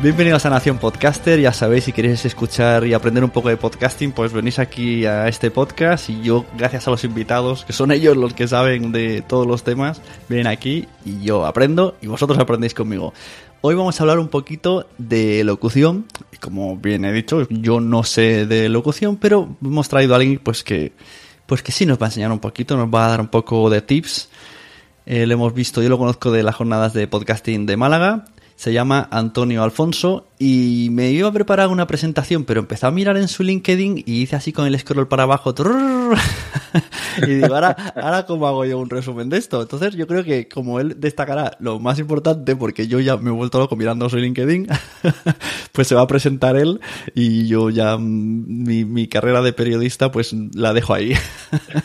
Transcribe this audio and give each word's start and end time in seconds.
Bienvenidos 0.00 0.46
a 0.46 0.50
Nación 0.50 0.78
Podcaster, 0.78 1.40
ya 1.40 1.52
sabéis, 1.52 1.82
si 1.82 1.92
queréis 1.92 2.24
escuchar 2.24 2.86
y 2.86 2.94
aprender 2.94 3.24
un 3.24 3.30
poco 3.30 3.48
de 3.48 3.56
podcasting, 3.56 4.12
pues 4.12 4.32
venís 4.32 4.60
aquí 4.60 5.04
a 5.06 5.26
este 5.26 5.50
podcast 5.50 6.08
y 6.08 6.22
yo, 6.22 6.44
gracias 6.56 6.86
a 6.86 6.92
los 6.92 7.02
invitados, 7.02 7.64
que 7.64 7.72
son 7.72 7.90
ellos 7.90 8.16
los 8.16 8.32
que 8.32 8.46
saben 8.46 8.92
de 8.92 9.22
todos 9.22 9.44
los 9.44 9.64
temas, 9.64 10.00
vienen 10.28 10.46
aquí 10.46 10.86
y 11.04 11.20
yo 11.24 11.46
aprendo 11.46 11.96
y 12.00 12.06
vosotros 12.06 12.38
aprendéis 12.38 12.74
conmigo. 12.74 13.12
Hoy 13.60 13.74
vamos 13.74 13.98
a 13.98 14.04
hablar 14.04 14.20
un 14.20 14.28
poquito 14.28 14.86
de 14.98 15.42
locución, 15.42 16.06
y 16.32 16.36
como 16.36 16.76
bien 16.76 17.04
he 17.04 17.12
dicho, 17.12 17.48
yo 17.50 17.80
no 17.80 18.04
sé 18.04 18.46
de 18.46 18.68
locución, 18.68 19.16
pero 19.16 19.56
hemos 19.64 19.88
traído 19.88 20.14
a 20.14 20.18
alguien 20.18 20.38
pues 20.40 20.62
que, 20.62 20.92
pues 21.46 21.60
que 21.60 21.72
sí 21.72 21.86
nos 21.86 21.98
va 21.98 22.06
a 22.06 22.10
enseñar 22.10 22.30
un 22.30 22.38
poquito, 22.38 22.76
nos 22.76 22.88
va 22.88 23.06
a 23.06 23.08
dar 23.08 23.20
un 23.20 23.28
poco 23.28 23.68
de 23.68 23.82
tips. 23.82 24.28
Eh, 25.06 25.26
lo 25.26 25.34
hemos 25.34 25.52
visto, 25.54 25.82
yo 25.82 25.88
lo 25.88 25.98
conozco 25.98 26.30
de 26.30 26.44
las 26.44 26.54
jornadas 26.54 26.92
de 26.92 27.08
podcasting 27.08 27.66
de 27.66 27.76
Málaga 27.76 28.26
se 28.58 28.72
llama 28.72 29.06
Antonio 29.12 29.62
Alfonso 29.62 30.26
y 30.36 30.88
me 30.90 31.12
iba 31.12 31.28
a 31.28 31.32
preparar 31.32 31.68
una 31.68 31.86
presentación, 31.86 32.44
pero 32.44 32.58
empezó 32.58 32.88
a 32.88 32.90
mirar 32.90 33.16
en 33.16 33.28
su 33.28 33.44
LinkedIn 33.44 34.02
y 34.04 34.22
hice 34.22 34.34
así 34.34 34.52
con 34.52 34.66
el 34.66 34.76
scroll 34.76 35.06
para 35.06 35.22
abajo. 35.22 35.54
y 37.22 37.34
digo, 37.34 37.54
ahora, 37.54 37.76
ahora 37.94 38.26
cómo 38.26 38.48
hago 38.48 38.64
yo 38.64 38.80
un 38.80 38.90
resumen 38.90 39.28
de 39.28 39.36
esto. 39.36 39.62
Entonces 39.62 39.94
yo 39.94 40.08
creo 40.08 40.24
que 40.24 40.48
como 40.48 40.80
él 40.80 40.96
destacará 40.98 41.56
lo 41.60 41.78
más 41.78 42.00
importante, 42.00 42.56
porque 42.56 42.88
yo 42.88 42.98
ya 42.98 43.16
me 43.16 43.30
he 43.30 43.32
vuelto 43.32 43.60
loco 43.60 43.76
mirando 43.76 44.08
su 44.08 44.16
LinkedIn, 44.16 44.66
pues 45.72 45.86
se 45.86 45.94
va 45.94 46.00
a 46.00 46.08
presentar 46.08 46.56
él 46.56 46.80
y 47.14 47.46
yo 47.46 47.70
ya 47.70 47.96
mm, 47.96 48.64
mi, 48.64 48.84
mi 48.84 49.06
carrera 49.06 49.40
de 49.40 49.52
periodista 49.52 50.10
pues 50.10 50.32
la 50.32 50.72
dejo 50.72 50.94
ahí. 50.94 51.14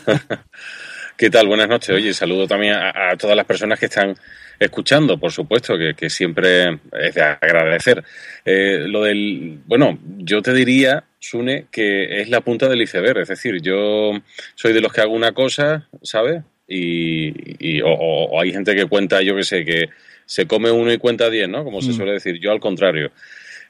¿Qué 1.16 1.30
tal? 1.30 1.46
Buenas 1.46 1.68
noches. 1.68 1.90
Oye, 1.90 2.12
saludo 2.12 2.48
también 2.48 2.74
a, 2.74 3.10
a 3.10 3.16
todas 3.16 3.36
las 3.36 3.46
personas 3.46 3.78
que 3.78 3.86
están 3.86 4.16
escuchando, 4.58 5.18
por 5.18 5.30
supuesto, 5.32 5.74
que, 5.78 6.10
siempre 6.10 6.80
es 6.92 7.14
de 7.14 7.22
agradecer. 7.22 8.04
Eh, 8.44 8.84
lo 8.86 9.02
del, 9.04 9.60
bueno, 9.66 9.98
yo 10.18 10.42
te 10.42 10.52
diría, 10.52 11.04
Sune, 11.18 11.66
que 11.70 12.20
es 12.20 12.28
la 12.28 12.40
punta 12.40 12.68
del 12.68 12.82
iceberg, 12.82 13.18
es 13.18 13.28
decir, 13.28 13.60
yo 13.62 14.12
soy 14.54 14.72
de 14.72 14.80
los 14.80 14.92
que 14.92 15.00
hago 15.00 15.14
una 15.14 15.32
cosa, 15.32 15.88
¿sabes? 16.02 16.42
Y, 16.66 17.80
o, 17.82 18.40
hay 18.40 18.52
gente 18.52 18.74
que 18.74 18.86
cuenta, 18.86 19.22
yo 19.22 19.36
qué 19.36 19.44
sé, 19.44 19.64
que 19.64 19.88
se 20.26 20.46
come 20.46 20.70
uno 20.70 20.92
y 20.92 20.98
cuenta 20.98 21.30
diez, 21.30 21.48
¿no? 21.48 21.64
Como 21.64 21.82
se 21.82 21.90
mm. 21.90 21.94
suele 21.94 22.12
decir, 22.12 22.40
yo 22.40 22.50
al 22.52 22.60
contrario. 22.60 23.12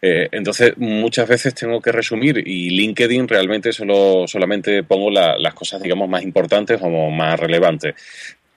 Eh, 0.06 0.28
entonces, 0.32 0.76
muchas 0.76 1.26
veces 1.26 1.54
tengo 1.54 1.81
que 1.81 1.91
resumir 1.91 2.47
y 2.47 2.69
LinkedIn 2.69 3.26
realmente 3.26 3.72
solo, 3.72 4.26
solamente 4.26 4.82
pongo 4.82 5.10
las 5.10 5.54
cosas, 5.54 5.81
digamos, 5.81 6.10
más 6.10 6.22
importantes 6.22 6.78
o 6.82 7.09
más 7.09 7.41
relevantes. 7.41 7.94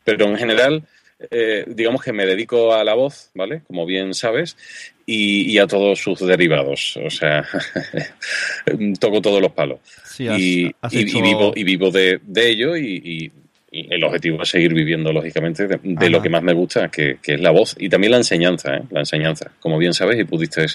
Pero 0.03 0.25
en 0.25 0.35
general, 0.35 0.83
eh, 1.31 1.63
digamos 1.65 2.03
que 2.03 2.11
me 2.11 2.25
dedico 2.25 2.73
a 2.73 2.83
la 2.83 2.95
voz, 2.95 3.31
¿vale? 3.33 3.61
Como 3.65 3.85
bien 3.85 4.13
sabes, 4.13 4.57
y, 5.05 5.57
a 5.57 5.67
todos 5.67 5.99
sus 5.99 6.19
derivados. 6.19 6.97
O 6.97 7.09
sea, 7.09 7.45
toco 8.99 9.21
todos 9.21 9.41
los 9.41 9.53
palos. 9.53 9.79
y, 10.19 10.65
vivo, 10.91 11.53
y 11.55 11.63
vivo 11.63 11.91
de, 11.91 12.19
ello 12.35 12.75
y, 12.75 13.31
el 13.71 14.03
objetivo 14.03 14.41
es 14.43 14.49
seguir 14.49 14.73
viviendo, 14.73 15.13
lógicamente, 15.13 15.65
de, 15.67 16.09
lo 16.09 16.21
que 16.21 16.29
más 16.29 16.43
me 16.43 16.51
gusta, 16.51 16.89
que, 16.89 17.19
que, 17.21 17.35
es 17.35 17.39
la 17.39 17.51
voz 17.51 17.73
y 17.79 17.87
también 17.87 18.11
la 18.11 18.17
enseñanza, 18.17 18.75
¿eh? 18.75 18.81
La 18.89 18.99
enseñanza. 18.99 19.51
Como 19.61 19.77
bien 19.77 19.93
sabes, 19.93 20.19
y 20.19 20.25
pudiste 20.25 20.65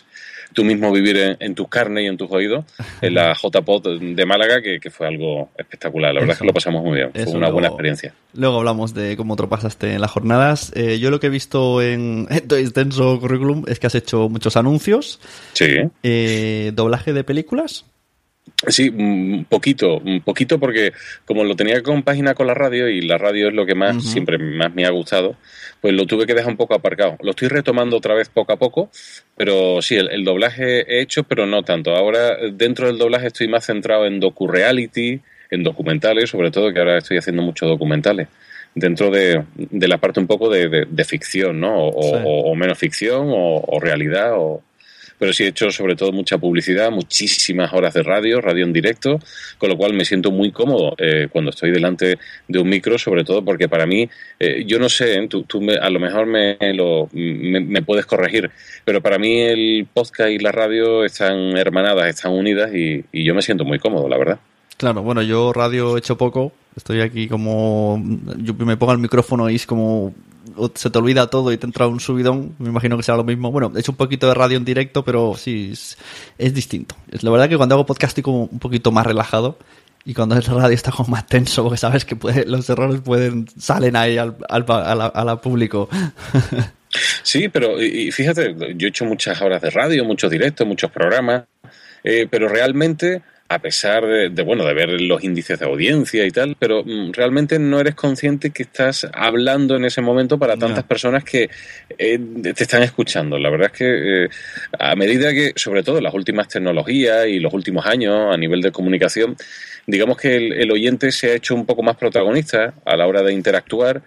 tú 0.52 0.64
mismo 0.64 0.92
vivir 0.92 1.36
en, 1.38 1.54
tus 1.54 1.68
carnes 1.68 2.04
y 2.04 2.06
en 2.06 2.16
tus 2.16 2.30
oídos 2.30 2.64
en 3.00 3.14
la 3.14 3.34
JPod 3.34 4.00
de 4.00 4.26
Málaga, 4.26 4.60
que, 4.60 4.90
fue 4.90 5.06
algo 5.06 5.50
espectacular. 5.56 6.12
La 6.14 6.20
verdad 6.20 6.34
es 6.34 6.40
que 6.40 6.46
lo 6.46 6.52
pasamos 6.52 6.82
muy 6.84 6.96
bien. 6.96 7.10
fue 7.12 7.34
una 7.34 7.50
buena 7.50 7.68
experiencia. 7.68 8.14
Luego 8.34 8.58
hablamos 8.58 8.94
de 8.94 9.16
cómo 9.16 9.36
te 9.36 9.46
pasaste 9.46 9.94
en 9.94 10.00
las 10.00 10.10
jornadas. 10.10 10.72
Eh, 10.74 10.98
yo 10.98 11.10
lo 11.10 11.20
que 11.20 11.28
he 11.28 11.30
visto 11.30 11.82
en 11.82 12.26
tu 12.46 12.54
extenso 12.54 13.18
currículum 13.20 13.64
es 13.66 13.78
que 13.78 13.86
has 13.86 13.94
hecho 13.94 14.28
muchos 14.28 14.56
anuncios. 14.56 15.20
Sí. 15.52 15.66
Eh, 16.02 16.72
¿Doblaje 16.74 17.12
de 17.12 17.24
películas? 17.24 17.86
Sí, 18.68 18.88
un 18.90 19.44
poquito, 19.48 19.98
un 19.98 20.20
poquito 20.20 20.58
porque 20.60 20.92
como 21.24 21.42
lo 21.42 21.56
tenía 21.56 21.82
con 21.82 22.02
página 22.02 22.34
con 22.34 22.46
la 22.46 22.54
radio 22.54 22.88
y 22.88 23.00
la 23.00 23.18
radio 23.18 23.48
es 23.48 23.54
lo 23.54 23.66
que 23.66 23.74
más 23.74 24.04
siempre 24.04 24.38
más 24.38 24.72
me 24.72 24.84
ha 24.84 24.90
gustado, 24.90 25.36
pues 25.80 25.94
lo 25.94 26.06
tuve 26.06 26.26
que 26.26 26.34
dejar 26.34 26.50
un 26.50 26.56
poco 26.56 26.74
aparcado. 26.74 27.16
Lo 27.22 27.30
estoy 27.30 27.48
retomando 27.48 27.96
otra 27.96 28.14
vez 28.14 28.28
poco 28.28 28.52
a 28.52 28.56
poco, 28.56 28.88
pero 29.36 29.82
sí, 29.82 29.96
el, 29.96 30.24
doblaje 30.24 30.82
he 30.82 31.02
hecho, 31.02 31.24
pero 31.24 31.44
no 31.44 31.64
tanto. 31.64 31.96
Ahora 31.96 32.36
dentro 32.52 32.86
del 32.86 32.98
doblaje 32.98 33.28
estoy 33.28 33.48
más 33.48 33.66
centrado 33.66 34.06
en 34.06 34.20
docu-reality, 34.20 35.20
en 35.50 35.62
documentales, 35.64 36.30
sobre 36.30 36.52
todo 36.52 36.72
que 36.72 36.78
ahora 36.78 36.98
estoy 36.98 37.18
haciendo 37.18 37.42
muchos 37.42 37.68
documentales 37.68 38.28
dentro 38.74 39.10
de, 39.10 39.42
de 39.54 39.88
la 39.88 39.98
parte 39.98 40.20
un 40.20 40.26
poco 40.26 40.48
de, 40.48 40.86
de, 40.88 41.04
ficción, 41.04 41.60
¿no? 41.60 41.88
O, 41.88 42.54
menos 42.54 42.78
ficción, 42.78 43.26
o, 43.28 43.78
realidad, 43.80 44.32
o, 44.34 44.62
pero 45.22 45.32
sí 45.32 45.44
he 45.44 45.46
hecho 45.46 45.70
sobre 45.70 45.94
todo 45.94 46.10
mucha 46.10 46.36
publicidad, 46.36 46.90
muchísimas 46.90 47.72
horas 47.72 47.94
de 47.94 48.02
radio, 48.02 48.40
radio 48.40 48.64
en 48.64 48.72
directo, 48.72 49.20
con 49.56 49.70
lo 49.70 49.76
cual 49.76 49.94
me 49.94 50.04
siento 50.04 50.32
muy 50.32 50.50
cómodo 50.50 50.96
eh, 50.98 51.28
cuando 51.30 51.50
estoy 51.50 51.70
delante 51.70 52.18
de 52.48 52.58
un 52.58 52.68
micro, 52.68 52.98
sobre 52.98 53.22
todo 53.22 53.44
porque 53.44 53.68
para 53.68 53.86
mí, 53.86 54.10
eh, 54.40 54.64
yo 54.66 54.80
no 54.80 54.88
sé, 54.88 55.14
¿eh? 55.14 55.28
tú, 55.28 55.44
tú 55.44 55.64
a 55.80 55.90
lo 55.90 56.00
mejor 56.00 56.26
me, 56.26 56.56
lo, 56.74 57.08
me, 57.12 57.82
puedes 57.82 58.04
corregir, 58.04 58.50
pero 58.84 59.00
para 59.00 59.16
mí 59.16 59.42
el 59.42 59.86
podcast 59.94 60.30
y 60.30 60.40
la 60.40 60.50
radio 60.50 61.04
están 61.04 61.56
hermanadas, 61.56 62.08
están 62.08 62.32
unidas 62.32 62.74
y, 62.74 63.04
y 63.12 63.22
yo 63.22 63.32
me 63.32 63.42
siento 63.42 63.64
muy 63.64 63.78
cómodo, 63.78 64.08
la 64.08 64.18
verdad. 64.18 64.40
Claro, 64.76 65.02
bueno, 65.02 65.22
yo 65.22 65.52
radio 65.52 65.94
he 65.94 66.00
hecho 66.00 66.18
poco, 66.18 66.50
estoy 66.74 67.00
aquí 67.00 67.28
como, 67.28 68.02
yo 68.38 68.54
me 68.54 68.76
pongo 68.76 68.94
el 68.94 68.98
micrófono 68.98 69.48
y 69.48 69.54
es 69.54 69.66
como 69.66 70.12
se 70.74 70.90
te 70.90 70.98
olvida 70.98 71.28
todo 71.28 71.52
y 71.52 71.56
te 71.56 71.66
entra 71.66 71.86
un 71.86 72.00
subidón, 72.00 72.54
me 72.58 72.68
imagino 72.68 72.96
que 72.96 73.02
será 73.02 73.16
lo 73.16 73.24
mismo. 73.24 73.50
Bueno, 73.50 73.72
he 73.74 73.80
hecho 73.80 73.92
un 73.92 73.96
poquito 73.96 74.28
de 74.28 74.34
radio 74.34 74.56
en 74.56 74.64
directo, 74.64 75.04
pero 75.04 75.34
sí, 75.36 75.72
es, 76.38 76.54
distinto. 76.54 76.96
Es 77.10 77.22
la 77.22 77.30
verdad 77.30 77.48
que 77.48 77.56
cuando 77.56 77.74
hago 77.74 77.86
podcast 77.86 78.10
estoy 78.10 78.22
como 78.22 78.44
un 78.44 78.58
poquito 78.58 78.92
más 78.92 79.06
relajado 79.06 79.58
y 80.04 80.14
cuando 80.14 80.36
es 80.36 80.46
radio 80.46 80.74
está 80.74 80.90
como 80.90 81.10
más 81.10 81.26
tenso 81.26 81.62
porque 81.62 81.76
sabes 81.76 82.04
que 82.04 82.16
puede, 82.16 82.44
los 82.44 82.68
errores 82.68 83.00
pueden 83.00 83.46
salen 83.58 83.96
ahí 83.96 84.18
al, 84.18 84.36
al, 84.48 85.28
a 85.28 85.40
público. 85.40 85.88
Sí, 87.22 87.48
pero 87.48 87.80
y 87.80 88.12
fíjate, 88.12 88.54
yo 88.76 88.86
he 88.86 88.90
hecho 88.90 89.06
muchas 89.06 89.40
horas 89.40 89.62
de 89.62 89.70
radio, 89.70 90.04
muchos 90.04 90.30
directos, 90.30 90.66
muchos 90.66 90.90
programas, 90.90 91.44
eh, 92.04 92.26
pero 92.30 92.48
realmente 92.48 93.22
a 93.54 93.58
pesar 93.58 94.06
de, 94.06 94.42
bueno 94.42 94.64
de 94.64 94.74
ver 94.74 95.00
los 95.00 95.22
índices 95.22 95.58
de 95.58 95.66
audiencia 95.66 96.24
y 96.24 96.30
tal, 96.30 96.56
pero 96.58 96.82
mm, 96.84 97.12
realmente 97.12 97.58
no 97.58 97.80
eres 97.80 97.94
consciente 97.94 98.50
que 98.50 98.62
estás 98.62 99.06
hablando 99.12 99.76
en 99.76 99.84
ese 99.84 100.00
momento 100.00 100.38
para 100.38 100.56
tantas 100.56 100.84
personas 100.84 101.24
que 101.24 101.50
eh, 101.98 102.18
te 102.42 102.62
están 102.62 102.82
escuchando. 102.82 103.38
La 103.38 103.50
verdad 103.50 103.70
es 103.72 103.78
que 103.78 104.24
eh, 104.24 104.28
a 104.78 104.94
medida 104.96 105.32
que, 105.32 105.52
sobre 105.56 105.82
todo 105.82 106.00
las 106.00 106.14
últimas 106.14 106.48
tecnologías 106.48 107.26
y 107.26 107.38
los 107.40 107.52
últimos 107.52 107.84
años 107.86 108.32
a 108.32 108.36
nivel 108.36 108.62
de 108.62 108.72
comunicación, 108.72 109.36
digamos 109.86 110.16
que 110.16 110.36
el 110.36 110.70
oyente 110.70 111.12
se 111.12 111.30
ha 111.30 111.34
hecho 111.34 111.54
un 111.54 111.66
poco 111.66 111.82
más 111.82 111.96
protagonista 111.96 112.74
a 112.84 112.96
la 112.96 113.06
hora 113.06 113.22
de 113.22 113.32
interactuar 113.32 114.02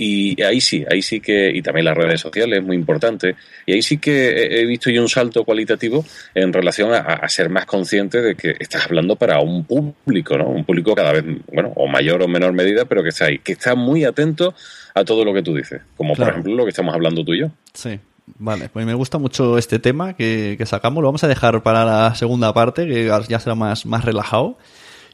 y 0.00 0.40
ahí 0.42 0.60
sí, 0.60 0.84
ahí 0.88 1.02
sí 1.02 1.20
que, 1.20 1.50
y 1.52 1.60
también 1.60 1.84
las 1.84 1.96
redes 1.96 2.20
sociales, 2.20 2.60
es 2.60 2.64
muy 2.64 2.76
importante, 2.76 3.34
y 3.66 3.72
ahí 3.72 3.82
sí 3.82 3.98
que 3.98 4.60
he 4.60 4.64
visto 4.64 4.90
yo 4.90 5.02
un 5.02 5.08
salto 5.08 5.42
cualitativo 5.42 6.04
en 6.36 6.52
relación 6.52 6.92
a, 6.94 7.28
ser 7.28 7.50
más 7.50 7.66
consciente 7.66 8.22
de 8.22 8.36
que 8.36 8.54
estás 8.60 8.86
hablando 8.86 9.16
para 9.16 9.40
un 9.40 9.64
público, 9.64 10.38
¿no? 10.38 10.50
Un 10.50 10.64
público 10.64 10.94
cada 10.94 11.14
vez, 11.14 11.24
bueno, 11.52 11.72
o 11.74 11.88
mayor 11.88 12.22
o 12.22 12.28
menor 12.28 12.52
medida, 12.52 12.84
pero 12.84 13.02
que 13.02 13.08
está 13.08 13.24
ahí, 13.24 13.40
que 13.40 13.52
está 13.52 13.74
muy 13.74 14.04
atento 14.04 14.54
a 14.94 15.04
todo 15.04 15.24
lo 15.24 15.34
que 15.34 15.42
tú 15.42 15.52
dices, 15.52 15.82
como 15.96 16.14
por 16.14 16.28
ejemplo 16.28 16.54
lo 16.54 16.62
que 16.62 16.70
estamos 16.70 16.94
hablando 16.94 17.24
tú 17.24 17.34
y 17.34 17.40
yo. 17.40 17.50
Sí. 17.74 17.98
Vale, 18.38 18.68
pues 18.68 18.84
me 18.84 18.92
gusta 18.92 19.16
mucho 19.16 19.56
este 19.56 19.78
tema 19.78 20.14
que, 20.14 20.54
que 20.58 20.66
sacamos. 20.66 21.00
Lo 21.00 21.08
vamos 21.08 21.24
a 21.24 21.28
dejar 21.28 21.62
para 21.62 21.84
la 21.86 22.14
segunda 22.14 22.52
parte, 22.52 22.86
que 22.86 23.10
ya 23.26 23.40
será 23.40 23.54
más, 23.54 23.86
más 23.86 24.04
relajado 24.04 24.58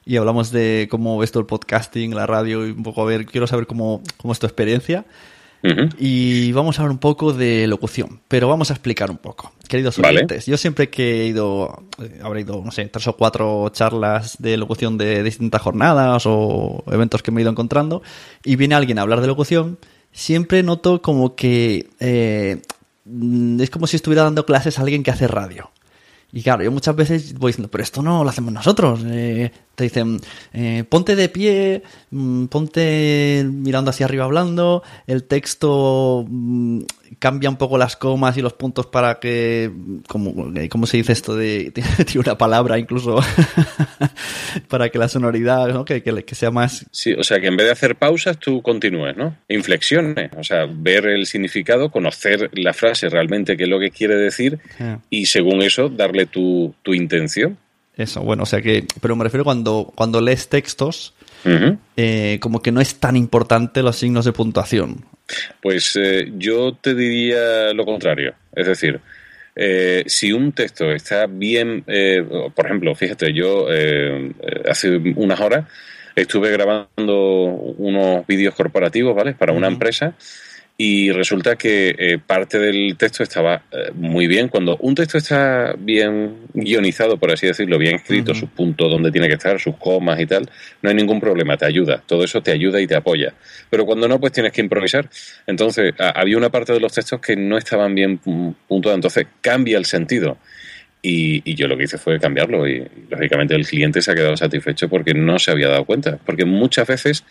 y 0.06 0.17
hablamos 0.17 0.51
de 0.51 0.89
cómo 0.91 1.19
ves 1.19 1.33
todo 1.33 1.41
el 1.41 1.47
podcasting, 1.47 2.15
la 2.15 2.27
radio 2.27 2.67
y 2.67 2.71
un 2.71 2.83
poco 2.83 3.03
a 3.03 3.06
ver, 3.06 3.27
quiero 3.27 3.47
saber 3.47 3.67
cómo, 3.67 4.03
cómo 4.17 4.33
es 4.33 4.39
tu 4.39 4.47
experiencia. 4.47 5.05
Y 5.99 6.53
vamos 6.53 6.79
a 6.79 6.83
hablar 6.83 6.93
un 6.93 6.99
poco 6.99 7.33
de 7.33 7.67
locución, 7.67 8.21
pero 8.29 8.49
vamos 8.49 8.71
a 8.71 8.75
explicar 8.75 9.11
un 9.11 9.17
poco. 9.17 9.51
Queridos 9.67 9.99
oyentes, 9.99 10.45
yo 10.45 10.59
siempre 10.59 10.91
que 10.91 11.23
he 11.23 11.27
ido, 11.27 11.85
eh, 12.03 12.21
habré 12.23 12.43
ido, 12.43 12.61
no 12.62 12.71
sé, 12.71 12.85
tres 12.85 13.06
o 13.06 13.17
cuatro 13.17 13.71
charlas 13.71 14.37
de 14.39 14.59
locución 14.59 14.99
de 14.99 15.23
distintas 15.23 15.62
jornadas 15.62 16.25
o 16.27 16.85
eventos 16.89 17.23
que 17.23 17.31
me 17.31 17.41
he 17.41 17.43
ido 17.43 17.51
encontrando, 17.51 18.03
y 18.45 18.56
viene 18.56 18.75
alguien 18.75 18.99
a 18.99 19.03
hablar 19.03 19.23
de 19.23 19.27
locución, 19.27 19.79
siempre 20.12 20.62
noto 20.62 21.01
como 21.01 21.35
que 21.35 21.89
eh, 21.99 22.61
es 23.59 23.71
como 23.71 23.87
si 23.87 23.97
estuviera 23.97 24.25
dando 24.25 24.45
clases 24.45 24.79
a 24.79 24.83
alguien 24.83 25.03
que 25.03 25.12
hace 25.12 25.29
radio. 25.29 25.71
Y 26.34 26.42
claro, 26.42 26.64
yo 26.64 26.72
muchas 26.72 26.96
veces 26.96 27.32
voy 27.34 27.50
diciendo, 27.50 27.70
pero 27.70 27.84
esto 27.84 28.02
no 28.02 28.25
lo 28.25 28.28
hacemos 28.28 28.52
nosotros. 28.52 29.00
Eh, 29.06 29.52
te 29.76 29.84
dicen, 29.84 30.20
eh, 30.52 30.82
ponte 30.88 31.14
de 31.14 31.28
pie, 31.28 31.84
mm, 32.10 32.46
ponte 32.46 33.46
mirando 33.48 33.90
hacia 33.90 34.06
arriba 34.06 34.25
hablando, 34.25 34.82
el 35.06 35.22
texto 35.22 36.26
mm, 36.28 36.81
cambia 37.19 37.51
un 37.51 37.56
poco 37.56 37.79
las 37.79 37.97
comas 37.97 38.37
y 38.37 38.43
los 38.43 38.53
puntos 38.55 38.87
para 38.87 39.19
que, 39.21 39.71
como, 40.09 40.53
eh, 40.56 40.69
¿cómo 40.69 40.87
se 40.87 40.97
dice 40.97 41.12
esto 41.12 41.37
de, 41.37 41.71
tiene 42.06 42.21
una 42.21 42.39
palabra 42.39 42.79
incluso, 42.79 43.21
para 44.69 44.89
que 44.89 44.99
la 44.99 45.09
sonoridad, 45.09 45.69
¿no? 45.69 45.85
que, 45.85 46.03
que, 46.03 46.35
sea 46.35 46.51
más... 46.51 46.87
Sí, 46.91 47.12
o 47.12 47.23
sea, 47.23 47.41
que 47.41 47.49
en 47.49 47.56
vez 47.56 47.67
de 47.67 47.73
hacer 47.73 47.97
pausas, 47.97 48.39
tú 48.39 48.62
continúes, 48.62 49.17
¿no? 49.17 49.37
Inflexiones, 49.49 50.31
o 50.37 50.45
sea, 50.45 50.67
ver 50.71 51.06
el 51.06 51.27
significado, 51.27 51.91
conocer 51.91 52.51
la 52.55 52.73
frase 52.73 53.09
realmente, 53.09 53.56
qué 53.56 53.65
es 53.65 53.69
lo 53.69 53.81
que 53.81 53.91
quiere 53.91 54.17
decir, 54.17 54.59
ah. 54.81 54.99
y 55.11 55.27
según 55.27 55.62
eso, 55.62 55.89
darle 55.89 56.27
tu, 56.27 56.75
tu 56.83 56.95
intención. 56.95 57.59
Eso, 57.97 58.23
bueno, 58.23 58.43
o 58.43 58.47
sea 58.47 58.61
que, 58.61 58.87
pero 59.01 59.15
me 59.15 59.25
refiero 59.25 59.45
cuando, 59.45 59.93
cuando 59.95 60.21
lees 60.21 60.49
textos, 60.49 61.15
eh, 61.97 62.39
como 62.41 62.61
que 62.62 62.73
no 62.73 62.81
es 62.81 62.97
tan 62.97 63.17
importante 63.17 63.83
los 63.83 63.97
signos 63.97 64.25
de 64.25 64.33
puntuación. 64.33 65.05
Pues 65.61 65.97
eh, 65.97 66.32
yo 66.37 66.75
te 66.75 66.94
diría 66.94 67.73
lo 67.73 67.85
contrario. 67.85 68.35
Es 68.55 68.67
decir, 68.67 69.00
eh, 69.56 70.05
si 70.06 70.32
un 70.32 70.53
texto 70.53 70.91
está 70.93 71.26
bien, 71.26 71.85
eh, 71.87 72.25
por 72.55 72.67
ejemplo, 72.67 72.94
fíjate, 72.94 73.32
yo 73.32 73.67
hace 74.69 74.97
unas 75.17 75.41
horas 75.41 75.67
estuve 76.15 76.50
grabando 76.50 77.17
unos 77.79 78.26
vídeos 78.26 78.55
corporativos, 78.55 79.17
¿vale? 79.17 79.35
Para 79.35 79.53
una 79.53 79.69
empresa 79.69 80.15
y 80.76 81.12
resulta 81.12 81.55
que 81.55 81.94
eh, 81.97 82.19
parte 82.19 82.59
del 82.59 82.97
texto 82.97 83.23
estaba 83.23 83.62
eh, 83.71 83.93
muy 83.94 84.26
bien. 84.26 84.49
Cuando 84.49 84.76
un 84.79 84.97
texto 84.97 85.19
está 85.19 85.75
bien 85.79 86.49
guionizado, 86.53 87.17
por 87.17 87.31
así 87.31 87.47
decirlo, 87.47 87.79
bien 87.79 87.94
escrito, 87.94 88.35
sus 88.35 88.49
puntos 88.50 88.91
donde 88.91 89.12
tiene 89.12 89.29
que 89.29 89.35
estar, 89.35 89.61
sus 89.61 89.76
comas 89.76 90.19
y 90.19 90.26
tal, 90.26 90.50
no 90.82 90.88
hay 90.88 90.97
ningún 90.97 91.21
problema, 91.21 91.56
te 91.56 91.67
ayuda. 91.67 92.03
Todo 92.05 92.25
eso 92.25 92.43
te 92.43 92.50
ayuda 92.50 92.81
y 92.81 92.88
te 92.88 92.97
apoya. 92.97 93.35
Pero 93.71 93.87
cuando 93.87 94.09
no, 94.09 94.19
pues 94.19 94.32
tienes 94.32 94.50
que 94.50 94.62
improvisar. 94.62 95.09
Entonces, 95.47 95.94
había 95.99 96.37
una 96.37 96.50
parte 96.50 96.73
de 96.73 96.81
los 96.81 96.93
textos 96.93 97.20
que 97.20 97.37
no 97.37 97.56
estaban 97.56 97.94
bien 97.94 98.19
puntuados, 98.19 98.97
entonces 98.97 99.29
cambia 99.41 99.79
el 99.79 99.85
sentido. 99.85 100.38
Y, 101.03 101.43
y, 101.44 101.55
yo 101.55 101.69
lo 101.69 101.77
que 101.77 101.85
hice 101.85 101.99
fue 101.99 102.19
cambiarlo 102.19 102.67
y, 102.67 102.82
lógicamente 103.11 103.55
el 103.55 103.67
cliente 103.67 104.00
se 104.00 104.11
ha 104.11 104.15
quedado 104.15 104.38
satisfecho 104.38 104.88
porque 104.88 105.12
no 105.12 105.38
se 105.38 105.53
había 105.53 105.69
dado 105.69 105.85
cuenta. 105.85 106.19
Porque 106.25 106.47
muchas 106.47 106.88
veces 106.88 107.25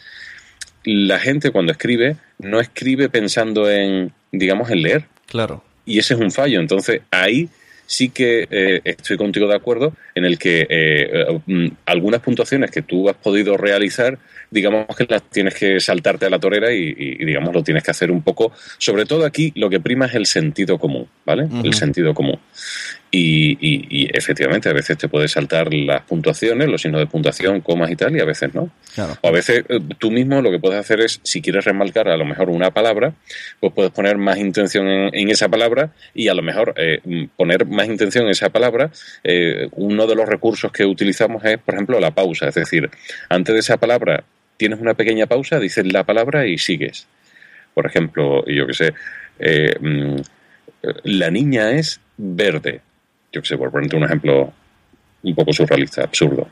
la 0.84 1.20
gente 1.20 1.52
cuando 1.52 1.72
escribe 1.72 2.18
no 2.40 2.60
escribe 2.60 3.10
pensando 3.10 3.70
en, 3.70 4.12
digamos, 4.32 4.70
en 4.70 4.82
leer. 4.82 5.06
Claro. 5.28 5.64
Y 5.86 6.00
ese 6.00 6.14
es 6.14 6.20
un 6.20 6.32
fallo. 6.32 6.60
Entonces 6.60 7.02
ahí 7.12 7.50
sí 7.86 8.10
que 8.10 8.48
eh, 8.50 8.82
estoy 8.84 9.18
contigo 9.18 9.48
de 9.48 9.56
acuerdo 9.56 9.94
en 10.16 10.26
el 10.26 10.38
que 10.38 10.62
eh, 10.62 10.68
eh, 10.70 11.40
mm, 11.46 11.68
algunas 11.86 12.22
puntuaciones 12.22 12.72
que 12.72 12.82
tú 12.82 13.10
has 13.10 13.16
podido 13.16 13.58
realizar, 13.58 14.18
digamos 14.50 14.88
que 14.96 15.06
las 15.08 15.24
tienes 15.30 15.54
que 15.54 15.80
saltarte 15.80 16.26
a 16.26 16.30
la 16.30 16.40
torera 16.40 16.72
y, 16.74 16.94
digamos 17.26 17.54
lo 17.54 17.64
tienes 17.64 17.84
que 17.84 17.92
hacer 17.92 18.12
un 18.12 18.22
poco. 18.22 18.52
Sobre 18.78 19.06
todo 19.06 19.26
aquí 19.26 19.52
lo 19.56 19.70
que 19.70 19.80
prima 19.80 20.06
es 20.06 20.16
el 20.16 20.26
sentido 20.26 20.78
común, 20.78 21.08
¿vale? 21.26 21.48
El 21.64 21.74
sentido 21.74 22.14
común. 22.14 22.40
Y, 23.16 24.10
efectivamente, 24.12 24.70
a 24.70 24.74
veces 24.74 24.98
te 24.98 25.08
puedes 25.08 25.32
saltar 25.32 25.72
las 25.72 26.02
puntuaciones, 26.02 26.68
los 26.68 26.82
signos 26.82 27.00
de 27.00 27.06
puntuación, 27.06 27.62
comas 27.62 27.92
y 27.92 27.96
tal, 27.96 28.18
y 28.18 28.20
a 28.20 28.26
veces 28.26 28.56
no. 28.56 28.72
O 29.22 29.28
a 29.28 29.32
veces 29.32 29.64
eh, 29.70 29.80
tú 30.00 30.10
mismo 30.10 30.42
lo 30.42 30.50
que 30.50 30.58
puedes 30.58 30.80
hacer 30.80 31.00
es, 31.00 31.20
si 31.22 31.40
quieres 31.40 31.64
remarcar 31.64 32.10
a 32.10 32.18
lo 32.18 32.26
mejor 32.26 32.50
una 32.50 32.72
palabra, 32.72 33.14
pues 33.60 33.72
puedes 33.72 33.92
poner 33.92 34.18
más 34.18 34.40
intención 34.40 34.88
en, 34.88 35.30
esa 35.30 35.48
palabra 35.48 35.92
y 36.16 36.28
a 36.28 36.34
lo 36.34 36.42
mejor 36.42 36.74
eh, 36.76 37.02
poner 37.36 37.68
más 37.68 37.86
intención 37.86 38.26
en 38.26 38.32
esa 38.32 38.50
palabra. 38.50 38.90
Eh, 39.24 39.68
uno 39.74 40.08
de 40.08 40.16
los 40.16 40.28
recursos 40.28 40.72
que 40.72 40.84
utilizamos 40.84 41.46
es, 41.46 41.60
por 41.60 41.76
ejemplo, 41.76 42.00
la 42.00 42.16
pausa. 42.16 42.48
Es 42.48 42.56
decir, 42.56 42.90
antes 43.30 43.54
de 43.54 43.60
esa 43.60 43.78
palabra 43.78 44.24
tienes 44.58 44.80
una 44.80 44.96
pequeña 44.96 45.28
pausa, 45.28 45.60
dices 45.60 45.86
la 45.86 46.04
palabra 46.04 46.48
y 46.48 46.58
sigues. 46.58 47.06
Por 47.76 47.86
ejemplo, 47.86 48.44
yo 48.48 48.66
que 48.66 48.74
sé, 48.74 48.94
mm, 49.80 50.16
la 51.04 51.30
niña 51.30 51.74
es 51.74 52.00
verde 52.18 52.82
yo 53.34 53.42
que 53.42 53.48
sé, 53.48 53.58
por 53.58 53.72
ponerte 53.72 53.96
un 53.96 54.04
ejemplo 54.04 54.54
un 55.24 55.36
poco 55.36 55.52
surrealista, 55.52 56.04
absurdo. 56.04 56.48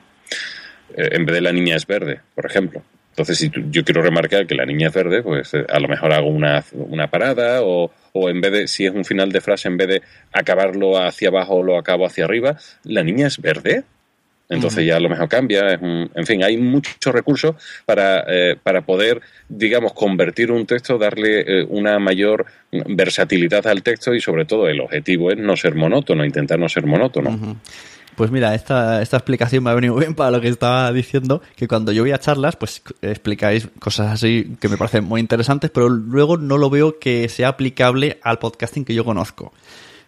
Eh, 0.98 1.10
en 1.12 1.26
vez 1.26 1.36
de 1.36 1.42
la 1.42 1.52
niña 1.52 1.76
es 1.76 1.86
verde, 1.86 2.20
por 2.36 2.46
ejemplo. 2.46 2.82
Entonces, 3.12 3.38
si 3.38 3.52
yo 3.70 3.84
quiero 3.84 4.02
remarcar 4.02 4.48
que 4.48 4.56
la 4.56 4.66
niña 4.66 4.88
es 4.88 4.94
verde, 4.94 5.22
pues 5.22 5.54
eh, 5.54 5.66
a 5.70 5.80
lo 5.80 5.88
mejor 5.88 6.14
hago 6.14 6.28
una, 6.28 6.64
una 6.74 7.08
parada 7.08 7.62
o, 7.62 7.92
o, 8.14 8.30
en 8.30 8.42
vez 8.42 8.52
de, 8.52 8.68
si 8.68 8.86
es 8.86 8.94
un 8.94 9.06
final 9.06 9.32
de 9.32 9.42
frase, 9.42 9.68
en 9.68 9.78
vez 9.78 9.88
de 9.88 10.02
acabarlo 10.32 10.98
hacia 10.98 11.30
abajo, 11.30 11.62
lo 11.62 11.78
acabo 11.78 12.06
hacia 12.06 12.26
arriba, 12.26 12.58
la 12.84 13.04
niña 13.04 13.28
es 13.28 13.40
verde. 13.40 13.84
Entonces 14.51 14.86
ya 14.86 14.98
a 14.98 15.00
lo 15.00 15.10
mejor 15.10 15.29
cambia. 15.29 15.74
en 15.74 16.25
fin, 16.25 16.43
hay 16.43 16.58
muchos 16.58 17.13
recursos 17.13 17.55
para, 17.86 18.25
eh, 18.27 18.58
para 18.62 18.81
poder, 18.81 19.22
digamos, 19.48 19.93
convertir 19.93 20.51
un 20.51 20.65
texto, 20.65 20.98
darle 20.98 21.41
eh, 21.41 21.65
una 21.70 22.00
mayor 22.00 22.46
versatilidad 22.72 23.65
al 23.67 23.81
texto 23.81 24.13
y 24.13 24.20
sobre 24.20 24.46
todo 24.46 24.67
el 24.67 24.81
objetivo 24.81 25.31
es 25.31 25.38
no 25.38 25.55
ser 25.55 25.75
monótono, 25.75 26.25
intentar 26.25 26.60
no 26.60 26.67
ser 26.67 26.86
monótono. 26.86 27.58
Pues 28.15 28.29
mira, 28.29 28.53
esta, 28.53 29.01
esta 29.01 29.17
explicación 29.17 29.63
me 29.63 29.70
ha 29.70 29.74
venido 29.74 29.96
bien 29.96 30.15
para 30.15 30.31
lo 30.31 30.41
que 30.41 30.50
estaba 30.50 30.91
diciendo, 30.91 31.41
que 31.55 31.70
cuando 31.70 31.93
yo 31.93 32.03
voy 32.03 32.12
a 32.12 32.20
charlas, 32.20 32.58
pues 32.58 32.84
explicáis 33.01 33.70
cosas 33.79 34.12
así 34.12 34.58
que 34.60 34.67
me 34.67 34.77
parecen 34.77 35.05
muy 35.05 35.22
interesantes, 35.22 35.72
pero 35.74 35.88
luego 35.88 36.38
no 36.38 36.58
lo 36.58 36.70
veo 36.70 37.00
que 37.00 37.29
sea 37.29 37.48
aplicable 37.48 38.20
al 38.22 38.38
podcasting 38.38 38.84
que 38.84 38.93
yo 38.93 39.05
conozco. 39.05 39.53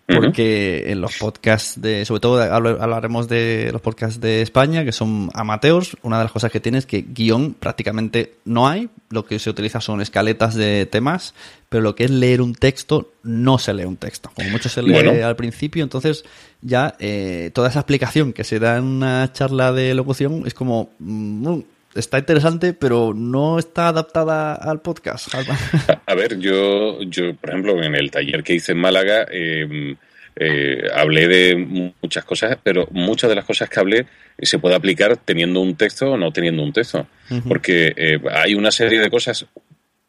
Porque 0.05 0.91
en 0.91 0.99
los 0.99 1.17
podcasts 1.17 1.79
de, 1.81 2.03
sobre 2.05 2.19
todo 2.19 2.41
hablaremos 2.41 3.27
de 3.27 3.69
los 3.71 3.81
podcasts 3.81 4.19
de 4.19 4.41
España, 4.41 4.83
que 4.83 4.91
son 4.91 5.29
amateurs, 5.33 5.95
una 6.01 6.17
de 6.17 6.25
las 6.25 6.31
cosas 6.31 6.51
que 6.51 6.59
tiene 6.59 6.77
es 6.77 6.85
que 6.85 7.01
guion 7.01 7.53
prácticamente 7.53 8.35
no 8.45 8.67
hay, 8.67 8.89
lo 9.09 9.25
que 9.25 9.39
se 9.39 9.49
utiliza 9.49 9.79
son 9.79 10.01
escaletas 10.01 10.55
de 10.55 10.85
temas, 10.85 11.33
pero 11.69 11.81
lo 11.81 11.95
que 11.95 12.03
es 12.03 12.11
leer 12.11 12.41
un 12.41 12.53
texto, 12.53 13.13
no 13.23 13.57
se 13.57 13.73
lee 13.73 13.85
un 13.85 13.97
texto, 13.97 14.29
como 14.35 14.49
mucho 14.49 14.67
se 14.67 14.83
lee 14.83 15.21
al 15.21 15.35
principio, 15.35 15.83
entonces 15.83 16.25
ya 16.61 16.95
eh, 16.99 17.51
toda 17.53 17.69
esa 17.69 17.79
explicación 17.79 18.33
que 18.33 18.43
se 18.43 18.59
da 18.59 18.77
en 18.77 18.83
una 18.83 19.31
charla 19.31 19.71
de 19.71 19.93
locución 19.93 20.43
es 20.45 20.53
como... 20.53 20.89
Mm, 20.99 21.59
está 21.95 22.19
interesante, 22.19 22.73
pero 22.73 23.13
no 23.15 23.59
está 23.59 23.89
adaptada 23.89 24.53
al 24.53 24.81
podcast. 24.81 25.33
A, 26.05 26.15
ver, 26.15 26.39
yo, 26.39 27.01
yo, 27.03 27.35
por 27.35 27.49
ejemplo, 27.49 27.83
en 27.83 27.95
el 27.95 28.11
taller 28.11 28.43
que 28.43 28.53
hice 28.55 28.71
en 28.71 28.79
Málaga, 28.79 29.25
em, 29.31 29.95
eh, 30.35 30.87
hablé 30.93 31.27
de 31.27 31.55
muchas 32.01 32.25
cosas, 32.25 32.57
pero 32.63 32.87
muchas 32.91 33.29
de 33.29 33.35
las 33.35 33.45
cosas 33.45 33.69
que 33.69 33.79
hablé 33.79 34.05
se 34.41 34.59
puede 34.59 34.75
aplicar 34.75 35.17
teniendo 35.17 35.59
un 35.59 35.75
texto 35.75 36.11
o 36.11 36.17
no 36.17 36.31
teniendo 36.31 36.63
un 36.63 36.73
texto. 36.73 37.07
Porque 37.47 37.93
eh, 37.95 38.19
hay 38.31 38.53
una 38.53 38.71
serie 38.71 38.99
de 38.99 39.09
cosas 39.09 39.45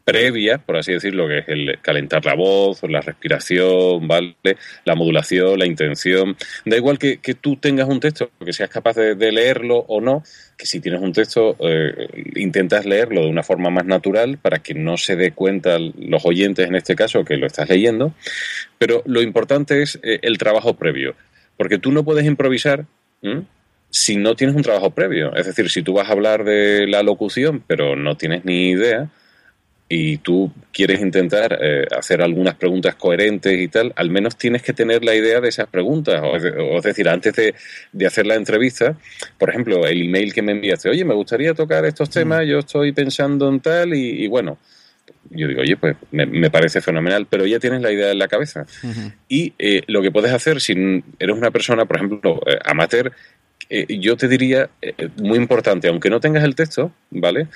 previa, 0.04 0.58
por 0.58 0.76
así 0.76 0.92
decirlo, 0.92 1.26
que 1.26 1.38
es 1.38 1.48
el 1.48 1.78
calentar 1.80 2.24
la 2.26 2.34
voz, 2.34 2.82
la 2.82 3.00
respiración, 3.00 4.06
¿vale? 4.06 4.36
La 4.84 4.94
modulación, 4.94 5.58
la 5.58 5.66
intención. 5.66 6.36
Da 6.64 6.76
igual 6.76 6.98
que, 6.98 7.18
tú 7.40 7.56
tengas 7.56 7.88
un 7.88 8.00
texto, 8.00 8.30
que 8.44 8.52
seas 8.52 8.68
capaz 8.68 8.96
de, 8.96 9.32
leerlo 9.32 9.78
o 9.78 10.00
no, 10.00 10.22
que 10.56 10.66
si 10.66 10.80
tienes 10.80 11.00
un 11.00 11.12
texto, 11.12 11.56
eh, 11.60 12.08
intentas 12.36 12.84
leerlo 12.84 13.22
de 13.22 13.28
una 13.28 13.42
forma 13.42 13.70
más 13.70 13.86
natural 13.86 14.38
para 14.38 14.58
que 14.58 14.74
no 14.74 14.98
se 14.98 15.16
dé 15.16 15.32
cuenta 15.32 15.78
los 15.78 16.24
oyentes, 16.26 16.68
en 16.68 16.76
este 16.76 16.94
caso, 16.94 17.24
que 17.24 17.38
lo 17.38 17.46
estás 17.46 17.68
leyendo. 17.70 18.12
Pero 18.78 19.02
lo 19.06 19.22
importante 19.22 19.82
es 19.82 19.98
eh, 20.02 20.18
el 20.22 20.36
trabajo 20.36 20.74
previo, 20.74 21.14
porque 21.56 21.78
tú 21.78 21.90
no 21.92 22.04
puedes 22.04 22.26
improvisar. 22.26 22.84
si 23.88 24.16
no 24.16 24.34
tienes 24.34 24.56
un 24.56 24.62
trabajo 24.62 24.90
previo. 24.90 25.34
Es 25.34 25.46
decir, 25.46 25.70
si 25.70 25.82
tú 25.82 25.94
vas 25.94 26.08
a 26.08 26.12
hablar 26.12 26.44
de 26.44 26.86
la 26.88 27.02
locución, 27.02 27.62
pero 27.66 27.96
no 27.96 28.16
tienes 28.16 28.44
ni 28.44 28.70
idea, 28.70 29.08
y 29.88 30.16
tú 30.18 30.50
quieres 30.72 31.00
intentar 31.00 31.58
eh, 31.60 31.84
hacer 31.96 32.22
algunas 32.22 32.54
preguntas 32.54 32.94
coherentes 32.94 33.58
y 33.58 33.68
tal, 33.68 33.92
al 33.96 34.10
menos 34.10 34.36
tienes 34.36 34.62
que 34.62 34.72
tener 34.72 35.04
la 35.04 35.14
idea 35.14 35.40
de 35.40 35.48
esas 35.48 35.68
preguntas. 35.68 36.22
O, 36.22 36.36
es 36.36 36.82
decir, 36.82 37.08
antes 37.08 37.34
de, 37.34 37.54
de, 37.92 38.06
hacer 38.06 38.26
la 38.26 38.34
entrevista, 38.34 38.96
por 39.38 39.50
ejemplo, 39.50 39.86
el 39.86 40.02
email 40.02 40.32
que 40.32 40.42
me 40.42 40.52
enviaste, 40.52 40.88
oye, 40.88 41.04
me 41.04 41.14
gustaría 41.14 41.52
tocar 41.54 41.84
estos 41.84 42.08
temas, 42.08 42.46
yo 42.46 42.60
estoy 42.60 42.92
pensando 42.92 43.48
en 43.48 43.60
tal 43.60 43.94
y, 43.94 44.26
bueno, 44.26 44.58
yo 45.30 45.48
digo, 45.48 45.60
oye, 45.60 45.76
pues 45.76 45.96
me, 46.12 46.50
parece 46.50 46.80
fenomenal, 46.80 47.26
pero 47.28 47.46
ya 47.46 47.58
tienes 47.58 47.82
la 47.82 47.92
idea 47.92 48.10
en 48.10 48.18
la 48.18 48.28
cabeza. 48.28 48.66
Y 49.28 49.52
eh, 49.58 49.82
lo 49.86 50.00
que 50.00 50.10
puedes 50.10 50.32
hacer 50.32 50.60
si 50.60 50.72
eres 51.18 51.36
una 51.36 51.50
persona, 51.50 51.84
por 51.84 51.96
ejemplo, 51.96 52.40
eh, 53.68 53.98
yo 53.98 54.16
te 54.16 54.28
diría, 54.28 54.70
muy 55.16 55.38
importante, 55.38 55.88
aunque 55.88 56.10
no 56.10 56.20
tengas 56.20 56.44
el 56.44 56.54
texto, 56.54 56.92
¿vale? 57.10 57.48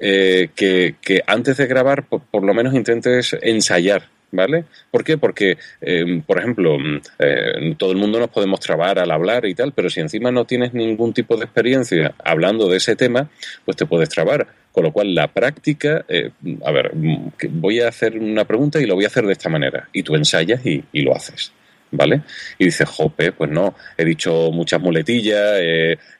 Eh, 0.00 0.48
que, 0.54 1.22
antes 1.26 1.56
de 1.56 1.66
grabar 1.66 2.06
por, 2.06 2.44
lo 2.44 2.54
menos 2.54 2.74
intentes 2.74 3.36
ensayar. 3.40 4.08
¿Vale? 4.32 4.64
¿Por 4.90 5.04
qué? 5.04 5.16
Porque, 5.16 5.58
em, 5.80 6.20
por 6.20 6.38
ejemplo, 6.40 6.76
mm, 6.76 7.00
eh, 7.20 7.74
todo 7.78 7.92
el 7.92 7.98
mundo 7.98 8.18
nos 8.18 8.30
podemos 8.30 8.58
trabar 8.58 8.98
al 8.98 9.12
hablar 9.12 9.46
y 9.46 9.54
tal, 9.54 9.70
pero 9.70 9.88
si 9.88 10.00
encima 10.00 10.32
no 10.32 10.44
tienes 10.44 10.74
ningún 10.74 11.12
tipo 11.12 11.36
de 11.36 11.44
experiencia 11.44 12.16
hablando 12.24 12.68
de 12.68 12.78
ese 12.78 12.96
tema, 12.96 13.30
pues 13.64 13.76
te 13.76 13.86
puedes 13.86 14.08
trabar. 14.08 14.48
Con 14.72 14.82
lo 14.82 14.92
cual, 14.92 15.14
la 15.14 15.28
práctica, 15.28 16.04
eh, 16.08 16.30
a 16.64 16.72
ver, 16.72 16.96
mm, 16.96 17.30
voy 17.50 17.78
a 17.78 17.86
hacer 17.86 18.18
una 18.18 18.44
pregunta 18.44 18.80
y 18.80 18.86
lo 18.86 18.96
voy 18.96 19.04
a 19.04 19.06
hacer 19.06 19.24
de 19.24 19.34
esta 19.34 19.48
manera. 19.48 19.88
Y 19.92 20.02
tú 20.02 20.16
ensayas 20.16 20.60
y 20.66 21.02
lo 21.02 21.14
haces. 21.14 21.52
¿Vale? 21.96 22.22
Y 22.58 22.66
dices, 22.66 22.88
jope, 22.88 23.32
pues 23.32 23.50
no, 23.50 23.74
he 23.96 24.04
dicho 24.04 24.50
muchas 24.52 24.80
muletillas, 24.80 25.60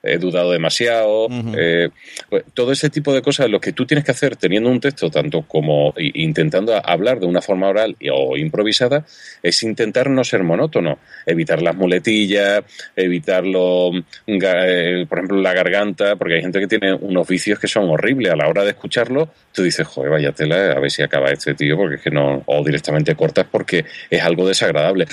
he 0.04 0.18
dudado 0.18 0.52
demasiado, 0.52 1.28
eh, 1.56 1.88
pues 2.28 2.44
todo 2.52 2.72
ese 2.72 2.90
tipo 2.90 3.12
de 3.12 3.22
cosas, 3.22 3.48
lo 3.48 3.60
que 3.60 3.72
tú 3.72 3.86
tienes 3.86 4.04
que 4.04 4.12
hacer 4.12 4.36
teniendo 4.36 4.70
un 4.70 4.80
texto, 4.80 5.10
tanto 5.10 5.42
como 5.42 5.94
intentando 5.96 6.74
hablar 6.84 7.20
de 7.20 7.26
una 7.26 7.40
forma 7.40 7.68
oral 7.68 7.96
o 8.12 8.36
improvisada, 8.36 9.04
es 9.42 9.62
intentar 9.62 10.10
no 10.10 10.24
ser 10.24 10.42
monótono, 10.42 10.98
evitar 11.26 11.62
las 11.62 11.74
muletillas, 11.74 12.62
evitarlo, 12.94 13.90
eh, 14.26 15.06
por 15.08 15.18
ejemplo, 15.18 15.40
la 15.40 15.54
garganta, 15.54 16.16
porque 16.16 16.34
hay 16.34 16.42
gente 16.42 16.60
que 16.60 16.66
tiene 16.66 16.92
unos 16.94 17.26
vicios 17.26 17.58
que 17.58 17.68
son 17.68 17.88
horribles, 17.88 18.32
a 18.32 18.36
la 18.36 18.48
hora 18.48 18.64
de 18.64 18.70
escucharlo, 18.70 19.30
tú 19.52 19.62
dices, 19.62 19.86
joder, 19.86 20.10
vaya 20.10 20.32
tela, 20.32 20.72
a 20.72 20.80
ver 20.80 20.90
si 20.90 21.02
acaba 21.02 21.30
este 21.30 21.54
tío, 21.54 21.76
porque 21.76 21.96
es 21.96 22.02
que 22.02 22.10
no, 22.10 22.42
o 22.46 22.64
directamente 22.64 23.14
cortas 23.14 23.46
porque 23.50 23.84
es 24.10 24.22
algo 24.22 24.46
desagradable 24.46 25.06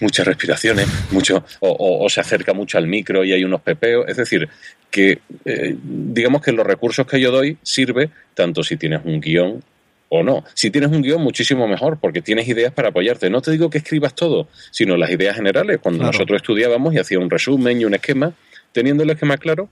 muchas 0.00 0.26
respiraciones, 0.26 0.86
mucho, 1.10 1.44
o, 1.60 2.08
se 2.08 2.20
acerca 2.20 2.52
mucho 2.52 2.78
al 2.78 2.86
micro 2.86 3.24
y 3.24 3.32
hay 3.32 3.44
unos 3.44 3.60
pepeos. 3.60 4.06
Es 4.08 4.16
decir, 4.16 4.48
que 4.90 5.20
eh, 5.44 5.76
digamos 5.82 6.42
que 6.42 6.52
los 6.52 6.66
recursos 6.66 7.06
que 7.06 7.20
yo 7.20 7.30
doy 7.30 7.58
sirve 7.62 8.10
tanto 8.34 8.62
si 8.62 8.76
tienes 8.76 9.00
un 9.04 9.20
guion 9.20 9.62
o 10.08 10.22
no. 10.22 10.44
Si 10.54 10.70
tienes 10.70 10.90
un 10.90 11.02
guion, 11.02 11.22
muchísimo 11.22 11.68
mejor, 11.68 11.98
porque 12.00 12.22
tienes 12.22 12.48
ideas 12.48 12.72
para 12.72 12.88
apoyarte. 12.88 13.28
No 13.30 13.42
te 13.42 13.50
digo 13.50 13.70
que 13.70 13.78
escribas 13.78 14.14
todo, 14.14 14.48
sino 14.70 14.96
las 14.96 15.10
ideas 15.10 15.36
generales. 15.36 15.78
Cuando 15.82 16.04
nosotros 16.04 16.40
estudiábamos 16.40 16.94
y 16.94 16.98
hacía 16.98 17.18
un 17.18 17.30
resumen 17.30 17.80
y 17.80 17.84
un 17.84 17.94
esquema, 17.94 18.32
teniendo 18.72 19.02
el 19.02 19.10
esquema 19.10 19.36
claro, 19.36 19.68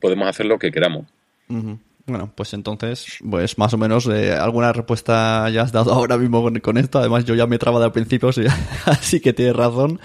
podemos 0.00 0.28
hacer 0.28 0.46
lo 0.46 0.58
que 0.58 0.70
queramos. 0.70 1.06
Bueno, 2.08 2.32
pues 2.34 2.54
entonces, 2.54 3.18
pues 3.28 3.58
más 3.58 3.74
o 3.74 3.78
menos 3.78 4.06
eh, 4.06 4.32
alguna 4.32 4.72
respuesta 4.72 5.48
ya 5.50 5.62
has 5.62 5.72
dado 5.72 5.92
ahora 5.94 6.16
mismo 6.16 6.42
con, 6.62 6.78
esto. 6.78 6.98
Además, 6.98 7.24
yo 7.24 7.34
ya 7.34 7.46
me 7.46 7.56
he 7.56 7.58
trabado 7.58 7.84
al 7.84 7.92
principio, 7.92 8.30
así 8.86 9.20
que 9.20 9.32
tienes 9.32 9.54
razón. 9.54 10.00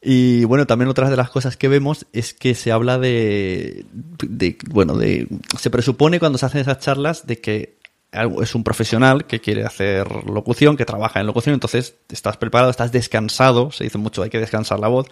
Y 0.00 0.44
bueno, 0.44 0.66
también 0.66 0.88
otra 0.88 1.10
de 1.10 1.16
las 1.16 1.30
cosas 1.30 1.56
que 1.56 1.68
vemos 1.68 2.06
es 2.12 2.32
que 2.32 2.54
se 2.54 2.72
habla 2.72 2.98
de, 2.98 3.86
de, 3.92 4.56
bueno, 4.68 4.96
de, 4.96 5.26
se 5.58 5.70
presupone 5.70 6.18
cuando 6.18 6.38
se 6.38 6.46
hacen 6.46 6.60
esas 6.60 6.78
charlas 6.78 7.26
de 7.26 7.40
que 7.40 7.76
es 8.40 8.54
un 8.54 8.64
profesional 8.64 9.26
que 9.26 9.40
quiere 9.40 9.64
hacer 9.64 10.06
locución, 10.26 10.76
que 10.76 10.84
trabaja 10.84 11.20
en 11.20 11.26
locución, 11.26 11.54
entonces 11.54 11.96
estás 12.08 12.36
preparado, 12.36 12.70
estás 12.70 12.92
descansado, 12.92 13.72
se 13.72 13.84
dice 13.84 13.98
mucho, 13.98 14.22
hay 14.22 14.30
que 14.30 14.38
descansar 14.38 14.78
la 14.78 14.88
voz, 14.88 15.06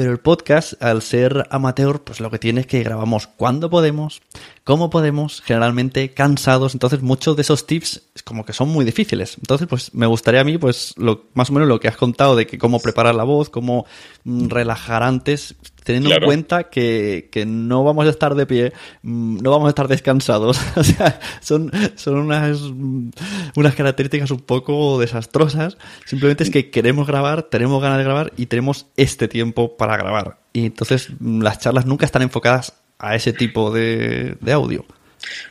pero 0.00 0.12
el 0.12 0.18
podcast, 0.18 0.82
al 0.82 1.02
ser 1.02 1.46
amateur, 1.50 2.00
pues 2.00 2.20
lo 2.20 2.30
que 2.30 2.38
tiene 2.38 2.62
es 2.62 2.66
que 2.66 2.82
grabamos 2.82 3.26
cuando 3.26 3.68
podemos, 3.68 4.22
cómo 4.64 4.88
podemos, 4.88 5.42
generalmente 5.42 6.14
cansados. 6.14 6.72
Entonces, 6.72 7.02
muchos 7.02 7.36
de 7.36 7.42
esos 7.42 7.66
tips 7.66 8.00
como 8.24 8.46
que 8.46 8.54
son 8.54 8.70
muy 8.70 8.86
difíciles. 8.86 9.36
Entonces, 9.36 9.68
pues 9.68 9.92
me 9.92 10.06
gustaría 10.06 10.40
a 10.40 10.44
mí, 10.44 10.56
pues, 10.56 10.94
lo, 10.96 11.26
más 11.34 11.50
o 11.50 11.52
menos 11.52 11.68
lo 11.68 11.80
que 11.80 11.88
has 11.88 11.98
contado 11.98 12.34
de 12.34 12.46
que 12.46 12.56
cómo 12.56 12.80
preparar 12.80 13.14
la 13.14 13.24
voz, 13.24 13.50
cómo 13.50 13.84
mm, 14.24 14.48
relajar 14.48 15.02
antes, 15.02 15.54
teniendo 15.92 16.14
en 16.14 16.24
cuenta 16.24 16.64
que, 16.64 17.28
que, 17.32 17.44
no 17.46 17.82
vamos 17.84 18.06
a 18.06 18.10
estar 18.10 18.34
de 18.34 18.46
pie, 18.46 18.72
mm, 19.02 19.38
no 19.42 19.50
vamos 19.50 19.66
a 19.66 19.70
estar 19.70 19.88
descansados. 19.88 20.60
o 20.76 20.84
sea, 20.84 21.18
son, 21.40 21.70
son 21.96 22.16
unas, 22.16 22.60
mm, 22.60 23.10
unas 23.56 23.74
características 23.74 24.30
un 24.30 24.40
poco 24.40 25.00
desastrosas. 25.00 25.78
Simplemente 26.04 26.44
es 26.44 26.50
que 26.50 26.70
queremos 26.70 27.06
grabar, 27.06 27.44
tenemos 27.44 27.82
ganas 27.82 27.98
de 27.98 28.04
grabar 28.04 28.32
y 28.36 28.46
tenemos 28.46 28.86
este 28.96 29.28
tiempo 29.28 29.76
para 29.76 29.96
grabar. 29.96 30.38
Y 30.52 30.66
entonces 30.66 31.08
mm, 31.18 31.42
las 31.42 31.58
charlas 31.58 31.86
nunca 31.86 32.06
están 32.06 32.22
enfocadas 32.22 32.74
a 32.98 33.16
ese 33.16 33.32
tipo 33.32 33.70
de, 33.70 34.36
de 34.40 34.52
audio. 34.52 34.84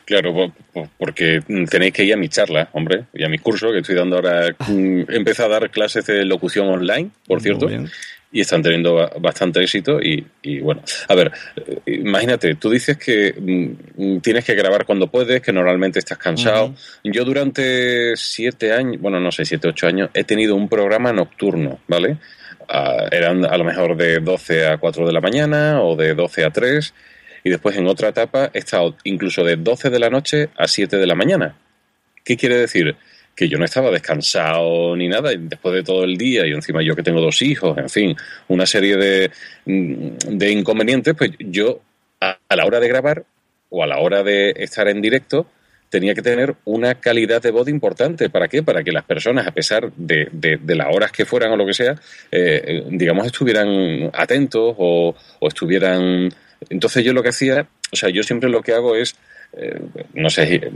Claro, 0.06 0.52
porque 0.98 1.42
tenéis 1.70 1.94
que 1.94 2.04
ir 2.04 2.14
a 2.14 2.18
mi 2.18 2.30
charla, 2.30 2.70
hombre, 2.74 3.06
y 3.14 3.24
a 3.24 3.30
mi 3.30 3.38
curso 3.38 3.72
que 3.72 3.80
estoy 3.80 3.96
dando 3.96 4.16
ahora. 4.16 4.56
Empecé 4.68 5.44
a 5.44 5.48
dar 5.48 5.70
clases 5.70 6.08
de 6.08 6.26
locución 6.26 6.68
online, 6.68 7.12
por 7.28 7.42
cierto 7.42 7.68
y 8.32 8.42
están 8.42 8.62
teniendo 8.62 9.10
bastante 9.20 9.62
éxito 9.62 10.00
y, 10.02 10.60
bueno, 10.60 10.84
a 11.08 11.16
ver, 11.16 11.32
imagínate, 11.86 12.56
tú 12.56 12.70
dices 12.70 12.98
que 12.98 13.34
mm, 13.34 14.20
tienes 14.20 14.46
que 14.46 14.54
grabar 14.54 14.86
cuando 14.86 15.08
puedes, 15.08 15.42
que 15.42 15.52
normalmente 15.52 16.00
estás 16.00 16.18
cansado. 16.18 16.76
Yo 17.04 17.26
durante 17.26 18.16
siete 18.16 18.72
años, 18.72 19.02
bueno, 19.02 19.20
no 19.20 19.32
sé, 19.32 19.46
siete, 19.46 19.68
ocho 19.68 19.88
años, 19.88 20.10
he 20.14 20.24
tenido 20.24 20.56
un 20.56 20.70
programa 20.70 21.12
nocturno, 21.12 21.80
¿vale? 21.88 22.18
Ah, 22.68 23.08
eran 23.12 23.46
a 23.46 23.58
lo 23.58 23.64
mejor 23.64 23.98
de 23.98 24.20
12 24.20 24.68
a 24.68 24.78
4 24.78 25.08
de 25.08 25.14
la 25.14 25.22
mañana 25.22 25.82
o 25.82 25.96
de 25.96 26.14
12 26.14 26.46
a 26.46 26.52
3 26.52 26.94
y 27.44 27.50
después 27.50 27.76
en 27.78 27.88
otra 27.88 28.10
etapa 28.10 28.52
he 28.54 28.60
estado 28.60 28.96
incluso 29.06 29.44
de 29.44 29.56
12 29.56 29.90
de 29.90 30.00
la 30.00 30.12
noche 30.12 30.50
a 30.56 30.68
7 30.68 30.98
de 30.98 31.08
la 31.08 31.16
mañana. 31.16 31.56
¿Qué 32.24 32.38
quiere 32.38 32.58
decir? 32.58 32.96
Que 33.40 33.48
yo 33.48 33.58
no 33.58 33.64
estaba 33.64 33.90
descansado 33.90 34.98
ni 34.98 35.08
nada 35.08 35.32
después 35.34 35.74
de 35.74 35.82
todo 35.82 36.04
el 36.04 36.18
día 36.18 36.46
y 36.46 36.52
encima 36.52 36.84
yo 36.84 36.94
que 36.94 37.04
tengo 37.04 37.22
dos 37.22 37.42
hijos, 37.42 37.78
en 37.78 37.90
fin, 37.90 38.18
una 38.50 38.66
serie 38.66 38.98
de, 38.98 39.32
de 39.66 40.52
inconvenientes, 40.52 41.16
pues 41.18 41.32
yo 41.40 41.80
a, 42.20 42.38
la 42.54 42.66
hora 42.66 42.82
de 42.82 42.90
grabar 42.90 43.24
o 43.70 43.82
a 43.82 43.88
la 43.88 44.00
hora 44.00 44.24
de 44.24 44.54
estar 44.58 44.90
en 44.90 45.02
directo 45.02 45.48
tenía 45.90 46.14
que 46.14 46.22
tener 46.22 46.56
una 46.66 46.96
calidad 46.96 47.42
de 47.42 47.52
voz 47.52 47.70
importante. 47.70 48.30
¿Para 48.30 48.50
qué? 48.50 48.62
Para 48.62 48.84
que 48.84 48.92
las 48.92 49.06
personas, 49.06 49.48
a 49.48 49.52
pesar 49.52 49.90
de, 49.94 50.28
de, 50.34 50.76
las 50.76 50.94
horas 50.94 51.14
que 51.14 51.24
fueran 51.24 51.54
o 51.54 51.56
lo 51.56 51.66
que 51.66 51.74
sea, 51.74 51.96
eh, 52.32 52.84
digamos, 52.90 53.26
estuvieran 53.26 54.12
atentos 54.16 54.76
o, 54.78 55.16
o 55.40 55.48
estuvieran 55.48 56.30
Entonces 56.70 57.06
yo 57.06 57.14
lo 57.14 57.24
que 57.24 57.30
hacía, 57.30 57.66
o 57.94 57.96
sea, 57.96 58.10
yo 58.10 58.22
siempre 58.22 58.50
lo 58.50 58.62
que 58.62 58.74
hago 58.74 58.98
es, 58.98 59.16
eh, 59.54 59.82
no 60.14 60.30
sé, 60.30 60.72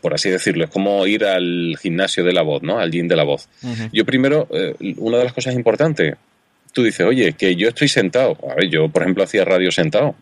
por 0.00 0.14
así 0.14 0.28
decirlo, 0.28 0.64
es 0.64 0.70
como 0.70 1.06
ir 1.06 1.24
al 1.24 1.76
gimnasio 1.80 2.24
de 2.24 2.32
la 2.32 2.42
voz, 2.42 2.62
¿no? 2.62 2.78
Al 2.78 2.90
gym 2.90 3.06
de 3.06 3.16
la 3.16 3.24
voz. 3.24 3.48
Yo 3.92 4.04
primero, 4.04 4.48
eh, 4.50 4.74
una 4.98 5.18
de 5.18 5.24
las 5.24 5.32
cosas 5.32 5.54
importantes, 5.54 6.14
tú 6.72 6.82
dices, 6.82 7.06
oye, 7.06 7.34
que 7.34 7.54
yo 7.54 7.68
estoy 7.68 7.88
sentado. 7.88 8.36
A 8.50 8.54
ver, 8.56 8.68
yo, 8.68 8.88
por 8.88 9.02
ejemplo, 9.02 9.22
hacía 9.22 9.44
radio 9.44 9.70
sentado. 9.70 10.14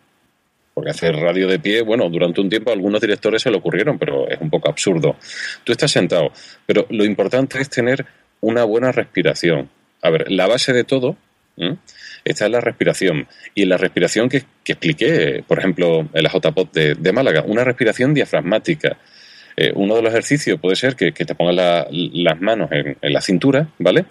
Porque 0.73 0.89
hacer 0.89 1.15
radio 1.15 1.47
de 1.47 1.59
pie, 1.59 1.81
bueno, 1.83 2.09
durante 2.09 2.41
un 2.41 2.49
tiempo 2.49 2.71
a 2.71 2.73
algunos 2.73 2.99
directores 2.99 3.43
se 3.43 3.51
le 3.51 3.57
ocurrieron, 3.57 3.99
pero 3.99 4.27
es 4.27 4.39
un 4.41 4.49
poco 4.49 4.69
absurdo. 4.69 5.17
Tú 5.63 5.71
estás 5.71 5.91
sentado, 5.91 6.31
pero 6.65 6.87
lo 6.89 7.05
importante 7.05 7.61
es 7.61 7.69
tener 7.69 8.05
una 8.41 8.63
buena 8.63 8.91
respiración. 8.91 9.69
A 10.01 10.09
ver, 10.09 10.31
la 10.31 10.47
base 10.47 10.73
de 10.73 10.83
todo 10.83 11.15
está 12.23 12.47
en 12.47 12.53
la 12.53 12.59
respiración. 12.59 13.27
Y 13.53 13.63
en 13.63 13.69
la 13.69 13.77
respiración 13.77 14.29
que, 14.63 14.73
expliqué, 14.73 15.43
por 15.47 15.59
ejemplo, 15.59 16.07
en 16.13 16.23
la 16.23 16.29
JPOT 16.29 16.73
de, 16.73 17.11
Málaga, 17.11 17.43
una 17.45 17.63
respiración 17.63 18.13
diafragmática. 18.13 18.97
Eh, 19.55 19.71
uno 19.75 19.95
de 19.95 20.01
los 20.01 20.11
ejercicios 20.11 20.59
puede 20.59 20.75
ser 20.75 20.95
que, 20.95 21.11
te 21.11 21.35
pongas 21.35 21.87
las 21.91 22.41
manos 22.41 22.69
en, 22.71 22.97
la 23.01 23.21
cintura, 23.21 23.67
¿vale? 23.77 24.05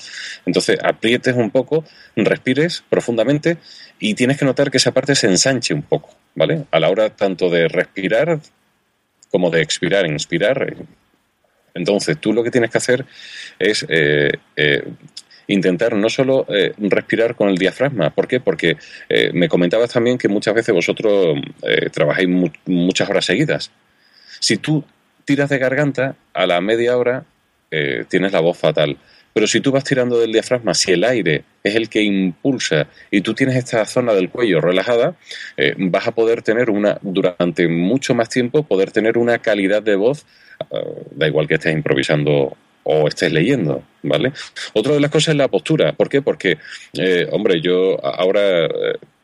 Entonces 0.46 0.78
aprietes 0.82 1.34
un 1.34 1.50
poco, 1.50 1.84
respires 2.14 2.84
profundamente 2.88 3.56
y 3.98 4.14
tienes 4.14 4.38
que 4.38 4.44
notar 4.44 4.70
que 4.70 4.76
esa 4.76 4.92
parte 4.92 5.16
se 5.16 5.26
ensanche 5.26 5.74
un 5.74 5.82
poco, 5.82 6.14
¿vale? 6.36 6.64
A 6.70 6.78
la 6.78 6.90
hora 6.90 7.10
tanto 7.10 7.50
de 7.50 7.66
respirar 7.66 8.38
como 9.32 9.50
de 9.50 9.62
expirar, 9.62 10.06
inspirar. 10.06 10.76
Entonces 11.74 12.18
tú 12.20 12.32
lo 12.32 12.44
que 12.44 12.50
tienes 12.50 12.70
que 12.70 12.78
hacer 12.78 13.04
es 13.58 13.84
eh, 13.88 14.30
eh, 14.54 14.84
intentar 15.46 15.94
no 15.94 16.08
solo 16.08 16.46
respirar 16.78 17.34
con 17.34 17.48
el 17.48 17.56
diafragma. 17.56 18.10
¿Por 18.10 18.28
qué? 18.28 18.40
Porque 18.40 18.76
me 19.32 19.48
comentabas 19.48 19.90
también 19.90 20.18
que 20.18 20.28
muchas 20.28 20.54
veces 20.54 20.74
vosotros 20.74 21.38
trabajáis 21.92 22.28
muchas 22.66 23.08
horas 23.08 23.24
seguidas. 23.24 23.70
Si 24.40 24.56
tú 24.56 24.84
tiras 25.24 25.50
de 25.50 25.58
garganta, 25.58 26.16
a 26.34 26.46
la 26.46 26.60
media 26.60 26.96
hora 26.96 27.24
eh, 27.70 28.04
tienes 28.08 28.32
la 28.32 28.40
voz 28.40 28.58
fatal. 28.58 28.98
Pero 29.32 29.46
si 29.46 29.60
tú 29.62 29.72
vas 29.72 29.82
tirando 29.82 30.20
del 30.20 30.32
diafragma, 30.32 30.74
si 30.74 30.92
el 30.92 31.04
aire 31.04 31.44
es 31.62 31.74
el 31.74 31.88
que 31.88 32.02
impulsa 32.02 32.86
y 33.10 33.22
tú 33.22 33.32
tienes 33.32 33.56
esta 33.56 33.84
zona 33.86 34.12
del 34.12 34.28
cuello 34.28 34.60
relajada, 34.60 35.14
eh, 35.56 35.74
vas 35.78 36.06
a 36.06 36.12
poder 36.12 36.42
tener 36.42 36.68
una, 36.68 36.98
durante 37.00 37.66
mucho 37.66 38.14
más 38.14 38.28
tiempo, 38.28 38.62
poder 38.62 38.90
tener 38.90 39.16
una 39.16 39.38
calidad 39.38 39.82
de 39.82 39.96
voz, 39.96 40.26
eh, 40.70 40.76
da 41.12 41.28
igual 41.28 41.48
que 41.48 41.54
estés 41.54 41.72
improvisando 41.72 42.56
o 42.84 43.08
estés 43.08 43.32
leyendo, 43.32 43.82
¿vale? 44.02 44.32
Otra 44.74 44.94
de 44.94 45.00
las 45.00 45.10
cosas 45.10 45.28
es 45.28 45.36
la 45.36 45.48
postura. 45.48 45.92
¿Por 45.92 46.08
qué? 46.08 46.22
Porque, 46.22 46.58
hombre, 47.30 47.60
yo 47.60 48.04
ahora 48.04 48.68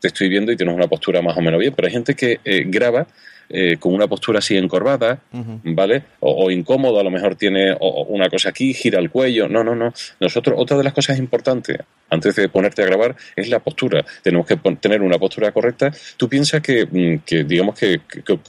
te 0.00 0.08
estoy 0.08 0.28
viendo 0.28 0.52
y 0.52 0.56
tienes 0.56 0.74
una 0.74 0.86
postura 0.86 1.22
más 1.22 1.36
o 1.36 1.40
menos 1.40 1.58
bien, 1.60 1.74
pero 1.74 1.86
hay 1.86 1.92
gente 1.92 2.14
que 2.14 2.40
graba 2.66 3.06
eh, 3.50 3.76
con 3.78 3.94
una 3.94 4.06
postura 4.06 4.40
así 4.40 4.56
encorvada, 4.56 5.20
¿vale? 5.64 6.04
O, 6.20 6.50
incómodo, 6.50 7.00
a 7.00 7.02
lo 7.02 7.10
mejor 7.10 7.36
tiene 7.36 7.74
una 7.80 8.28
cosa 8.28 8.50
aquí, 8.50 8.74
gira 8.74 8.98
el 8.98 9.10
cuello. 9.10 9.48
No, 9.48 9.64
no, 9.64 9.74
no. 9.74 9.92
Nosotros, 10.20 10.56
otra 10.58 10.76
de 10.76 10.84
las 10.84 10.92
cosas 10.92 11.18
importantes 11.18 11.78
antes 12.10 12.36
de 12.36 12.48
ponerte 12.48 12.82
a 12.82 12.86
grabar 12.86 13.16
es 13.36 13.48
la 13.48 13.58
postura. 13.58 14.04
Tenemos 14.22 14.46
que 14.46 14.56
tener 14.80 15.02
una 15.02 15.18
postura 15.18 15.52
correcta. 15.52 15.92
Tú 16.16 16.28
piensas 16.28 16.60
que, 16.60 16.86
mm, 16.86 17.46
digamos 17.46 17.78
que, 17.78 18.00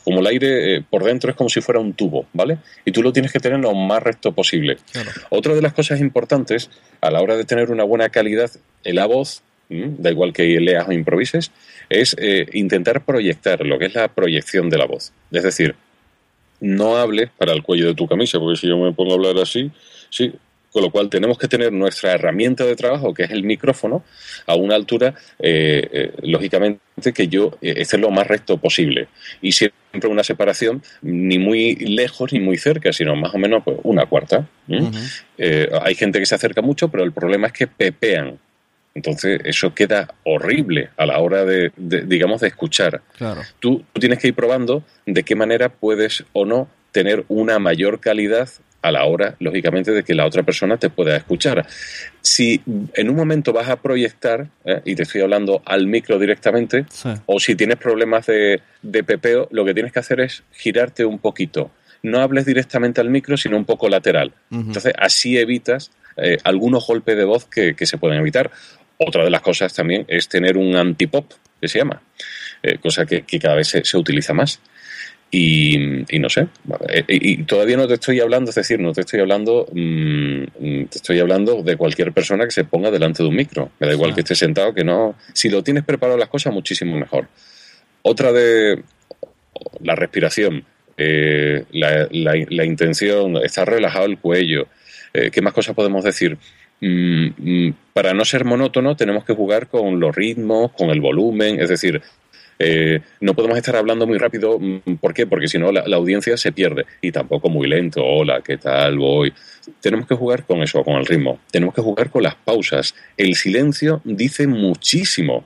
como 0.03 0.19
el 0.19 0.27
aire 0.27 0.75
eh, 0.75 0.83
por 0.87 1.03
dentro 1.03 1.29
es 1.29 1.35
como 1.35 1.49
si 1.49 1.61
fuera 1.61 1.79
un 1.79 1.93
tubo, 1.93 2.25
¿vale? 2.33 2.57
Y 2.85 2.91
tú 2.91 3.01
lo 3.01 3.13
tienes 3.13 3.31
que 3.31 3.39
tener 3.39 3.59
lo 3.59 3.73
más 3.73 4.01
recto 4.03 4.33
posible. 4.33 4.77
Otra 5.29 5.53
de 5.53 5.61
las 5.61 5.73
cosas 5.73 5.99
importantes 5.99 6.69
a 7.01 7.11
la 7.11 7.21
hora 7.21 7.37
de 7.37 7.45
tener 7.45 7.71
una 7.71 7.83
buena 7.83 8.09
calidad 8.09 8.49
en 8.83 8.95
la 8.95 9.05
voz 9.05 9.43
da 9.69 10.09
igual 10.09 10.33
que 10.33 10.59
leas 10.59 10.87
o 10.87 10.91
improvises, 10.91 11.51
es 11.89 12.15
eh, 12.19 12.47
intentar 12.53 13.05
proyectar 13.05 13.65
lo 13.65 13.77
que 13.77 13.85
es 13.85 13.95
la 13.95 14.07
proyección 14.07 14.69
de 14.69 14.77
la 14.77 14.85
voz. 14.85 15.13
Es 15.31 15.43
decir, 15.43 15.75
no 16.59 16.97
hables 16.97 17.29
para 17.37 17.53
el 17.53 17.63
cuello 17.63 17.87
de 17.87 17.93
tu 17.93 18.07
camisa, 18.07 18.39
porque 18.39 18.59
si 18.59 18.67
yo 18.67 18.77
me 18.77 18.93
pongo 18.93 19.11
a 19.11 19.15
hablar 19.15 19.37
así, 19.37 19.71
sí, 20.09 20.33
con 20.71 20.83
lo 20.83 20.91
cual 20.91 21.09
tenemos 21.09 21.37
que 21.37 21.47
tener 21.47 21.71
nuestra 21.71 22.13
herramienta 22.13 22.63
de 22.63 22.75
trabajo, 22.75 23.13
que 23.13 23.23
es 23.23 23.31
el 23.31 23.43
micrófono, 23.43 24.03
a 24.45 24.55
una 24.55 24.75
altura, 24.75 25.15
eh, 25.39 25.87
eh, 25.91 26.11
lógicamente, 26.21 27.13
que 27.13 27.27
yo 27.27 27.57
esté 27.61 27.97
lo 27.97 28.11
más 28.11 28.27
recto 28.27 28.57
posible. 28.57 29.07
Y 29.41 29.51
siempre 29.51 30.09
una 30.09 30.23
separación 30.23 30.83
ni 31.01 31.39
muy 31.39 31.75
lejos 31.75 32.33
ni 32.33 32.39
muy 32.39 32.57
cerca, 32.57 32.93
sino 32.93 33.15
más 33.15 33.33
o 33.33 33.39
menos 33.39 33.63
pues, 33.63 33.77
una 33.83 34.05
cuarta. 34.05 34.47
hay 34.67 35.95
gente 35.95 36.19
que 36.19 36.25
se 36.27 36.35
acerca 36.35 36.61
mucho, 36.61 36.89
pero 36.89 37.03
el 37.03 37.13
problema 37.13 37.47
es 37.47 37.53
que 37.53 37.65
pepean 37.65 38.37
entonces, 38.99 39.39
eso 39.45 39.73
queda 39.73 40.13
horrible 40.25 40.89
a 40.97 41.05
la 41.05 41.19
hora 41.19 41.45
de, 41.45 41.71
digamos, 41.77 42.41
de 42.41 42.49
escuchar. 42.49 43.01
Claro. 43.17 43.43
Tú, 43.59 43.85
tienes 43.97 44.19
que 44.19 44.27
ir 44.27 44.33
probando 44.33 44.83
de 45.05 45.23
qué 45.23 45.35
manera 45.35 45.69
puedes 45.69 46.25
o 46.33 46.45
no 46.45 46.67
tener 46.91 47.23
una 47.29 47.59
mayor 47.59 48.01
calidad 48.01 48.49
a 48.81 48.91
la 48.91 49.05
hora, 49.05 49.37
lógicamente, 49.39 49.91
de 49.91 50.03
que 50.03 50.15
la 50.15 50.25
otra 50.25 50.43
persona 50.43 50.75
te 50.75 50.89
pueda 50.89 51.15
escuchar. 51.15 51.65
Si 52.21 52.61
en 52.93 53.09
un 53.09 53.15
momento 53.15 53.53
vas 53.53 53.69
a 53.69 53.77
proyectar, 53.77 54.49
¿eh? 54.65 54.81
y 54.83 54.95
te 54.95 55.03
estoy 55.03 55.21
hablando 55.21 55.61
al 55.63 55.87
micro 55.87 56.19
directamente, 56.19 56.85
o 57.25 57.39
si 57.39 57.55
tienes 57.55 57.77
problemas 57.77 58.25
de, 58.25 58.61
de 58.81 59.03
pepeo, 59.05 59.47
lo 59.51 59.63
que 59.63 59.73
tienes 59.73 59.93
que 59.93 59.99
hacer 59.99 60.19
es 60.19 60.43
girarte 60.51 61.05
un 61.05 61.19
poquito. 61.19 61.71
No 62.03 62.19
hables 62.19 62.45
directamente 62.45 62.99
al 62.99 63.09
micro, 63.09 63.37
sino 63.37 63.55
un 63.55 63.65
poco 63.65 63.87
lateral. 63.87 64.33
Entonces, 64.51 64.93
así 64.97 65.37
evitas 65.37 65.91
eh, 66.21 66.37
algunos 66.43 66.85
golpes 66.85 67.15
de 67.15 67.23
voz 67.23 67.45
que, 67.45 67.75
que, 67.75 67.85
se 67.85 67.97
pueden 67.97 68.19
evitar. 68.19 68.51
Otra 69.01 69.23
de 69.23 69.29
las 69.29 69.41
cosas 69.41 69.73
también 69.73 70.03
es 70.09 70.27
tener 70.27 70.57
un 70.57 70.75
antipop, 70.75 71.31
que 71.61 71.69
se 71.69 71.79
llama, 71.79 72.01
eh, 72.61 72.79
cosa 72.79 73.05
que, 73.05 73.23
cada 73.39 73.55
vez 73.55 73.69
se, 73.69 73.97
utiliza 73.97 74.33
más. 74.33 74.59
Y, 75.31 75.77
no 76.19 76.27
sé, 76.27 76.47
eh, 76.89 77.05
y, 77.07 77.43
todavía 77.43 77.77
no 77.77 77.87
te 77.87 77.93
estoy 77.93 78.19
hablando, 78.19 78.49
es 78.49 78.55
decir, 78.55 78.77
no 78.81 78.91
te 78.91 79.01
estoy 79.01 79.21
hablando, 79.21 79.67
mm, 79.71 80.85
te 80.89 80.97
estoy 80.97 81.19
hablando 81.19 81.63
de 81.63 81.77
cualquier 81.77 82.11
persona 82.11 82.43
que 82.43 82.51
se 82.51 82.65
ponga 82.65 82.91
delante 82.91 83.23
de 83.23 83.29
un 83.29 83.35
micro. 83.35 83.71
Me 83.79 83.87
da 83.87 83.93
igual 83.93 84.13
que 84.13 84.19
esté 84.19 84.35
sentado, 84.35 84.73
que 84.73 84.83
no. 84.83 85.15
Si 85.33 85.47
lo 85.49 85.63
tienes 85.63 85.85
preparado 85.85 86.17
las 86.17 86.27
cosas, 86.27 86.51
muchísimo 86.51 86.97
mejor. 86.97 87.29
Otra 88.01 88.33
de 88.33 88.83
la 89.79 89.95
respiración, 89.95 90.65
eh, 90.97 91.63
la, 91.71 92.05
la, 92.11 92.65
intención, 92.65 93.37
estar 93.37 93.69
relajado 93.69 94.07
el 94.07 94.17
cuello. 94.17 94.67
¿Qué 95.13 95.41
más 95.41 95.53
cosas 95.53 95.73
podemos 95.73 96.03
decir? 96.03 96.37
Mm, 96.81 97.27
mm, 97.37 97.73
para 97.93 98.13
no 98.13 98.23
ser 98.23 98.45
monótono 98.45 98.95
tenemos 98.95 99.25
que 99.25 99.33
jugar 99.33 99.67
con 99.67 99.99
los 99.99 100.15
ritmos, 100.15 100.71
con 100.71 100.89
el 100.89 101.01
volumen, 101.01 101.59
es 101.59 101.67
decir, 101.67 102.01
eh, 102.57 103.01
no 103.21 103.33
podemos 103.33 103.57
estar 103.57 103.75
hablando 103.75 104.07
muy 104.07 104.17
rápido, 104.17 104.59
mm, 104.59 104.95
¿por 104.99 105.13
qué? 105.13 105.27
Porque 105.27 105.47
si 105.47 105.57
no 105.57 105.71
la, 105.71 105.81
audiencia 105.95 106.37
se 106.37 106.51
pierde 106.51 106.85
y 107.01 107.11
tampoco 107.11 107.49
muy 107.49 107.67
lento, 107.67 108.03
hola, 108.03 108.41
¿qué 108.41 108.57
tal 108.57 108.97
voy? 108.97 109.33
Tenemos 109.81 110.07
que 110.07 110.15
jugar 110.15 110.45
con 110.45 110.61
eso, 110.61 110.83
con 110.83 110.95
el 110.95 111.05
ritmo, 111.05 111.39
tenemos 111.51 111.75
que 111.75 111.81
jugar 111.81 112.09
con 112.09 112.23
las 112.23 112.35
pausas. 112.35 112.95
El 113.17 113.35
silencio 113.35 114.01
dice 114.03 114.47
muchísimo. 114.47 115.45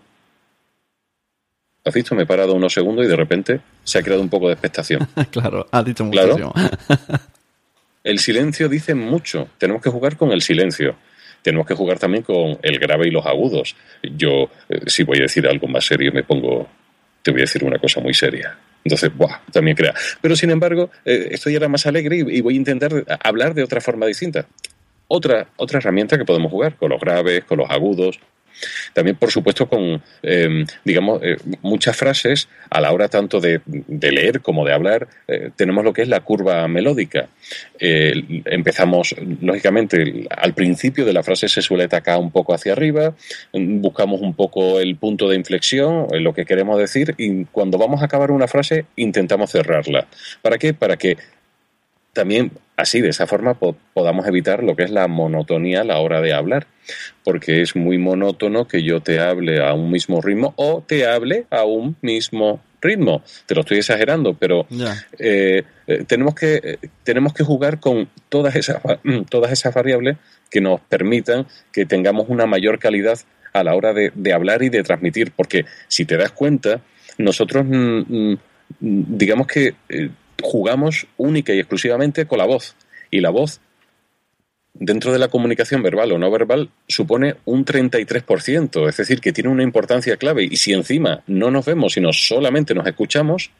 ¿Has 1.85 1.93
visto? 1.93 2.15
Me 2.15 2.23
he 2.23 2.25
parado 2.25 2.53
unos 2.53 2.73
segundos 2.73 3.05
y 3.05 3.09
de 3.09 3.15
repente 3.15 3.59
se 3.83 3.99
ha 3.99 4.03
creado 4.03 4.21
un 4.21 4.29
poco 4.29 4.47
de 4.47 4.53
expectación. 4.53 5.07
claro, 5.31 5.67
ha 5.71 5.83
dicho 5.83 6.05
muchísimo. 6.05 6.53
el 8.03 8.19
silencio 8.19 8.69
dice 8.69 8.95
mucho, 8.95 9.49
tenemos 9.57 9.81
que 9.81 9.89
jugar 9.89 10.15
con 10.15 10.31
el 10.31 10.41
silencio 10.41 10.95
tenemos 11.43 11.67
que 11.67 11.75
jugar 11.75 11.99
también 11.99 12.23
con 12.23 12.57
el 12.61 12.79
grave 12.79 13.07
y 13.07 13.11
los 13.11 13.25
agudos. 13.25 13.75
Yo, 14.01 14.49
eh, 14.69 14.79
si 14.87 15.03
voy 15.03 15.19
a 15.19 15.23
decir 15.23 15.47
algo 15.47 15.67
más 15.67 15.85
serio, 15.85 16.11
me 16.11 16.23
pongo, 16.23 16.67
te 17.21 17.31
voy 17.31 17.41
a 17.41 17.43
decir 17.43 17.63
una 17.63 17.77
cosa 17.77 17.99
muy 17.99 18.13
seria. 18.13 18.57
Entonces, 18.83 19.15
¡buah! 19.15 19.39
También 19.51 19.77
crea. 19.77 19.93
Pero 20.21 20.35
sin 20.35 20.49
embargo, 20.49 20.89
eh, 21.05 21.27
estoy 21.31 21.53
ahora 21.53 21.67
más 21.67 21.85
alegre 21.85 22.17
y, 22.17 22.41
voy 22.41 22.55
a 22.55 22.57
intentar 22.57 22.91
hablar 23.23 23.53
de 23.53 23.63
otra 23.63 23.81
forma 23.81 24.07
distinta. 24.07 24.47
Otra, 25.07 25.47
otra 25.57 25.79
herramienta 25.79 26.17
que 26.17 26.25
podemos 26.25 26.51
jugar 26.51 26.75
con 26.75 26.89
los 26.89 26.99
graves, 26.99 27.43
con 27.43 27.59
los 27.59 27.69
agudos, 27.69 28.19
también, 28.93 29.17
por 29.17 29.31
supuesto, 29.31 29.67
con, 29.67 30.01
em, 30.21 30.65
digamos, 30.83 31.21
eh, 31.23 31.37
muchas 31.61 31.95
frases 31.95 32.47
a 32.69 32.81
la 32.81 32.91
hora 32.91 33.07
tanto 33.07 33.39
de, 33.39 33.61
leer 33.87 34.41
como 34.41 34.65
de 34.65 34.73
hablar, 34.73 35.07
eh, 35.27 35.49
tenemos 35.55 35.83
lo 35.83 35.93
que 35.93 36.03
es 36.03 36.07
la 36.07 36.21
curva 36.21 36.67
melódica. 36.67 37.29
empezamos, 37.79 39.13
lógicamente, 39.41 40.27
al 40.29 40.53
principio 40.53 41.05
de 41.05 41.13
la 41.13 41.21
frase 41.21 41.49
se 41.49 41.61
suele 41.61 41.83
atacar 41.83 42.17
un 42.17 42.31
poco 42.31 42.53
hacia 42.53 42.71
arriba, 42.71 43.13
buscamos 43.51 44.21
un 44.21 44.33
poco 44.33 44.79
el 44.79 44.95
punto 44.95 45.27
de 45.27 45.35
inflexión, 45.35 46.07
lo 46.11 46.33
que 46.33 46.45
queremos 46.45 46.79
decir, 46.79 47.13
y 47.17 47.45
cuando 47.45 47.77
vamos 47.77 48.01
a 48.01 48.05
acabar 48.05 48.31
una 48.31 48.47
frase 48.47 48.85
intentamos 48.95 49.51
cerrarla. 49.51 50.07
¿Para 50.41 50.57
qué? 50.57 50.73
Para 50.73 50.97
que 50.97 51.17
también 52.13 52.51
así, 52.77 53.01
de 53.01 53.09
esa 53.09 53.27
forma, 53.27 53.57
podamos 53.93 54.27
evitar 54.27 54.63
lo 54.63 54.75
que 54.75 54.83
es 54.83 54.91
la 54.91 55.07
monotonía 55.07 55.81
a 55.81 55.83
la 55.83 55.99
hora 55.99 56.21
de 56.21 56.33
hablar, 56.33 56.67
porque 57.23 57.61
es 57.61 57.75
muy 57.75 57.97
monótono 57.97 58.67
que 58.67 58.83
yo 58.83 59.01
te 59.01 59.19
hable 59.19 59.63
a 59.65 59.73
un 59.73 59.91
mismo 59.91 60.21
ritmo 60.21 60.53
o 60.57 60.83
te 60.85 61.07
hable 61.07 61.45
a 61.49 61.63
un 61.63 61.95
mismo 62.01 62.61
ritmo. 62.81 63.23
Te 63.45 63.55
lo 63.55 63.61
estoy 63.61 63.77
exagerando, 63.77 64.33
pero 64.33 64.67
eh, 65.19 65.63
eh, 65.87 66.03
tenemos, 66.07 66.35
que, 66.35 66.55
eh, 66.63 66.77
tenemos 67.03 67.33
que 67.33 67.43
jugar 67.43 67.79
con 67.79 68.09
todas 68.29 68.55
esas, 68.55 68.81
todas 69.29 69.51
esas 69.51 69.73
variables 69.73 70.17
que 70.49 70.61
nos 70.61 70.81
permitan 70.81 71.47
que 71.71 71.85
tengamos 71.85 72.27
una 72.29 72.45
mayor 72.45 72.79
calidad 72.79 73.19
a 73.53 73.63
la 73.63 73.75
hora 73.75 73.93
de, 73.93 74.11
de 74.15 74.33
hablar 74.33 74.63
y 74.63 74.69
de 74.69 74.83
transmitir, 74.83 75.31
porque 75.31 75.65
si 75.87 76.05
te 76.05 76.17
das 76.17 76.31
cuenta, 76.31 76.81
nosotros, 77.17 77.65
mm, 77.65 77.99
mm, 78.09 78.37
digamos 78.79 79.47
que 79.47 79.75
jugamos 80.41 81.07
única 81.17 81.53
y 81.53 81.59
exclusivamente 81.59 82.25
con 82.25 82.39
la 82.39 82.45
voz. 82.45 82.75
Y 83.11 83.21
la 83.21 83.29
voz, 83.29 83.61
dentro 84.73 85.11
de 85.11 85.19
la 85.19 85.27
comunicación 85.27 85.83
verbal 85.83 86.11
o 86.11 86.17
no 86.17 86.31
verbal, 86.31 86.69
supone 86.87 87.35
un 87.45 87.65
33%, 87.65 88.89
es 88.89 88.97
decir, 88.97 89.21
que 89.21 89.33
tiene 89.33 89.49
una 89.49 89.63
importancia 89.63 90.17
clave. 90.17 90.43
Y 90.43 90.55
si 90.57 90.73
encima 90.73 91.23
no 91.27 91.51
nos 91.51 91.65
vemos, 91.65 91.93
sino 91.93 92.11
solamente 92.13 92.73
nos 92.73 92.87
escuchamos, 92.87 93.51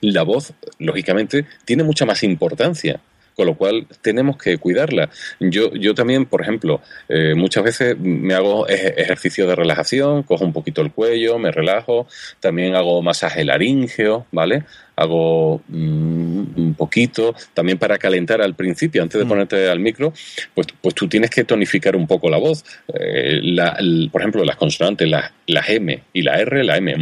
la 0.00 0.22
voz, 0.22 0.52
lógicamente, 0.78 1.46
tiene 1.64 1.82
mucha 1.82 2.06
más 2.06 2.22
importancia 2.22 3.00
con 3.38 3.46
lo 3.46 3.54
cual 3.54 3.86
tenemos 4.02 4.36
que 4.36 4.58
cuidarla. 4.58 5.10
Yo, 5.38 5.72
yo 5.72 5.94
también, 5.94 6.26
por 6.26 6.42
ejemplo, 6.42 6.80
eh, 7.08 7.34
muchas 7.36 7.62
veces 7.62 7.96
me 7.96 8.34
hago 8.34 8.66
ejercicio 8.66 9.46
de 9.46 9.54
relajación, 9.54 10.24
cojo 10.24 10.44
un 10.44 10.52
poquito 10.52 10.82
el 10.82 10.90
cuello, 10.90 11.38
me 11.38 11.52
relajo, 11.52 12.08
también 12.40 12.74
hago 12.74 13.00
masaje 13.00 13.44
laríngeo, 13.44 14.26
¿vale? 14.32 14.64
Hago 14.96 15.62
mm, 15.68 16.42
un 16.56 16.74
poquito, 16.76 17.32
también 17.54 17.78
para 17.78 17.96
calentar 17.96 18.42
al 18.42 18.56
principio, 18.56 19.04
antes 19.04 19.20
de 19.20 19.24
mm. 19.24 19.28
ponerte 19.28 19.70
al 19.70 19.78
micro, 19.78 20.12
pues, 20.52 20.66
pues 20.80 20.96
tú 20.96 21.06
tienes 21.06 21.30
que 21.30 21.44
tonificar 21.44 21.94
un 21.94 22.08
poco 22.08 22.28
la 22.28 22.38
voz. 22.38 22.64
Eh, 22.92 23.40
por 24.10 24.20
ejemplo, 24.20 24.44
las 24.44 24.56
consonantes, 24.56 25.08
las, 25.08 25.30
las 25.46 25.68
M 25.68 26.02
y 26.12 26.22
la 26.22 26.40
R, 26.40 26.64
la 26.64 26.76
M, 26.76 26.96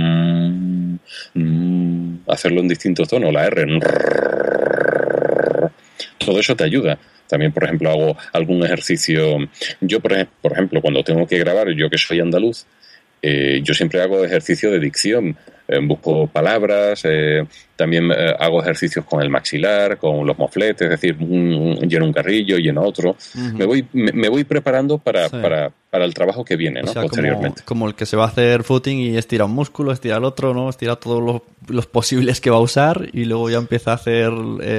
mm, 1.33 2.19
hacerlo 2.29 2.61
en 2.61 2.69
distintos 2.69 3.09
tonos, 3.09 3.33
la 3.33 3.47
R, 3.47 3.65
todo 6.27 6.41
eso 6.41 6.55
te 6.57 6.65
ayuda. 6.65 6.99
También, 7.29 7.53
por 7.53 7.65
ejemplo, 7.65 7.91
hago 7.91 8.17
algún 8.33 8.65
ejercicio. 8.65 9.39
Yo, 9.81 10.01
por, 10.01 10.13
ejemplo, 10.13 10.83
cuando 10.83 11.03
tengo 11.03 11.27
que 11.27 11.39
grabar, 11.39 11.71
yo 11.71 11.89
que 11.89 11.97
soy 11.97 12.21
andaluz, 12.21 12.67
eh, 13.23 13.61
yo 13.63 13.73
siempre 13.73 14.03
hago 14.03 14.25
ejercicio 14.25 14.71
de 14.71 14.81
dicción. 14.81 15.37
Eh, 15.69 15.81
busco 15.83 16.29
palabras, 16.29 17.01
eh, 17.05 17.45
también 17.75 18.11
hago 18.39 18.63
ejercicios 18.63 19.05
con 19.05 19.21
el 19.21 19.29
maxilar, 19.29 19.99
con 19.99 20.27
los 20.27 20.39
mofletes, 20.39 20.83
es 20.83 20.91
decir, 20.91 21.19
lleno 21.19 22.07
un 22.07 22.13
carrillo, 22.13 22.57
lleno 22.57 22.83
otro. 22.83 23.17
me, 23.35 23.67
voy, 23.67 23.87
me, 23.93 24.29
voy 24.29 24.45
preparando 24.45 24.97
para, 24.97 25.29
para, 25.29 25.71
para, 25.91 26.05
el 26.05 26.15
trabajo 26.15 26.43
que 26.43 26.57
viene, 26.57 26.83
¿no? 26.83 26.95
Posteriormente. 26.95 27.63
Como, 27.65 27.87
el 27.87 27.95
que 27.95 28.07
se 28.07 28.17
va 28.17 28.25
a 28.25 28.29
hacer 28.29 28.63
footing 28.63 28.99
y 28.99 29.17
estira 29.19 29.45
un 29.45 29.53
músculo, 29.53 29.93
estira 29.93 30.17
el 30.17 30.25
otro, 30.25 30.55
¿no? 30.55 30.71
Estira 30.71 30.97
todos 30.97 31.23
los, 31.23 31.43
los 31.69 31.87
posibles 31.87 32.41
que 32.41 32.49
va 32.49 32.57
a 32.57 32.61
usar 32.61 33.09
y 33.13 33.27
luego 33.27 33.51
ya 33.51 33.59
empieza 33.59 33.91
a 33.91 33.95
hacer, 33.95 34.33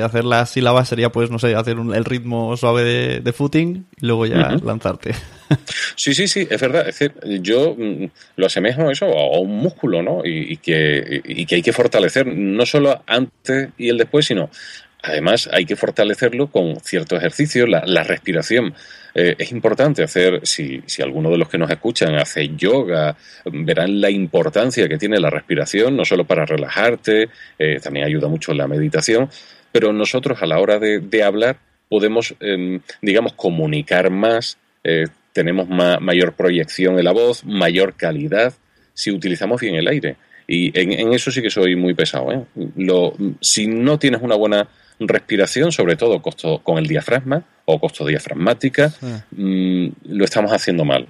hacer 0.03 0.25
las 0.25 0.49
sílabas, 0.49 0.87
sería 0.87 1.11
pues, 1.11 1.29
no 1.29 1.37
sé, 1.37 1.53
hacer 1.53 1.77
el 1.77 2.05
ritmo 2.05 2.57
suave 2.57 3.21
de, 3.21 3.33
footing 3.33 3.85
y 4.01 4.05
luego 4.05 4.25
ya 4.25 4.57
lanzarte. 4.63 5.11
Sí, 5.95 6.13
sí, 6.13 6.27
sí, 6.27 6.47
es 6.49 6.61
verdad. 6.61 6.87
Es 6.87 6.99
decir, 6.99 7.13
yo 7.41 7.75
mm, 7.75 8.05
lo 8.35 8.45
asemejo 8.45 8.87
a 8.87 8.91
eso, 8.91 9.05
a 9.05 9.39
un 9.39 9.57
músculo, 9.57 10.01
¿no? 10.03 10.21
Y, 10.23 10.57
que, 10.57 11.21
y 11.25 11.45
que 11.45 11.55
hay 11.55 11.61
que 11.61 11.73
fortalecer 11.73 12.27
no 12.27 12.65
solo 12.65 13.01
antes 13.07 13.69
y 13.77 13.89
el 13.89 13.97
después, 13.97 14.25
sino 14.25 14.49
además 15.01 15.49
hay 15.51 15.65
que 15.65 15.75
fortalecerlo 15.75 16.47
con 16.47 16.79
cierto 16.79 17.15
ejercicio, 17.15 17.65
la, 17.65 18.03
respiración. 18.03 18.73
Eh, 19.13 19.35
es 19.37 19.51
importante 19.51 20.03
hacer, 20.03 20.41
si, 20.43 20.81
si 20.85 21.01
alguno 21.01 21.29
de 21.31 21.37
los 21.37 21.49
que 21.49 21.57
nos 21.57 21.69
escuchan 21.71 22.15
hace 22.15 22.49
yoga, 22.55 23.15
verán 23.45 23.99
la 23.99 24.09
importancia 24.09 24.87
que 24.87 24.97
tiene 24.97 25.19
la 25.19 25.29
respiración, 25.29 25.95
no 25.95 26.05
solo 26.05 26.25
para 26.25 26.45
relajarte, 26.45 27.29
eh, 27.57 27.79
también 27.81 28.05
ayuda 28.05 28.27
mucho 28.27 28.53
la 28.53 28.67
meditación, 28.67 29.29
pero 29.71 29.93
nosotros 29.93 30.41
a 30.41 30.45
la 30.45 30.59
hora 30.59 30.79
de, 30.79 31.23
hablar 31.23 31.57
podemos, 31.89 32.35
em, 32.39 32.81
digamos, 33.01 33.33
comunicar 33.33 34.09
más, 34.09 34.57
tenemos 35.37 35.69
mayor 35.69 36.33
proyección 36.33 36.97
en 36.97 37.05
la 37.05 37.11
voz, 37.11 37.45
mayor 37.45 37.93
calidad, 37.93 38.55
si 38.95 39.11
utilizamos 39.11 39.61
bien 39.61 39.75
el 39.75 39.87
aire. 39.87 40.15
Y 40.47 40.71
en, 40.73 41.13
eso 41.13 41.29
sí 41.29 41.43
que 41.43 41.51
soy 41.51 41.75
muy 41.75 41.93
pesado. 41.93 42.31
¿eh? 42.31 42.43
Lo, 42.75 43.13
si 43.39 43.67
no 43.67 43.99
tienes 43.99 44.23
una 44.23 44.33
buena 44.33 44.67
respiración, 44.99 45.71
sobre 45.71 45.95
todo 45.95 46.23
costo, 46.23 46.59
con 46.63 46.79
el 46.79 46.87
diafragma 46.87 47.43
o 47.65 47.79
costo 47.79 48.03
diafragmática, 48.03 48.91
mm, 49.29 49.87
lo 50.05 50.25
estamos 50.25 50.51
haciendo 50.51 50.83
mal. 50.83 51.05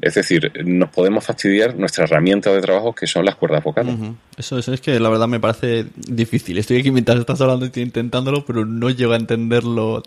Es 0.00 0.14
decir, 0.14 0.52
nos 0.64 0.90
podemos 0.90 1.24
fastidiar 1.24 1.76
nuestra 1.76 2.04
herramienta 2.04 2.50
de 2.52 2.60
trabajo 2.60 2.94
que 2.94 3.06
son 3.06 3.24
las 3.24 3.34
cuerdas 3.34 3.62
vocales. 3.62 3.94
eso, 4.36 4.58
es 4.58 4.80
que 4.80 4.98
la 4.98 5.08
verdad 5.08 5.28
me 5.28 5.40
parece 5.40 5.86
difícil. 5.96 6.58
Estoy 6.58 6.78
aquí 6.78 6.90
mientras 6.90 7.18
estás 7.18 7.40
hablando 7.40 7.66
y 7.66 7.68
estoy 7.68 7.82
intentándolo, 7.82 8.44
pero 8.44 8.64
no 8.64 8.90
llego 8.90 9.12
a 9.12 9.16
entenderlo. 9.16 10.02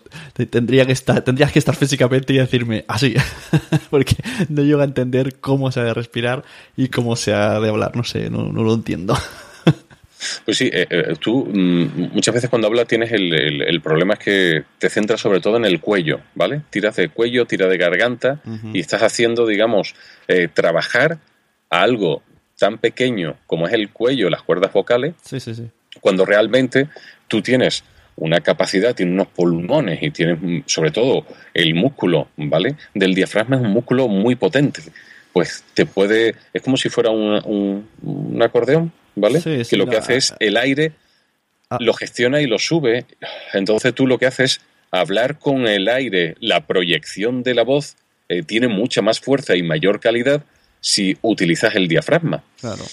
Tendría 0.50 0.86
que 0.86 0.92
estar, 0.92 1.22
tendrías 1.22 1.52
que 1.52 1.58
estar 1.58 1.76
físicamente 1.76 2.32
y 2.32 2.38
decirme 2.38 2.84
así, 2.88 3.14
porque 3.90 4.16
no 4.48 4.62
llego 4.62 4.80
a 4.80 4.84
entender 4.84 5.36
cómo 5.40 5.70
se 5.70 5.80
ha 5.80 5.84
de 5.84 5.94
respirar 5.94 6.44
y 6.76 6.88
cómo 6.88 7.16
se 7.16 7.32
ha 7.32 7.60
de 7.60 7.68
hablar. 7.68 7.96
No 7.96 8.04
sé, 8.04 8.30
no, 8.30 8.52
no 8.52 8.64
lo 8.64 8.74
entiendo. 8.74 9.16
Pues 10.44 10.56
sí, 10.56 10.70
eh, 10.72 10.86
eh, 10.88 11.14
tú 11.20 11.46
mm, 11.46 12.12
muchas 12.12 12.34
veces 12.34 12.50
cuando 12.50 12.68
hablas 12.68 12.86
tienes 12.86 13.12
el, 13.12 13.32
el, 13.32 13.80
problema 13.80 14.14
es 14.14 14.20
que 14.20 14.64
te 14.78 14.88
centras 14.88 15.20
sobre 15.20 15.40
todo 15.40 15.56
en 15.56 15.64
el 15.64 15.80
cuello, 15.80 16.20
¿vale? 16.34 16.62
Tiras 16.70 16.96
de 16.96 17.08
cuello, 17.08 17.46
tiras 17.46 17.68
de 17.68 17.76
garganta 17.76 18.40
y 18.72 18.80
estás 18.80 19.02
haciendo, 19.02 19.46
digamos, 19.46 19.94
eh, 20.28 20.48
trabajar 20.52 21.18
a 21.70 21.82
algo 21.82 22.22
tan 22.58 22.78
pequeño 22.78 23.36
como 23.46 23.66
es 23.66 23.74
el 23.74 23.90
cuello, 23.90 24.30
las 24.30 24.42
cuerdas 24.42 24.72
vocales, 24.72 25.14
sí, 25.22 25.40
sí, 25.40 25.54
sí. 25.54 25.68
cuando 26.00 26.24
realmente 26.24 26.88
tú 27.28 27.42
tienes 27.42 27.84
una 28.16 28.40
capacidad, 28.40 28.94
tienes 28.94 29.14
unos 29.14 29.28
pulmones 29.28 30.02
y 30.02 30.10
tienes 30.10 30.38
mm, 30.40 30.60
sobre 30.66 30.90
todo 30.90 31.26
el 31.52 31.74
músculo, 31.74 32.28
¿vale? 32.36 32.76
Del 32.94 33.14
diafragma 33.14 33.56
es 33.56 33.62
un 33.62 33.70
músculo 33.70 34.08
muy 34.08 34.36
potente. 34.36 34.82
Pues 35.32 35.64
te 35.74 35.84
puede, 35.84 36.36
es 36.52 36.62
como 36.62 36.76
si 36.76 36.88
fuera 36.88 37.10
un, 37.10 37.88
un 38.02 38.40
acordeón, 38.40 38.92
¿vale? 39.14 39.42
que 39.42 39.76
lo 39.76 39.86
que 39.86 39.96
hace 39.96 40.16
es 40.16 40.34
el 40.40 40.56
aire 40.56 40.92
ah. 41.70 41.78
lo 41.80 41.94
gestiona 41.94 42.40
y 42.40 42.46
lo 42.46 42.58
sube. 42.58 43.06
Entonces 43.52 43.94
tú 43.94 44.06
lo 44.06 44.18
que 44.18 44.26
haces 44.26 44.52
es 44.52 44.60
hablar 44.90 45.38
con 45.38 45.66
el 45.66 45.88
aire. 45.88 46.36
La 46.40 46.66
proyección 46.66 47.42
de 47.42 47.54
la 47.54 47.62
voz 47.62 47.96
eh, 48.28 48.42
tiene 48.42 48.68
mucha 48.68 49.02
más 49.02 49.20
fuerza 49.20 49.56
y 49.56 49.62
mayor 49.62 50.00
calidad 50.00 50.44
si 50.80 51.16
utilizas 51.22 51.74
el 51.74 51.88
diafragma. 51.88 52.44
Claro. 52.60 52.84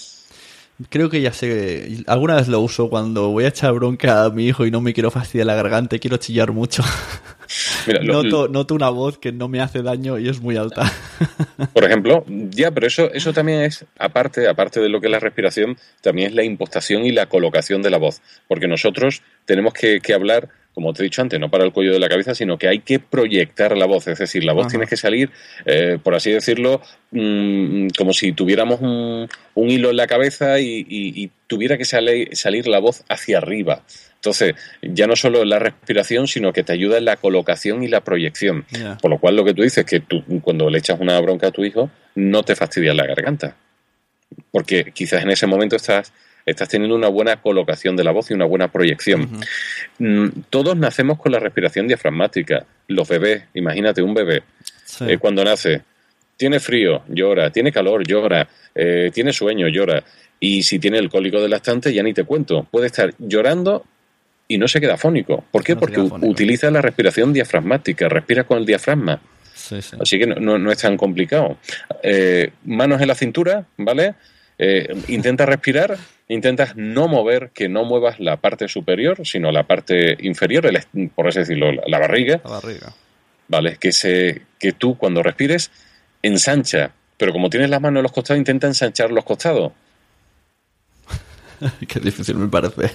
Creo 0.88 1.10
que 1.10 1.20
ya 1.20 1.32
sé. 1.32 2.04
Alguna 2.06 2.36
vez 2.36 2.48
lo 2.48 2.60
uso 2.60 2.88
cuando 2.88 3.28
voy 3.28 3.44
a 3.44 3.48
echar 3.48 3.72
bronca 3.74 4.24
a 4.24 4.30
mi 4.30 4.46
hijo 4.46 4.66
y 4.66 4.70
no 4.70 4.80
me 4.80 4.92
quiero 4.92 5.10
fastidiar 5.10 5.46
la 5.46 5.54
garganta 5.54 5.96
y 5.96 5.98
quiero 5.98 6.16
chillar 6.16 6.52
mucho. 6.52 6.82
noto, 8.02 8.74
una 8.74 8.88
voz 8.90 9.18
que 9.18 9.32
no 9.32 9.48
me 9.48 9.60
hace 9.60 9.82
daño 9.82 10.18
y 10.18 10.28
es 10.28 10.40
muy 10.40 10.56
alta. 10.56 10.90
Por 11.72 11.84
ejemplo, 11.84 12.24
ya, 12.26 12.70
pero 12.70 12.86
eso, 12.86 13.12
eso 13.12 13.32
también 13.32 13.62
es, 13.62 13.84
aparte, 13.98 14.48
aparte 14.48 14.80
de 14.80 14.88
lo 14.88 15.00
que 15.00 15.08
es 15.08 15.10
la 15.10 15.20
respiración, 15.20 15.76
también 16.00 16.28
es 16.28 16.34
la 16.34 16.44
impostación 16.44 17.04
y 17.04 17.12
la 17.12 17.26
colocación 17.26 17.82
de 17.82 17.90
la 17.90 17.98
voz. 17.98 18.20
Porque 18.48 18.68
nosotros 18.68 19.22
tenemos 19.44 19.74
que, 19.74 20.00
que 20.00 20.14
hablar 20.14 20.48
como 20.74 20.92
te 20.92 21.02
he 21.02 21.04
dicho 21.04 21.20
antes, 21.20 21.38
no 21.38 21.50
para 21.50 21.64
el 21.64 21.72
cuello 21.72 21.92
de 21.92 21.98
la 21.98 22.08
cabeza, 22.08 22.34
sino 22.34 22.58
que 22.58 22.68
hay 22.68 22.80
que 22.80 22.98
proyectar 22.98 23.76
la 23.76 23.86
voz. 23.86 24.08
Es 24.08 24.18
decir, 24.18 24.44
la 24.44 24.52
voz 24.52 24.68
tiene 24.68 24.86
que 24.86 24.96
salir, 24.96 25.30
eh, 25.66 25.98
por 26.02 26.14
así 26.14 26.30
decirlo, 26.30 26.80
mm, 27.10 27.88
como 27.96 28.12
si 28.12 28.32
tuviéramos 28.32 28.80
un, 28.80 29.28
hilo 29.70 29.90
en 29.90 29.96
la 29.96 30.06
cabeza 30.06 30.58
y, 30.60 31.30
tuviera 31.46 31.76
que 31.76 31.84
salir 31.84 32.66
la 32.66 32.78
voz 32.78 33.04
hacia 33.10 33.36
arriba. 33.36 33.82
Entonces, 34.14 34.54
ya 34.80 35.06
no 35.06 35.16
solo 35.16 35.44
la 35.44 35.58
respiración, 35.58 36.26
sino 36.26 36.52
que 36.52 36.62
te 36.62 36.72
ayuda 36.72 36.96
en 36.96 37.04
la 37.04 37.16
colocación 37.16 37.82
y 37.82 37.88
la 37.88 38.00
proyección. 38.00 38.64
Por 39.02 39.10
lo 39.10 39.18
cual, 39.18 39.36
lo 39.36 39.44
que 39.44 39.52
tú 39.52 39.62
dices 39.62 39.78
es 39.78 39.84
que 39.84 40.00
tú, 40.00 40.24
cuando 40.40 40.70
le 40.70 40.78
echas 40.78 40.98
una 40.98 41.20
bronca 41.20 41.48
a 41.48 41.50
tu 41.50 41.64
hijo, 41.64 41.90
no 42.14 42.42
te 42.42 42.56
fastidia 42.56 42.94
la 42.94 43.04
garganta. 43.04 43.56
Porque 44.50 44.92
quizás 44.94 45.22
en 45.22 45.30
ese 45.30 45.46
momento 45.46 45.76
estás 45.76 46.12
estás 46.44 46.68
teniendo 46.68 46.96
una 46.96 47.08
buena 47.08 47.36
colocación 47.36 47.96
de 47.96 48.04
la 48.04 48.10
voz 48.10 48.30
y 48.30 48.34
una 48.34 48.44
buena 48.44 48.68
proyección. 48.68 49.40
Mm, 49.98 50.28
todos 50.50 50.76
nacemos 50.76 51.18
con 51.18 51.32
la 51.32 51.38
respiración 51.38 51.86
diafragmática. 51.86 52.66
Los 52.88 53.08
bebés, 53.08 53.44
imagínate 53.54 54.02
un 54.02 54.14
bebé, 54.14 54.42
eh, 55.00 55.18
cuando 55.18 55.44
nace, 55.44 55.82
tiene 56.36 56.60
frío, 56.60 57.02
llora, 57.08 57.50
tiene 57.50 57.72
calor, 57.72 58.06
llora, 58.06 58.48
eh, 58.74 59.10
tiene 59.12 59.32
sueño, 59.32 59.68
llora. 59.68 60.02
Y 60.40 60.62
si 60.64 60.78
tiene 60.78 60.98
el 60.98 61.08
cólico 61.08 61.40
del 61.40 61.50
lactante, 61.50 61.92
ya 61.92 62.02
ni 62.02 62.12
te 62.12 62.24
cuento. 62.24 62.66
Puede 62.70 62.86
estar 62.86 63.14
llorando 63.18 63.84
y 64.48 64.58
no 64.58 64.66
se 64.66 64.80
queda 64.80 64.96
fónico. 64.96 65.44
¿Por 65.50 65.62
qué? 65.62 65.76
Porque 65.76 66.00
utiliza 66.00 66.70
la 66.70 66.82
respiración 66.82 67.32
diafragmática, 67.32 68.08
respira 68.08 68.44
con 68.44 68.58
el 68.58 68.66
diafragma. 68.66 69.20
Así 70.00 70.18
que 70.18 70.26
no, 70.26 70.72
es 70.72 70.78
tan 70.78 70.96
complicado. 70.96 71.58
Eh, 72.02 72.50
manos 72.64 73.00
en 73.00 73.08
la 73.08 73.14
cintura, 73.14 73.64
¿vale? 73.76 74.14
intenta 75.08 75.44
respirar 75.44 75.96
intentas 76.32 76.76
no 76.76 77.08
mover, 77.08 77.50
que 77.50 77.68
no 77.68 77.84
muevas 77.84 78.18
la 78.20 78.38
parte 78.38 78.68
superior, 78.68 79.26
sino 79.26 79.52
la 79.52 79.64
parte 79.64 80.16
inferior, 80.20 80.68
por 81.14 81.28
así 81.28 81.40
decirlo, 81.40 81.72
la, 81.72 81.98
barriga. 81.98 82.40
La 82.44 82.50
barriga. 82.50 82.92
¿Vale? 83.48 83.76
Que, 83.78 83.92
se, 83.92 84.42
que 84.58 84.72
tú 84.72 84.96
cuando 84.96 85.22
respires 85.22 85.70
ensancha, 86.22 86.92
pero 87.16 87.32
como 87.32 87.50
tienes 87.50 87.70
las 87.70 87.80
manos 87.80 88.00
en 88.00 88.04
los 88.04 88.12
costados, 88.12 88.38
intenta 88.38 88.66
ensanchar 88.66 89.10
los 89.10 89.24
costados. 89.24 89.72
Qué 91.88 92.00
difícil 92.00 92.36
me 92.36 92.48
parece. 92.48 92.90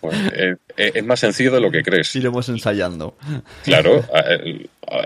Pues, 0.00 0.16
eh, 0.34 0.56
eh, 0.76 0.92
es 0.94 1.04
más 1.04 1.20
sencillo 1.20 1.52
de 1.52 1.60
lo 1.60 1.70
que 1.70 1.82
crees. 1.82 2.14
Iremos 2.16 2.48
ensayando. 2.48 3.16
Claro, 3.64 4.04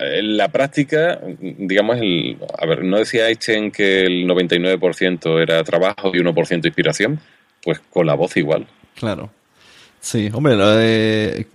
en 0.03 0.37
la 0.37 0.49
práctica, 0.49 1.21
digamos, 1.41 1.99
el, 1.99 2.37
a 2.59 2.67
ver, 2.67 2.85
¿no 2.85 2.99
decía 2.99 3.29
Einstein 3.29 3.71
que 3.71 4.03
el 4.03 4.27
99% 4.27 5.41
era 5.41 5.63
trabajo 5.65 6.11
y 6.15 6.19
1% 6.19 6.67
inspiración? 6.67 7.21
pues 7.63 7.81
con 7.91 8.07
la 8.07 8.15
voz 8.15 8.37
igual. 8.37 8.67
Claro. 8.95 9.31
Sí, 10.03 10.31
hombre, 10.33 10.57
lo, 10.57 10.71
de- 10.71 11.47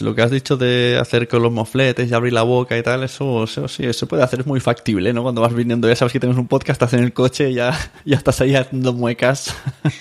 lo 0.00 0.14
que 0.14 0.20
has 0.20 0.30
dicho 0.30 0.58
de 0.58 0.98
hacer 1.00 1.26
con 1.26 1.42
los 1.42 1.50
mofletes 1.50 2.10
y 2.10 2.12
abrir 2.14 2.34
la 2.34 2.42
boca 2.42 2.76
y 2.76 2.82
tal, 2.82 3.02
eso, 3.02 3.44
eso 3.44 3.66
sí, 3.66 3.84
eso 3.86 4.06
puede 4.06 4.22
hacer, 4.22 4.40
es 4.40 4.46
muy 4.46 4.60
factible, 4.60 5.12
¿no? 5.14 5.22
Cuando 5.22 5.40
vas 5.40 5.54
viniendo, 5.54 5.88
ya 5.88 5.96
sabes 5.96 6.12
que 6.12 6.20
tienes 6.20 6.36
un 6.36 6.46
podcast, 6.46 6.82
estás 6.82 6.92
en 6.92 7.02
el 7.04 7.14
coche 7.14 7.50
y 7.50 7.54
ya, 7.54 7.72
ya 8.04 8.16
estás 8.16 8.40
ahí 8.42 8.54
haciendo 8.54 8.92
muecas. 8.92 9.54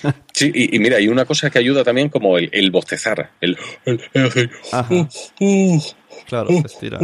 Sí, 0.35 0.51
y, 0.51 0.75
y 0.75 0.79
mira, 0.79 0.97
hay 0.97 1.07
una 1.09 1.25
cosa 1.25 1.51
que 1.51 1.59
ayuda 1.59 1.83
también 1.83 2.09
como 2.09 2.39
el, 2.39 2.49
el 2.51 2.71
bostezar, 2.71 3.29
el, 3.39 3.55
el- 3.85 4.01
el 4.13 4.25
hacer, 4.25 4.49
Ajá. 4.71 4.91
uh, 4.91 5.07
uh, 5.39 5.81
claro, 6.27 6.49
uh, 6.49 6.59
se 6.61 6.67
estira. 6.67 6.99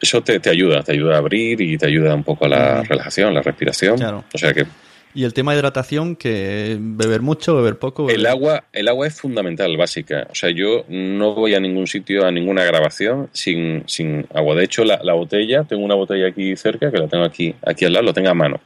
Eso 0.00 0.22
te, 0.22 0.38
te 0.38 0.50
ayuda, 0.50 0.80
te 0.84 0.92
ayuda 0.92 1.16
a 1.16 1.18
abrir 1.18 1.60
y 1.60 1.76
te 1.76 1.86
ayuda 1.86 2.14
un 2.14 2.22
poco 2.22 2.44
a 2.44 2.48
la 2.48 2.82
relajación, 2.84 3.34
la 3.34 3.42
respiración. 3.42 3.98
Claro. 3.98 4.24
O 4.32 4.38
sea 4.38 4.54
que 4.54 4.66
Y 5.14 5.24
el 5.24 5.34
tema 5.34 5.52
de 5.52 5.58
hidratación, 5.58 6.14
que 6.14 6.76
beber 6.80 7.20
mucho, 7.20 7.56
beber 7.56 7.78
poco. 7.78 8.08
el 8.08 8.26
agua, 8.26 8.64
el 8.72 8.88
agua 8.88 9.06
es 9.06 9.20
fundamental, 9.20 9.76
básica. 9.76 10.28
O 10.30 10.34
sea, 10.34 10.50
yo 10.50 10.84
no 10.88 11.34
voy 11.34 11.54
a 11.54 11.60
ningún 11.60 11.86
sitio, 11.86 12.26
a 12.26 12.30
ninguna 12.30 12.64
grabación 12.64 13.28
sin, 13.32 13.82
sin 13.86 14.26
agua. 14.32 14.54
De 14.54 14.64
hecho, 14.64 14.84
la, 14.84 15.00
la 15.02 15.14
botella, 15.14 15.64
tengo 15.64 15.84
una 15.84 15.96
botella 15.96 16.28
aquí 16.28 16.54
cerca, 16.56 16.90
que 16.92 16.98
la 16.98 17.08
tengo 17.08 17.24
aquí, 17.24 17.54
aquí 17.66 17.84
al 17.84 17.92
lado, 17.92 18.06
lo 18.06 18.14
tengo 18.14 18.30
a 18.30 18.34
mano. 18.34 18.60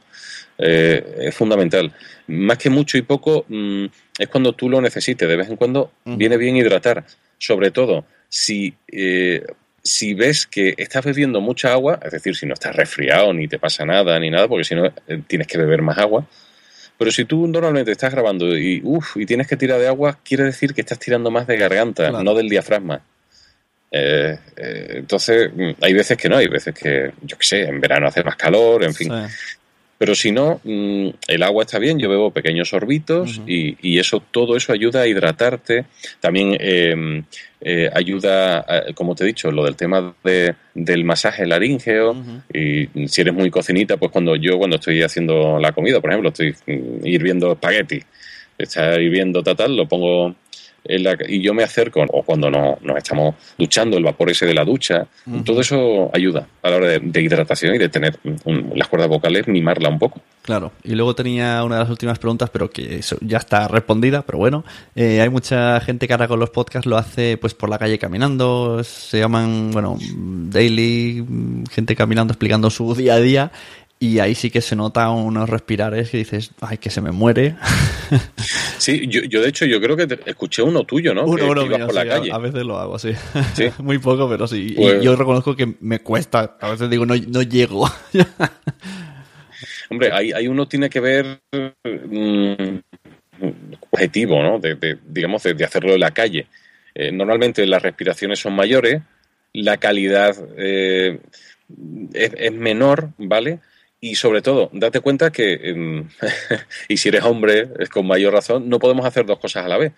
Eh, 0.57 1.17
es 1.21 1.35
fundamental. 1.35 1.91
Más 2.27 2.57
que 2.57 2.69
mucho 2.69 2.97
y 2.97 3.01
poco, 3.01 3.45
mm, 3.47 3.85
es 4.19 4.27
cuando 4.29 4.53
tú 4.53 4.69
lo 4.69 4.81
necesites. 4.81 5.27
De 5.27 5.35
vez 5.35 5.49
en 5.49 5.55
cuando 5.55 5.91
viene 6.05 6.37
bien 6.37 6.55
hidratar. 6.55 7.05
Sobre 7.37 7.71
todo, 7.71 8.05
si, 8.29 8.73
eh, 8.91 9.45
si 9.85 10.15
ves 10.15 10.47
que 10.47 10.73
estás 10.77 11.05
bebiendo 11.05 11.39
mucha 11.41 11.71
agua, 11.71 11.99
es 12.03 12.11
decir, 12.11 12.35
si 12.35 12.47
no 12.47 12.55
estás 12.55 12.75
resfriado, 12.75 13.31
ni 13.33 13.47
te 13.47 13.59
pasa 13.59 13.85
nada, 13.85 14.19
ni 14.19 14.31
nada, 14.31 14.47
porque 14.47 14.63
si 14.63 14.73
no 14.73 14.87
eh, 14.87 15.21
tienes 15.27 15.45
que 15.45 15.59
beber 15.59 15.83
más 15.83 15.99
agua. 15.99 16.25
Pero 16.97 17.11
si 17.11 17.25
tú 17.25 17.45
normalmente 17.45 17.91
estás 17.91 18.11
grabando 18.11 18.57
y, 18.57 18.81
uf, 18.83 19.15
y 19.17 19.27
tienes 19.27 19.47
que 19.47 19.57
tirar 19.57 19.79
de 19.79 19.87
agua, 19.87 20.17
quiere 20.23 20.43
decir 20.45 20.73
que 20.73 20.81
estás 20.81 20.97
tirando 20.97 21.29
más 21.29 21.45
de 21.45 21.57
garganta, 21.57 22.09
Claro. 22.09 22.23
no 22.23 22.33
del 22.33 22.49
diafragma. 22.49 23.01
Eh, 23.91 24.37
eh, 24.57 24.87
entonces, 24.95 25.51
mm, 25.53 25.71
hay 25.81 25.93
veces 25.93 26.17
que 26.17 26.29
no, 26.29 26.37
hay 26.37 26.47
veces 26.47 26.73
que, 26.73 27.11
yo 27.21 27.37
qué 27.37 27.45
sé, 27.45 27.61
en 27.63 27.79
verano 27.79 28.07
hace 28.07 28.23
más 28.23 28.35
calor, 28.37 28.83
en 28.83 28.93
fin. 28.95 29.11
Sí. 29.11 29.33
Pero 29.97 30.13
si 30.13 30.31
no, 30.33 30.59
mm, 30.63 31.07
el 31.29 31.43
agua 31.43 31.63
está 31.63 31.79
bien, 31.79 31.97
yo 31.99 32.09
bebo 32.09 32.29
pequeños 32.31 32.67
sorbitos 32.69 33.39
y, 33.47 33.77
y 33.81 33.99
eso, 33.99 34.21
todo 34.31 34.57
eso 34.57 34.73
ayuda 34.73 35.01
a 35.03 35.07
hidratarte. 35.07 35.85
También 36.19 36.57
eh, 36.59 37.23
eh, 37.61 37.89
ayuda, 37.93 38.59
a- 38.59 38.93
como 38.93 39.15
te 39.15 39.23
he 39.23 39.27
dicho, 39.27 39.49
lo 39.51 39.63
del 39.63 39.77
tema 39.77 40.13
de, 40.23 40.53
del 40.73 41.05
masaje 41.05 41.45
laríngeo. 41.45 42.13
Y 42.53 43.07
si 43.07 43.21
eres 43.21 43.33
muy 43.33 43.49
cocinita, 43.49 43.95
pues 43.95 44.11
cuando 44.11 44.35
yo, 44.35 44.57
cuando 44.57 44.75
estoy 44.75 45.01
haciendo 45.01 45.59
la 45.59 45.71
comida, 45.71 46.01
por 46.01 46.09
ejemplo, 46.09 46.29
estoy 46.29 46.53
mm, 46.67 47.05
hirviendo 47.07 47.53
espagueti, 47.53 48.01
está 48.57 48.99
hirviendo 48.99 49.43
tal, 49.43 49.55
tal, 49.55 49.75
lo 49.77 49.87
pongo 49.87 50.35
la- 50.87 51.17
y 51.27 51.41
yo 51.41 51.53
me 51.53 51.63
acerco, 51.63 52.03
o 52.11 52.23
cuando 52.23 52.49
no, 52.49 52.77
nos 52.81 52.97
estamos 52.97 53.35
duchando, 53.57 53.97
el 53.97 54.03
vapor 54.03 54.29
ese 54.29 54.45
de 54.45 54.53
la 54.53 54.63
ducha, 54.63 55.07
Ujú. 55.25 55.43
todo 55.43 55.61
eso 55.61 56.09
ayuda 56.13 56.47
a 56.61 56.69
la 56.69 56.75
hora 56.77 56.87
de, 56.87 56.99
de 56.99 57.21
hidratación 57.21 57.75
y 57.75 57.77
de 57.77 57.89
tener 57.89 58.17
mm, 58.23 58.73
las 58.75 58.87
cuerdas 58.87 59.09
vocales, 59.09 59.47
mimarla 59.47 59.89
un 59.89 59.99
poco. 59.99 60.21
Claro, 60.43 60.71
y 60.83 60.93
luego 60.93 61.15
tenía 61.15 61.63
una 61.63 61.75
de 61.77 61.81
las 61.81 61.89
últimas 61.89 62.19
preguntas, 62.19 62.51
pero 62.51 62.69
que 62.69 62.97
eso 62.97 63.17
ya 63.21 63.37
está 63.39 63.67
respondida, 63.67 64.21
pero 64.21 64.37
bueno, 64.37 64.63
eh, 64.95 65.19
hay 65.21 65.29
mucha 65.29 65.79
gente 65.81 66.05
que 66.07 66.13
ahora 66.13 66.27
con 66.27 66.39
los 66.39 66.51
podcasts 66.51 66.85
lo 66.85 66.97
hace 66.97 67.37
pues 67.37 67.55
por 67.55 67.67
la 67.69 67.79
calle 67.79 67.97
caminando, 67.97 68.83
se 68.83 69.17
llaman, 69.19 69.71
bueno, 69.71 69.97
daily, 70.49 71.25
gente 71.71 71.95
caminando 71.95 72.33
explicando 72.33 72.69
su 72.69 72.93
día 72.93 73.15
a 73.15 73.19
día, 73.19 73.51
y 73.97 74.19
ahí 74.19 74.35
sí 74.35 74.51
que 74.51 74.61
se 74.61 74.75
nota 74.75 75.09
unos 75.09 75.49
respirares 75.49 76.09
que 76.11 76.17
dices, 76.17 76.51
ay, 76.61 76.77
que 76.77 76.89
se 76.91 77.01
me 77.01 77.11
muere. 77.11 77.55
Sí, 78.85 79.07
yo, 79.07 79.21
yo 79.23 79.41
de 79.41 79.49
hecho 79.49 79.65
yo 79.65 79.81
creo 79.81 79.97
que 79.97 80.05
te- 80.05 80.29
escuché 80.29 80.61
uno 80.61 80.83
tuyo, 80.83 81.13
¿no? 81.15 81.25
Uno, 81.25 81.37
que, 81.37 81.43
uno 81.43 81.61
que 81.61 81.67
ibas 81.67 81.77
mío, 81.79 81.85
por 81.87 81.95
la 81.95 82.01
a- 82.01 82.05
calle. 82.07 82.31
A, 82.31 82.37
veces 82.37 82.63
lo 82.63 82.77
hago, 82.77 82.99
sí. 82.99 83.13
Sí. 83.55 83.69
Muy 83.79 83.97
poco, 83.97 84.29
pero 84.29 84.47
sí. 84.47 84.67
Y 84.69 84.75
Pues- 84.75 85.01
yo 85.03 85.15
reconozco 85.15 85.55
que 85.55 85.73
me 85.79 85.99
cuesta, 85.99 86.55
a 86.61 86.69
veces 86.69 86.87
digo, 86.89 87.03
no, 87.05 87.15
no 87.15 87.41
llego. 87.41 87.89
Hombre, 89.89 90.11
ahí, 90.11 90.31
ahí 90.33 90.47
uno 90.47 90.67
tiene 90.67 90.89
que 90.89 90.99
ver 90.99 91.39
mm, 91.51 92.77
objetivo, 93.91 94.41
¿no? 94.41 94.59
De, 94.59 94.75
de, 94.75 94.97
digamos, 95.07 95.43
de, 95.43 95.53
de 95.53 95.65
hacerlo 95.65 95.93
en 95.93 95.99
la 95.99 96.11
calle. 96.11 96.47
Eh, 96.93 97.11
normalmente 97.11 97.65
las 97.65 97.81
respiraciones 97.81 98.39
son 98.39 98.53
mayores, 98.55 99.01
la 99.53 99.77
calidad 99.77 100.35
eh, 100.57 101.19
es, 102.13 102.31
es 102.37 102.51
menor, 102.53 103.09
¿vale? 103.17 103.59
Y 104.05 104.13
sobre 104.13 104.43
todo, 104.43 104.69
date 104.71 104.99
cuenta 104.99 105.31
que, 105.31 105.53
em, 105.63 106.07
y 106.87 106.97
si 106.97 107.09
eres 107.09 107.23
hombre, 107.23 107.69
es 107.79 107.89
con 107.89 108.05
mayor 108.05 108.33
razón, 108.33 108.69
no 108.69 108.77
podemos 108.77 109.03
hacer 109.03 109.25
dos 109.25 109.39
cosas 109.39 109.65
a 109.65 109.67
la 109.67 109.79
vez. 109.79 109.93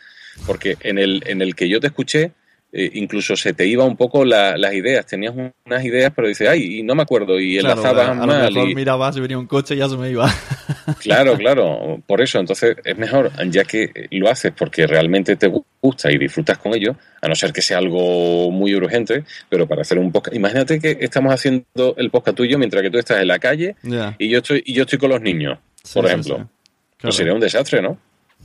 Porque 0.45 0.77
en 0.79 0.97
el, 0.97 1.23
en 1.25 1.41
el 1.41 1.55
que 1.55 1.67
yo 1.67 1.81
te 1.81 1.87
escuché, 1.87 2.31
eh, 2.71 2.91
incluso 2.95 3.35
se 3.35 3.53
te 3.53 3.65
iba 3.65 3.83
un 3.85 3.95
poco 3.95 4.25
la- 4.25 4.57
las 4.57 4.73
ideas. 4.73 5.05
Tenías 5.05 5.33
un- 5.35 5.51
unas 5.65 5.83
ideas, 5.85 6.11
pero 6.15 6.27
dices, 6.27 6.47
ay, 6.49 6.79
y 6.79 6.83
no 6.83 6.95
me 6.95 7.03
acuerdo, 7.03 7.39
y 7.39 7.57
Claro, 7.59 7.79
enlazabas 7.79 8.09
a 8.09 8.13
lo 8.13 8.27
mal. 8.27 8.53
mejor 8.53 8.69
y- 8.69 8.75
mirabas 8.75 9.15
y 9.17 9.21
venía 9.21 9.37
un 9.37 9.47
coche 9.47 9.75
y 9.75 9.77
ya 9.77 9.87
se 9.89 9.97
me 9.97 10.09
iba. 10.09 10.25
Claro, 11.01 11.37
claro, 11.37 12.01
por 12.07 12.21
eso. 12.21 12.39
Entonces 12.39 12.75
es 12.83 12.97
mejor, 12.97 13.31
ya 13.49 13.63
que 13.65 14.07
lo 14.11 14.29
haces 14.29 14.53
porque 14.57 14.87
realmente 14.87 15.35
te 15.35 15.47
gusta 15.81 16.11
y 16.11 16.17
disfrutas 16.17 16.57
con 16.57 16.73
ello, 16.75 16.95
a 17.21 17.27
no 17.27 17.35
ser 17.35 17.51
que 17.53 17.61
sea 17.61 17.77
algo 17.77 18.51
muy 18.51 18.73
urgente, 18.75 19.23
pero 19.49 19.67
para 19.67 19.81
hacer 19.81 19.99
un 19.99 20.11
podcast. 20.11 20.35
Imagínate 20.35 20.79
que 20.79 20.97
estamos 21.01 21.33
haciendo 21.33 21.93
el 21.97 22.09
podcast 22.09 22.37
tuyo 22.37 22.57
mientras 22.57 22.81
que 22.83 22.89
tú 22.89 22.97
estás 22.99 23.19
en 23.21 23.27
la 23.27 23.39
calle 23.39 23.75
y 24.17 24.29
yo 24.29 24.37
estoy, 24.39 24.63
y 24.65 24.73
yo 24.73 24.83
estoy 24.83 24.97
con 24.99 25.09
los 25.09 25.21
niños, 25.21 25.59
Sí, 25.83 25.93
por 25.95 26.05
ejemplo. 26.05 26.37
sí. 26.37 26.41
Pues 26.43 26.97
Claro. 26.99 27.11
sería 27.13 27.33
un 27.33 27.39
desastre, 27.41 27.81
¿no? 27.81 27.97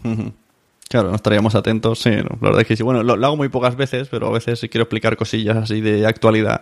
Claro, 0.93 1.09
no 1.09 1.17
estaríamos 1.17 1.55
atentos, 1.55 2.01
sí, 2.01 2.11
no, 2.11 2.37
la 2.43 2.49
verdad 2.49 2.61
es 2.61 2.67
que 2.67 2.77
sí. 2.77 2.83
Bueno, 2.83 3.03
lo, 3.03 3.17
lo 3.17 3.27
hago 3.27 3.37
muy 3.39 3.49
pocas 3.49 3.77
veces, 3.77 4.09
pero 4.11 4.27
a 4.27 4.31
veces 4.31 4.59
si 4.61 4.69
quiero 4.69 4.83
explicar 4.83 5.17
cosillas 5.17 5.57
así 5.57 5.81
de 5.81 6.07
actualidad, 6.07 6.61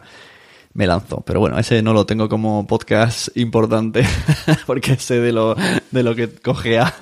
me 0.73 0.87
lanzo. 0.87 1.25
Pero 1.27 1.41
bueno, 1.41 1.59
ese 1.59 1.83
no 1.83 1.93
lo 1.93 2.07
tengo 2.07 2.29
como 2.29 2.65
podcast 2.65 3.37
importante, 3.37 4.05
porque 4.67 4.95
sé 4.95 5.19
de 5.21 5.33
lo, 5.33 5.57
de 5.91 6.03
lo 6.05 6.15
que 6.15 6.29
cogea. 6.29 6.95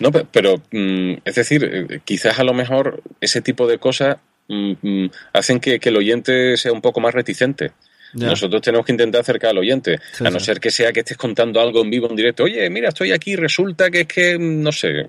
No, 0.00 0.10
pe- 0.10 0.26
pero 0.32 0.56
mm, 0.72 1.12
es 1.24 1.34
decir, 1.36 1.62
eh, 1.88 2.00
quizás 2.04 2.40
a 2.40 2.44
lo 2.44 2.54
mejor 2.54 3.00
ese 3.20 3.40
tipo 3.40 3.68
de 3.68 3.78
cosas 3.78 4.16
mm, 4.48 4.72
mm, 4.82 5.10
hacen 5.32 5.60
que, 5.60 5.78
que 5.78 5.90
el 5.90 5.96
oyente 5.96 6.56
sea 6.56 6.72
un 6.72 6.80
poco 6.82 6.98
más 7.00 7.14
reticente. 7.14 7.70
Ya. 8.14 8.28
Nosotros 8.28 8.62
tenemos 8.62 8.84
que 8.84 8.92
intentar 8.92 9.20
acercar 9.20 9.50
al 9.50 9.58
oyente, 9.58 9.98
Sí, 10.12 10.26
a 10.26 10.30
no 10.30 10.40
sí. 10.40 10.46
ser 10.46 10.58
que 10.58 10.70
sea 10.72 10.92
que 10.92 11.00
estés 11.00 11.16
contando 11.16 11.60
algo 11.60 11.82
en 11.82 11.90
vivo, 11.90 12.08
en 12.10 12.16
directo. 12.16 12.42
Oye, 12.44 12.68
mira, 12.68 12.88
estoy 12.88 13.12
aquí, 13.12 13.36
resulta 13.36 13.90
que 13.90 14.00
es 14.02 14.06
que, 14.08 14.38
no 14.40 14.70
sé, 14.72 15.06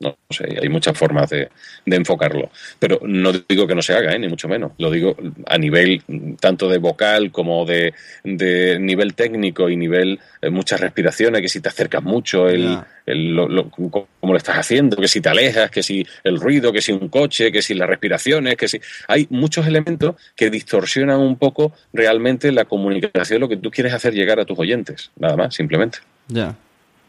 no 0.00 0.16
sé, 0.30 0.58
hay 0.60 0.68
muchas 0.68 0.96
formas 0.98 1.30
de, 1.30 1.48
de 1.86 1.96
enfocarlo. 1.96 2.50
Pero 2.78 3.00
no 3.02 3.32
digo 3.32 3.66
que 3.66 3.74
no 3.74 3.80
se 3.82 3.94
haga, 3.94 4.12
¿eh? 4.12 4.18
ni 4.18 4.28
mucho 4.28 4.46
menos. 4.48 4.72
Lo 4.78 4.90
digo 4.90 5.16
a 5.46 5.56
nivel 5.58 6.02
mm, 6.06 6.34
tanto 6.34 6.68
de 6.68 6.78
vocal 6.78 7.30
como 7.32 7.64
de, 7.64 7.94
de 8.22 8.78
nivel 8.78 9.14
técnico 9.14 9.70
y 9.70 9.76
nivel 9.76 10.18
eh, 10.42 10.50
muchas 10.50 10.80
respiraciones, 10.80 11.40
que 11.40 11.48
si 11.48 11.60
te 11.60 11.68
acercas 11.70 12.02
mucho, 12.02 12.48
el, 12.48 12.78
el- 13.06 13.34
lo, 13.34 13.48
lo- 13.48 13.70
cómo 13.70 14.06
lo 14.32 14.36
estás 14.36 14.56
haciendo, 14.56 14.96
que 14.96 15.08
si 15.08 15.20
te 15.20 15.28
alejas, 15.30 15.70
que 15.70 15.82
si 15.82 16.06
el 16.24 16.38
ruido, 16.40 16.72
que 16.72 16.82
si 16.82 16.92
un 16.92 17.08
coche, 17.08 17.50
que 17.50 17.62
si 17.62 17.72
las 17.74 17.88
respiraciones, 17.88 18.56
que 18.56 18.68
si... 18.68 18.80
Hay 19.08 19.26
muchos 19.30 19.66
elementos 19.66 20.16
que 20.34 20.50
distorsionan 20.50 21.20
un 21.20 21.36
poco 21.36 21.72
realmente 21.92 22.52
la 22.52 22.64
comunicación, 22.66 23.40
lo 23.40 23.48
que 23.48 23.56
tú 23.56 23.70
quieres 23.70 23.94
hacer 23.94 24.12
llegar 24.12 24.40
a 24.40 24.44
tus 24.44 24.58
oyentes, 24.58 25.10
nada 25.18 25.36
más, 25.36 25.54
simplemente. 25.54 25.98
Ya. 26.28 26.54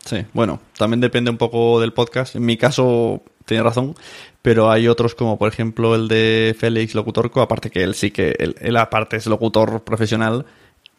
Sí, 0.06 0.26
bueno, 0.34 0.62
también 0.78 1.02
depende 1.02 1.32
un 1.32 1.38
poco 1.38 1.80
del 1.82 1.94
podcast. 1.94 2.36
En 2.36 2.46
mi 2.46 2.58
caso, 2.58 3.24
tiene 3.48 3.64
razón, 3.64 3.96
pero 4.42 4.70
hay 4.70 4.88
otros 4.88 5.16
como 5.16 5.38
por 5.38 5.52
ejemplo 5.52 5.96
el 5.96 6.08
de 6.08 6.56
Félix 6.58 6.94
Locutorco, 6.94 7.42
aparte 7.42 7.72
que 7.72 7.84
él 7.84 7.96
sí 7.96 8.12
que, 8.12 8.36
él, 8.38 8.78
aparte 8.78 9.18
es 9.18 9.26
locutor 9.26 9.84
profesional 9.84 10.46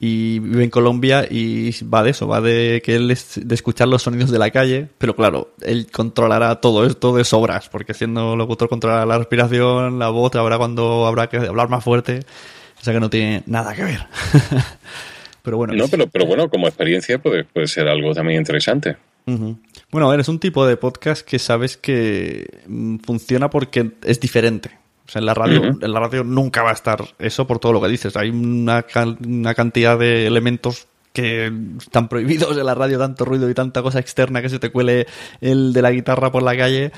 y 0.01 0.39
vive 0.39 0.65
en 0.65 0.71
Colombia 0.71 1.27
y 1.29 1.71
va 1.85 2.03
de 2.03 2.11
eso, 2.11 2.27
va 2.27 2.41
de 2.41 2.83
que 2.85 2.97
él 2.97 3.11
es 3.11 3.41
de 3.43 3.55
escuchar 3.55 3.89
los 3.89 4.03
sonidos 4.03 4.31
de 4.31 4.39
la 4.39 4.51
calle, 4.51 4.89
pero 4.99 5.15
claro, 5.15 5.53
él 5.61 5.89
controlará 5.91 6.61
todo 6.61 6.87
esto 6.87 7.15
de 7.15 7.25
sobras, 7.25 7.69
porque 7.69 7.95
siendo 7.95 8.37
locutor 8.37 8.69
controlará 8.69 9.07
la 9.07 9.19
respiración, 9.19 9.99
la 9.99 10.09
voz, 10.09 10.35
habrá 10.37 10.57
cuando 10.57 11.07
habrá 11.07 11.29
que 11.29 11.39
hablar 11.39 11.69
más 11.69 11.83
fuerte, 11.85 12.21
o 12.81 12.85
sea 12.85 12.95
que 12.95 13.01
no 13.01 13.11
tiene 13.11 13.43
nada 13.47 13.75
que 13.75 13.85
ver. 13.85 14.07
pero 15.43 15.57
bueno, 15.57 15.75
No, 15.75 15.89
pero, 15.89 16.07
pero 16.09 16.27
bueno, 16.27 16.49
como 16.49 16.67
experiencia 16.67 17.19
puede, 17.19 17.45
puede 17.45 17.67
ser 17.67 17.89
algo 17.89 18.15
también 18.15 18.39
interesante. 18.39 18.97
Bueno, 19.91 20.09
a 20.09 20.11
ver, 20.11 20.21
es 20.21 20.29
un 20.29 20.39
tipo 20.39 20.67
de 20.67 20.77
podcast 20.77 21.27
que 21.27 21.39
sabes 21.39 21.77
que 21.77 22.63
mm, 22.67 22.99
funciona 22.99 23.51
porque 23.51 23.91
es 24.05 24.21
diferente. 24.21 24.71
O 25.07 25.11
sea, 25.11 25.21
en 25.21 25.27
la 25.27 25.35
radio, 25.35 25.65
en 25.81 25.93
la 25.93 26.01
radio 26.01 26.25
nunca 26.25 26.63
va 26.63 26.71
a 26.71 26.75
estar 26.75 27.03
eso 27.19 27.47
por 27.47 27.59
todo 27.59 27.73
lo 27.73 27.81
que 27.81 27.89
dices. 27.89 28.17
Hay 28.17 28.31
una, 28.31 28.85
una 29.25 29.55
cantidad 29.55 29.99
de 29.99 30.27
elementos 30.27 30.87
que 31.13 31.51
están 31.79 32.09
prohibidos 32.09 32.57
en 32.57 32.67
la 32.67 32.75
radio, 32.75 32.99
tanto 32.99 33.25
ruido 33.25 33.49
y 33.49 33.55
tanta 33.55 33.83
cosa 33.83 33.99
externa 34.01 34.43
que 34.43 34.51
se 34.51 34.59
te 34.59 34.71
cuele 34.71 35.07
el 35.41 35.73
de 35.73 35.83
la 35.83 35.91
guitarra 35.91 36.31
por 36.31 36.43
la 36.43 36.57
calle. 36.57 36.93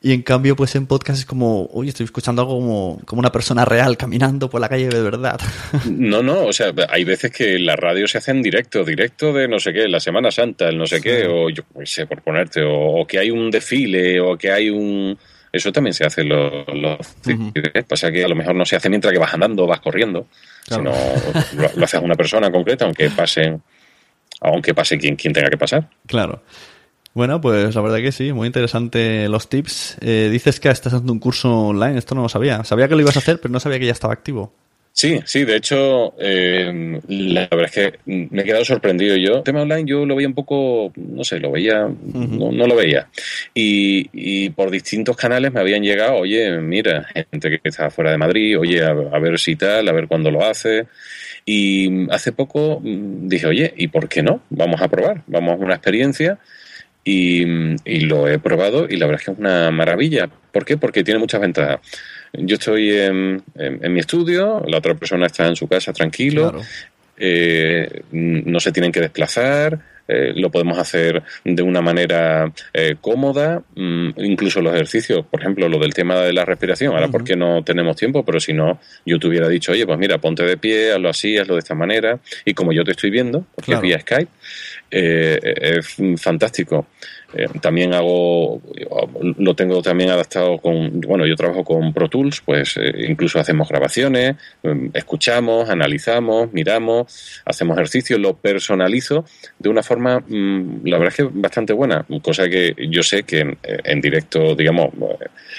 Y 0.00 0.12
en 0.12 0.22
cambio, 0.22 0.54
pues 0.54 0.76
en 0.76 0.86
podcast 0.86 1.18
es 1.18 1.26
como, 1.26 1.66
oye, 1.72 1.88
estoy 1.88 2.04
escuchando 2.04 2.42
algo 2.42 2.54
como, 2.54 3.00
como 3.04 3.18
una 3.18 3.32
persona 3.32 3.64
real 3.64 3.96
caminando 3.96 4.48
por 4.48 4.60
la 4.60 4.68
calle 4.68 4.88
de 4.88 5.02
verdad. 5.02 5.40
No, 5.90 6.22
no, 6.22 6.44
o 6.44 6.52
sea, 6.52 6.72
hay 6.88 7.04
veces 7.04 7.32
que 7.32 7.58
la 7.58 7.74
radio 7.74 8.06
se 8.06 8.18
hace 8.18 8.30
en 8.30 8.42
directo, 8.42 8.84
directo 8.84 9.32
de 9.32 9.48
no 9.48 9.58
sé 9.58 9.72
qué, 9.72 9.88
la 9.88 10.00
Semana 10.00 10.30
Santa, 10.30 10.68
el 10.68 10.78
no 10.78 10.86
sé 10.86 11.00
qué, 11.00 11.26
o 11.26 11.50
yo 11.50 11.64
qué 11.76 11.86
sé, 11.86 12.06
por 12.06 12.22
ponerte, 12.22 12.62
o, 12.64 13.04
que 13.06 13.18
hay 13.18 13.30
un 13.30 13.50
desfile, 13.50 14.20
o 14.20 14.36
que 14.36 14.52
hay 14.52 14.70
un... 14.70 15.18
Eso 15.52 15.72
también 15.72 15.94
se 15.94 16.04
hace 16.04 16.22
los... 16.24 16.66
los 16.68 16.98
Pasa 17.88 18.12
que 18.12 18.24
a 18.24 18.28
lo 18.28 18.36
mejor 18.36 18.54
no 18.54 18.64
se 18.64 18.76
hace 18.76 18.88
mientras 18.88 19.12
que 19.12 19.18
vas 19.18 19.34
andando 19.34 19.64
o 19.64 19.66
vas 19.66 19.80
corriendo, 19.80 20.28
sino 20.66 20.92
lo, 21.56 21.70
lo 21.74 21.84
hace 21.84 21.98
una 21.98 22.14
persona 22.14 22.50
concreta, 22.50 22.84
aunque 22.84 23.10
pase, 23.10 23.58
aunque 24.40 24.74
pase 24.74 24.98
quien, 24.98 25.16
quien 25.16 25.32
tenga 25.32 25.50
que 25.50 25.58
pasar. 25.58 25.88
Claro. 26.06 26.42
Bueno, 27.18 27.40
pues 27.40 27.74
la 27.74 27.80
verdad 27.80 27.98
que 27.98 28.12
sí, 28.12 28.32
muy 28.32 28.46
interesante 28.46 29.28
los 29.28 29.48
tips. 29.48 29.96
Eh, 30.02 30.28
dices 30.30 30.60
que 30.60 30.68
estás 30.68 30.92
haciendo 30.92 31.12
un 31.12 31.18
curso 31.18 31.52
online, 31.52 31.98
esto 31.98 32.14
no 32.14 32.22
lo 32.22 32.28
sabía. 32.28 32.62
Sabía 32.62 32.86
que 32.86 32.94
lo 32.94 33.00
ibas 33.00 33.16
a 33.16 33.18
hacer, 33.18 33.40
pero 33.40 33.50
no 33.50 33.58
sabía 33.58 33.80
que 33.80 33.86
ya 33.86 33.92
estaba 33.92 34.12
activo. 34.12 34.54
Sí, 34.92 35.18
sí, 35.24 35.42
de 35.42 35.56
hecho, 35.56 36.14
eh, 36.20 37.00
la 37.08 37.48
verdad 37.50 37.64
es 37.64 37.72
que 37.72 37.98
me 38.06 38.42
he 38.42 38.44
quedado 38.44 38.64
sorprendido 38.64 39.16
yo. 39.16 39.38
El 39.38 39.42
tema 39.42 39.62
online 39.62 39.84
yo 39.84 40.06
lo 40.06 40.14
veía 40.14 40.28
un 40.28 40.34
poco, 40.34 40.92
no 40.94 41.24
sé, 41.24 41.40
lo 41.40 41.50
veía, 41.50 41.88
no, 41.88 42.52
lo 42.52 42.76
veía. 42.76 43.08
Y, 43.52 44.50
por 44.50 44.70
distintos 44.70 45.16
canales 45.16 45.52
me 45.52 45.58
habían 45.58 45.82
llegado, 45.82 46.18
oye, 46.18 46.56
mira, 46.58 47.04
gente 47.32 47.50
que 47.50 47.60
está 47.64 47.90
fuera 47.90 48.12
de 48.12 48.18
Madrid, 48.18 48.56
oye, 48.60 48.84
a, 48.84 48.90
a 48.90 49.18
ver 49.18 49.40
si 49.40 49.56
tal, 49.56 49.88
a 49.88 49.92
ver 49.92 50.06
cuándo 50.06 50.30
lo 50.30 50.44
hace. 50.44 50.86
Y 51.44 52.08
hace 52.12 52.30
poco 52.30 52.78
mm, 52.80 53.26
dije, 53.26 53.48
oye, 53.48 53.74
¿y 53.76 53.88
por 53.88 54.08
qué 54.08 54.22
no? 54.22 54.42
Vamos 54.50 54.80
a 54.80 54.86
probar, 54.86 55.24
vamos 55.26 55.54
a 55.54 55.64
una 55.64 55.74
experiencia 55.74 56.38
y, 57.04 57.44
lo 58.00 58.28
he 58.28 58.38
probado 58.38 58.86
y 58.88 58.96
la 58.96 59.06
verdad 59.06 59.20
es 59.20 59.26
que 59.26 59.32
es 59.32 59.38
una 59.38 59.70
maravilla. 59.70 60.28
¿Por 60.52 60.64
qué? 60.64 60.76
Porque 60.76 61.04
tiene 61.04 61.20
muchas 61.20 61.40
ventajas. 61.40 61.80
Yo 62.32 62.56
estoy 62.56 62.92
en, 62.92 63.42
mi 63.90 64.00
estudio, 64.00 64.62
la 64.66 64.78
otra 64.78 64.94
persona 64.94 65.26
está 65.26 65.46
en 65.46 65.56
su 65.56 65.66
casa 65.66 65.92
tranquilo, 65.92 66.60
eh, 67.16 68.02
no 68.12 68.60
se 68.60 68.70
tienen 68.70 68.92
que 68.92 69.00
desplazar, 69.00 69.78
eh, 70.10 70.32
lo 70.34 70.50
podemos 70.50 70.78
hacer 70.78 71.22
de 71.44 71.62
una 71.62 71.82
manera 71.82 72.50
eh, 72.72 72.96
cómoda, 72.98 73.62
mm, 73.74 74.08
incluso 74.16 74.62
los 74.62 74.74
ejercicios, 74.74 75.26
por 75.26 75.40
ejemplo, 75.40 75.68
lo 75.68 75.78
del 75.78 75.92
tema 75.92 76.18
de 76.22 76.32
la 76.32 76.46
respiración, 76.46 76.94
ahora 76.94 77.08
porque 77.08 77.36
no 77.36 77.62
tenemos 77.62 77.94
tiempo, 77.94 78.24
pero 78.24 78.40
si 78.40 78.54
no, 78.54 78.80
yo 79.04 79.18
te 79.18 79.28
hubiera 79.28 79.48
dicho, 79.48 79.72
oye, 79.72 79.84
pues 79.84 79.98
mira, 79.98 80.16
ponte 80.16 80.44
de 80.44 80.56
pie, 80.56 80.92
hazlo 80.92 81.10
así, 81.10 81.36
hazlo 81.36 81.54
de 81.54 81.60
esta 81.60 81.74
manera, 81.74 82.18
y 82.46 82.54
como 82.54 82.72
yo 82.72 82.84
te 82.84 82.92
estoy 82.92 83.10
viendo, 83.10 83.44
porque 83.54 83.74
es 83.74 83.80
vía 83.82 84.00
Skype, 84.00 84.30
es 84.90 85.96
fantástico. 86.16 86.86
Eh, 87.34 87.46
también 87.60 87.92
hago, 87.92 88.62
lo 89.36 89.54
tengo 89.54 89.82
también 89.82 90.08
adaptado 90.08 90.56
con, 90.58 90.98
bueno, 91.02 91.26
yo 91.26 91.36
trabajo 91.36 91.62
con 91.62 91.92
Pro 91.92 92.08
Tools, 92.08 92.40
pues 92.40 92.78
eh, 92.78 93.04
incluso 93.06 93.38
hacemos 93.38 93.68
grabaciones, 93.68 94.36
em, 94.62 94.90
escuchamos, 94.94 95.68
analizamos, 95.68 96.50
miramos, 96.54 97.42
hacemos 97.44 97.76
ejercicios, 97.76 98.18
lo 98.18 98.34
personalizo 98.34 99.26
de 99.58 99.68
una 99.68 99.82
forma, 99.82 100.20
mm, 100.20 100.86
la 100.86 100.96
verdad 100.96 101.14
es 101.18 101.26
que 101.26 101.38
bastante 101.38 101.74
buena, 101.74 102.06
cosa 102.22 102.48
que 102.48 102.74
yo 102.88 103.02
sé 103.02 103.24
que 103.24 103.58
en, 103.62 104.00
directo, 104.00 104.54
digamos, 104.54 104.88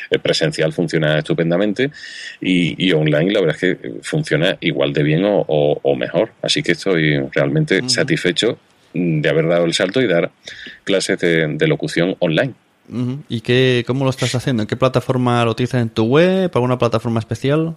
eh, 0.09 0.17
presencial 0.17 0.73
funciona 0.73 1.19
estupendamente 1.19 1.91
y, 2.41 2.91
online 2.93 3.31
la 3.31 3.41
verdad 3.41 3.55
es 3.61 3.77
que 3.77 3.91
funciona 4.01 4.57
igual 4.61 4.91
de 4.93 5.03
bien 5.03 5.21
o, 5.23 5.95
mejor. 5.95 6.31
Así 6.41 6.63
que 6.63 6.71
estoy 6.71 7.19
realmente 7.33 7.87
satisfecho 7.87 8.57
de 8.93 9.29
haber 9.29 9.47
dado 9.47 9.65
el 9.65 9.73
salto 9.73 10.01
y 10.01 10.07
dar 10.07 10.31
clases 10.83 11.19
de, 11.19 11.67
locución 11.67 12.15
online. 12.19 12.53
¿Y 13.29 13.41
qué, 13.41 13.83
cómo 13.85 14.03
lo 14.03 14.09
estás 14.09 14.33
haciendo? 14.33 14.63
¿En 14.63 14.67
qué 14.67 14.75
plataforma 14.75 15.45
lo 15.45 15.51
utilizas 15.51 15.81
en 15.81 15.89
tu 15.89 16.05
web? 16.05 16.49
¿Alguna 16.53 16.77
plataforma 16.77 17.19
especial? 17.19 17.75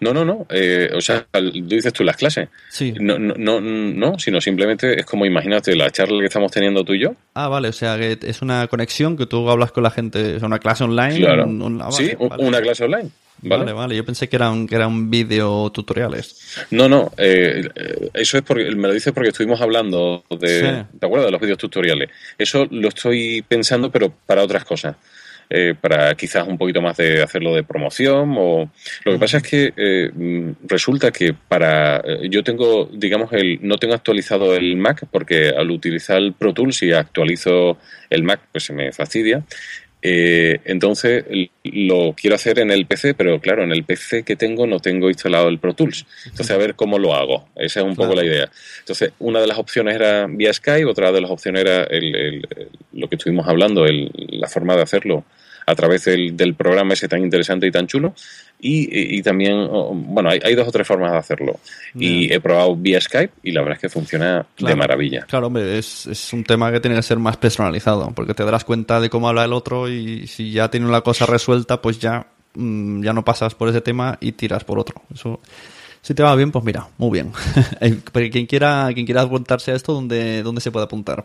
No, 0.00 0.12
no, 0.12 0.24
no. 0.24 0.46
Eh, 0.50 0.90
o 0.94 1.00
sea, 1.00 1.26
dices 1.62 1.92
tú 1.92 2.04
las 2.04 2.16
clases. 2.16 2.48
Sí. 2.70 2.94
No, 2.98 3.18
no, 3.18 3.34
no, 3.36 3.60
no, 3.60 4.18
sino 4.18 4.40
simplemente 4.40 5.00
es 5.00 5.06
como 5.06 5.26
imagínate 5.26 5.74
la 5.74 5.90
charla 5.90 6.20
que 6.20 6.26
estamos 6.26 6.52
teniendo 6.52 6.84
tú 6.84 6.94
y 6.94 7.00
yo. 7.00 7.14
Ah, 7.34 7.48
vale. 7.48 7.68
O 7.68 7.72
sea, 7.72 7.96
que 7.98 8.18
es 8.22 8.42
una 8.42 8.66
conexión 8.68 9.16
que 9.16 9.26
tú 9.26 9.48
hablas 9.50 9.72
con 9.72 9.82
la 9.82 9.90
gente. 9.90 10.36
Es 10.36 10.42
una 10.42 10.58
clase 10.58 10.84
online. 10.84 11.18
Claro. 11.18 11.46
Ah, 11.80 11.92
sí, 11.92 12.12
una 12.18 12.60
clase 12.60 12.84
online. 12.84 13.10
¿Vale? 13.42 13.72
¿vale? 13.72 13.94
Yo 13.94 14.04
pensé 14.04 14.28
que 14.28 14.36
eran, 14.36 14.66
que 14.66 14.74
eran 14.76 15.10
video 15.10 15.70
tutoriales. 15.70 16.66
No, 16.70 16.88
no. 16.88 17.12
Eh, 17.18 17.68
eso 18.14 18.38
es 18.38 18.42
porque 18.42 18.64
me 18.74 18.88
lo 18.88 18.94
dices 18.94 19.12
porque 19.12 19.28
estuvimos 19.28 19.60
hablando 19.60 20.24
de. 20.30 20.84
¿Te 20.98 21.06
acuerdas 21.06 21.26
de 21.26 21.32
los 21.32 21.40
videos 21.40 21.58
tutoriales? 21.58 22.10
Eso 22.38 22.66
lo 22.70 22.88
estoy 22.88 23.42
pensando, 23.42 23.90
pero 23.90 24.12
para 24.26 24.42
otras 24.42 24.64
cosas. 24.64 24.96
Eh, 25.48 25.74
para 25.80 26.12
quizás 26.16 26.46
un 26.48 26.58
poquito 26.58 26.82
más 26.82 26.96
de 26.96 27.22
hacerlo 27.22 27.54
de 27.54 27.62
promoción 27.62 28.34
o 28.36 28.68
lo 29.04 29.12
que 29.12 29.18
pasa 29.18 29.36
es 29.36 29.44
que 29.44 29.72
eh, 29.76 30.10
resulta 30.66 31.12
que 31.12 31.34
para 31.34 32.02
yo 32.28 32.42
tengo 32.42 32.90
digamos 32.92 33.32
el 33.32 33.60
no 33.62 33.76
tengo 33.78 33.94
actualizado 33.94 34.56
el 34.56 34.76
Mac 34.76 35.06
porque 35.08 35.50
al 35.50 35.70
utilizar 35.70 36.16
el 36.16 36.32
Pro 36.32 36.52
Tools 36.52 36.82
y 36.82 36.90
actualizo 36.90 37.78
el 38.10 38.24
Mac 38.24 38.40
pues 38.50 38.64
se 38.64 38.72
me 38.72 38.90
fastidia 38.90 39.44
eh, 40.08 40.60
entonces 40.66 41.24
lo 41.64 42.14
quiero 42.16 42.36
hacer 42.36 42.60
en 42.60 42.70
el 42.70 42.86
PC, 42.86 43.14
pero 43.14 43.40
claro, 43.40 43.64
en 43.64 43.72
el 43.72 43.82
PC 43.82 44.22
que 44.22 44.36
tengo 44.36 44.64
no 44.64 44.78
tengo 44.78 45.08
instalado 45.08 45.48
el 45.48 45.58
Pro 45.58 45.74
Tools. 45.74 46.06
Entonces 46.26 46.52
a 46.52 46.56
ver 46.56 46.76
cómo 46.76 46.96
lo 46.96 47.12
hago. 47.12 47.48
Esa 47.56 47.80
es 47.80 47.86
un 47.86 47.96
poco 47.96 48.14
la 48.14 48.24
idea. 48.24 48.48
Entonces 48.78 49.10
una 49.18 49.40
de 49.40 49.48
las 49.48 49.58
opciones 49.58 49.96
era 49.96 50.28
vía 50.28 50.52
Skype, 50.52 50.84
otra 50.84 51.10
de 51.10 51.20
las 51.20 51.30
opciones 51.32 51.62
era 51.62 51.88
lo 52.92 53.08
que 53.08 53.16
estuvimos 53.16 53.48
hablando, 53.48 53.84
la 53.84 54.46
forma 54.46 54.76
de 54.76 54.82
hacerlo 54.82 55.24
a 55.66 55.74
través 55.74 56.04
del, 56.04 56.54
programa 56.54 56.94
ese 56.94 57.08
tan 57.08 57.22
interesante 57.22 57.66
y 57.66 57.72
tan 57.72 57.88
chulo. 57.88 58.14
Y, 58.58 59.22
también, 59.22 59.68
bueno, 59.68 60.30
hay, 60.30 60.54
dos 60.54 60.66
o 60.66 60.72
tres 60.72 60.86
formas 60.86 61.12
de 61.12 61.18
hacerlo. 61.18 61.60
Y 61.94 62.32
he 62.32 62.40
probado 62.40 62.74
vía 62.74 63.00
Skype 63.00 63.34
y 63.42 63.52
la 63.52 63.60
verdad 63.60 63.76
es 63.76 63.82
que 63.82 63.88
funciona 63.88 64.46
de 64.58 64.74
maravilla. 64.74 65.26
Claro, 65.28 65.48
hombre, 65.48 65.78
es, 65.78 66.06
es, 66.06 66.32
un 66.32 66.42
tema 66.42 66.72
que 66.72 66.80
tiene 66.80 66.96
que 66.96 67.02
ser 67.02 67.18
más 67.18 67.36
personalizado, 67.36 68.10
porque 68.14 68.34
te 68.34 68.44
darás 68.44 68.64
cuenta 68.64 69.00
de 69.00 69.10
cómo 69.10 69.28
habla 69.28 69.44
el 69.44 69.52
otro 69.52 69.88
y 69.88 70.26
si 70.26 70.52
ya 70.52 70.70
tiene 70.70 70.86
una 70.86 71.02
cosa 71.02 71.26
resuelta, 71.26 71.80
pues 71.82 71.98
ya, 71.98 72.26
mm, 72.54 73.04
ya 73.04 73.12
no 73.12 73.24
pasas 73.24 73.54
por 73.54 73.68
ese 73.68 73.82
tema 73.82 74.16
y 74.20 74.32
tiras 74.32 74.64
por 74.64 74.78
otro. 74.78 75.02
Eso. 75.14 75.40
Si 76.00 76.14
te 76.14 76.22
va 76.22 76.34
bien, 76.34 76.50
pues 76.50 76.64
mira, 76.64 76.88
muy 76.98 77.10
bien. 77.10 77.32
quien 78.32 78.46
quiera, 78.46 78.88
quien 78.94 79.06
quiera 79.06 79.22
apuntarse 79.22 79.72
a 79.72 79.74
esto, 79.74 79.92
¿dónde, 79.92 80.42
dónde 80.42 80.60
se 80.60 80.70
puede 80.70 80.84
apuntar? 80.84 81.24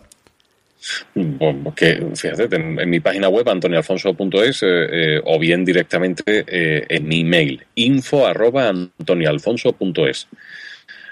Que 1.75 2.07
fíjate, 2.15 2.55
en, 2.55 2.89
mi 2.89 2.99
página 2.99 3.29
web 3.29 3.47
antonialfonso.es 3.47 4.63
eh, 4.63 4.67
eh, 4.67 5.21
o 5.23 5.37
bien 5.39 5.63
directamente 5.63 6.43
eh, 6.47 6.85
en 6.89 7.07
mi 7.07 7.21
email 7.21 7.63
info 7.75 8.25
arroba 8.25 8.69
antonialfonso.es. 8.69 10.27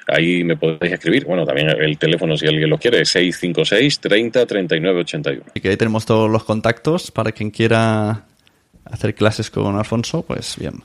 Ahí 0.07 0.43
me 0.43 0.57
podéis 0.57 0.93
escribir. 0.93 1.25
Bueno, 1.25 1.45
también 1.45 1.69
el 1.69 1.97
teléfono, 1.99 2.35
si 2.35 2.47
alguien 2.47 2.69
lo 2.69 2.79
quiere, 2.79 3.01
es 3.01 3.09
656 3.09 3.99
30 3.99 4.45
39 4.45 4.99
81. 5.01 5.43
Y 5.53 5.59
que 5.59 5.69
ahí 5.69 5.77
tenemos 5.77 6.05
todos 6.05 6.29
los 6.29 6.43
contactos 6.43 7.11
para 7.11 7.31
quien 7.31 7.51
quiera 7.51 8.25
hacer 8.85 9.13
clases 9.13 9.51
con 9.51 9.77
Alfonso, 9.77 10.23
pues 10.23 10.55
bien. 10.57 10.83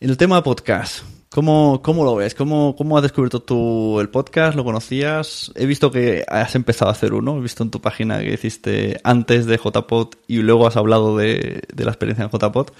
El 0.00 0.16
tema 0.16 0.42
podcast. 0.42 1.19
¿Cómo, 1.32 1.80
¿Cómo, 1.80 2.04
lo 2.04 2.16
ves? 2.16 2.34
¿Cómo, 2.34 2.74
¿Cómo 2.76 2.96
has 2.96 3.04
descubierto 3.04 3.40
tú 3.40 4.00
el 4.00 4.08
podcast? 4.08 4.56
¿Lo 4.56 4.64
conocías? 4.64 5.52
He 5.54 5.64
visto 5.64 5.92
que 5.92 6.24
has 6.26 6.56
empezado 6.56 6.88
a 6.88 6.92
hacer 6.92 7.14
uno. 7.14 7.38
He 7.38 7.40
visto 7.40 7.62
en 7.62 7.70
tu 7.70 7.80
página 7.80 8.18
que 8.18 8.32
hiciste 8.32 8.98
antes 9.04 9.46
de 9.46 9.56
JPod 9.56 10.08
y 10.26 10.38
luego 10.38 10.66
has 10.66 10.76
hablado 10.76 11.16
de, 11.16 11.62
la 11.76 11.90
experiencia 11.90 12.24
en 12.24 12.30
JPod. 12.30 12.70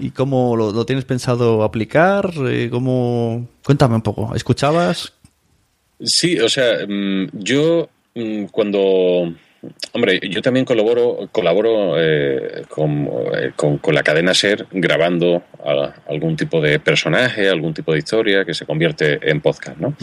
¿Y 0.00 0.10
cómo 0.10 0.56
lo, 0.56 0.84
tienes 0.84 1.04
pensado 1.04 1.62
aplicar? 1.62 2.32
Eh, 2.48 2.70
¿Cómo... 2.72 3.46
Cuéntame 3.64 3.94
un 3.94 4.02
poco. 4.02 4.34
¿Escuchabas? 4.34 5.12
Sí, 6.02 6.40
o 6.40 6.48
sea, 6.48 6.84
mm, 6.88 7.28
yo 7.34 7.88
mm, 8.16 8.46
cuando 8.46 9.32
Hombre, 9.92 10.20
yo 10.22 10.40
también 10.40 10.64
colaboro, 10.64 11.28
colaboro 11.32 12.00
eh, 12.00 12.62
eh, 12.62 12.64
con, 12.68 13.78
con, 13.78 13.94
la 13.94 14.02
cadena 14.02 14.32
SER 14.32 14.66
grabando 14.70 15.42
algún 16.08 16.36
tipo 16.36 16.62
de 16.62 16.80
personaje, 16.80 17.48
algún 17.48 17.74
tipo 17.74 17.92
de 17.92 17.98
historia 17.98 18.44
que 18.46 18.54
se 18.54 18.64
convierte 18.64 19.18
en 19.22 19.42
podcast, 19.42 19.76
¿no? 19.78 19.94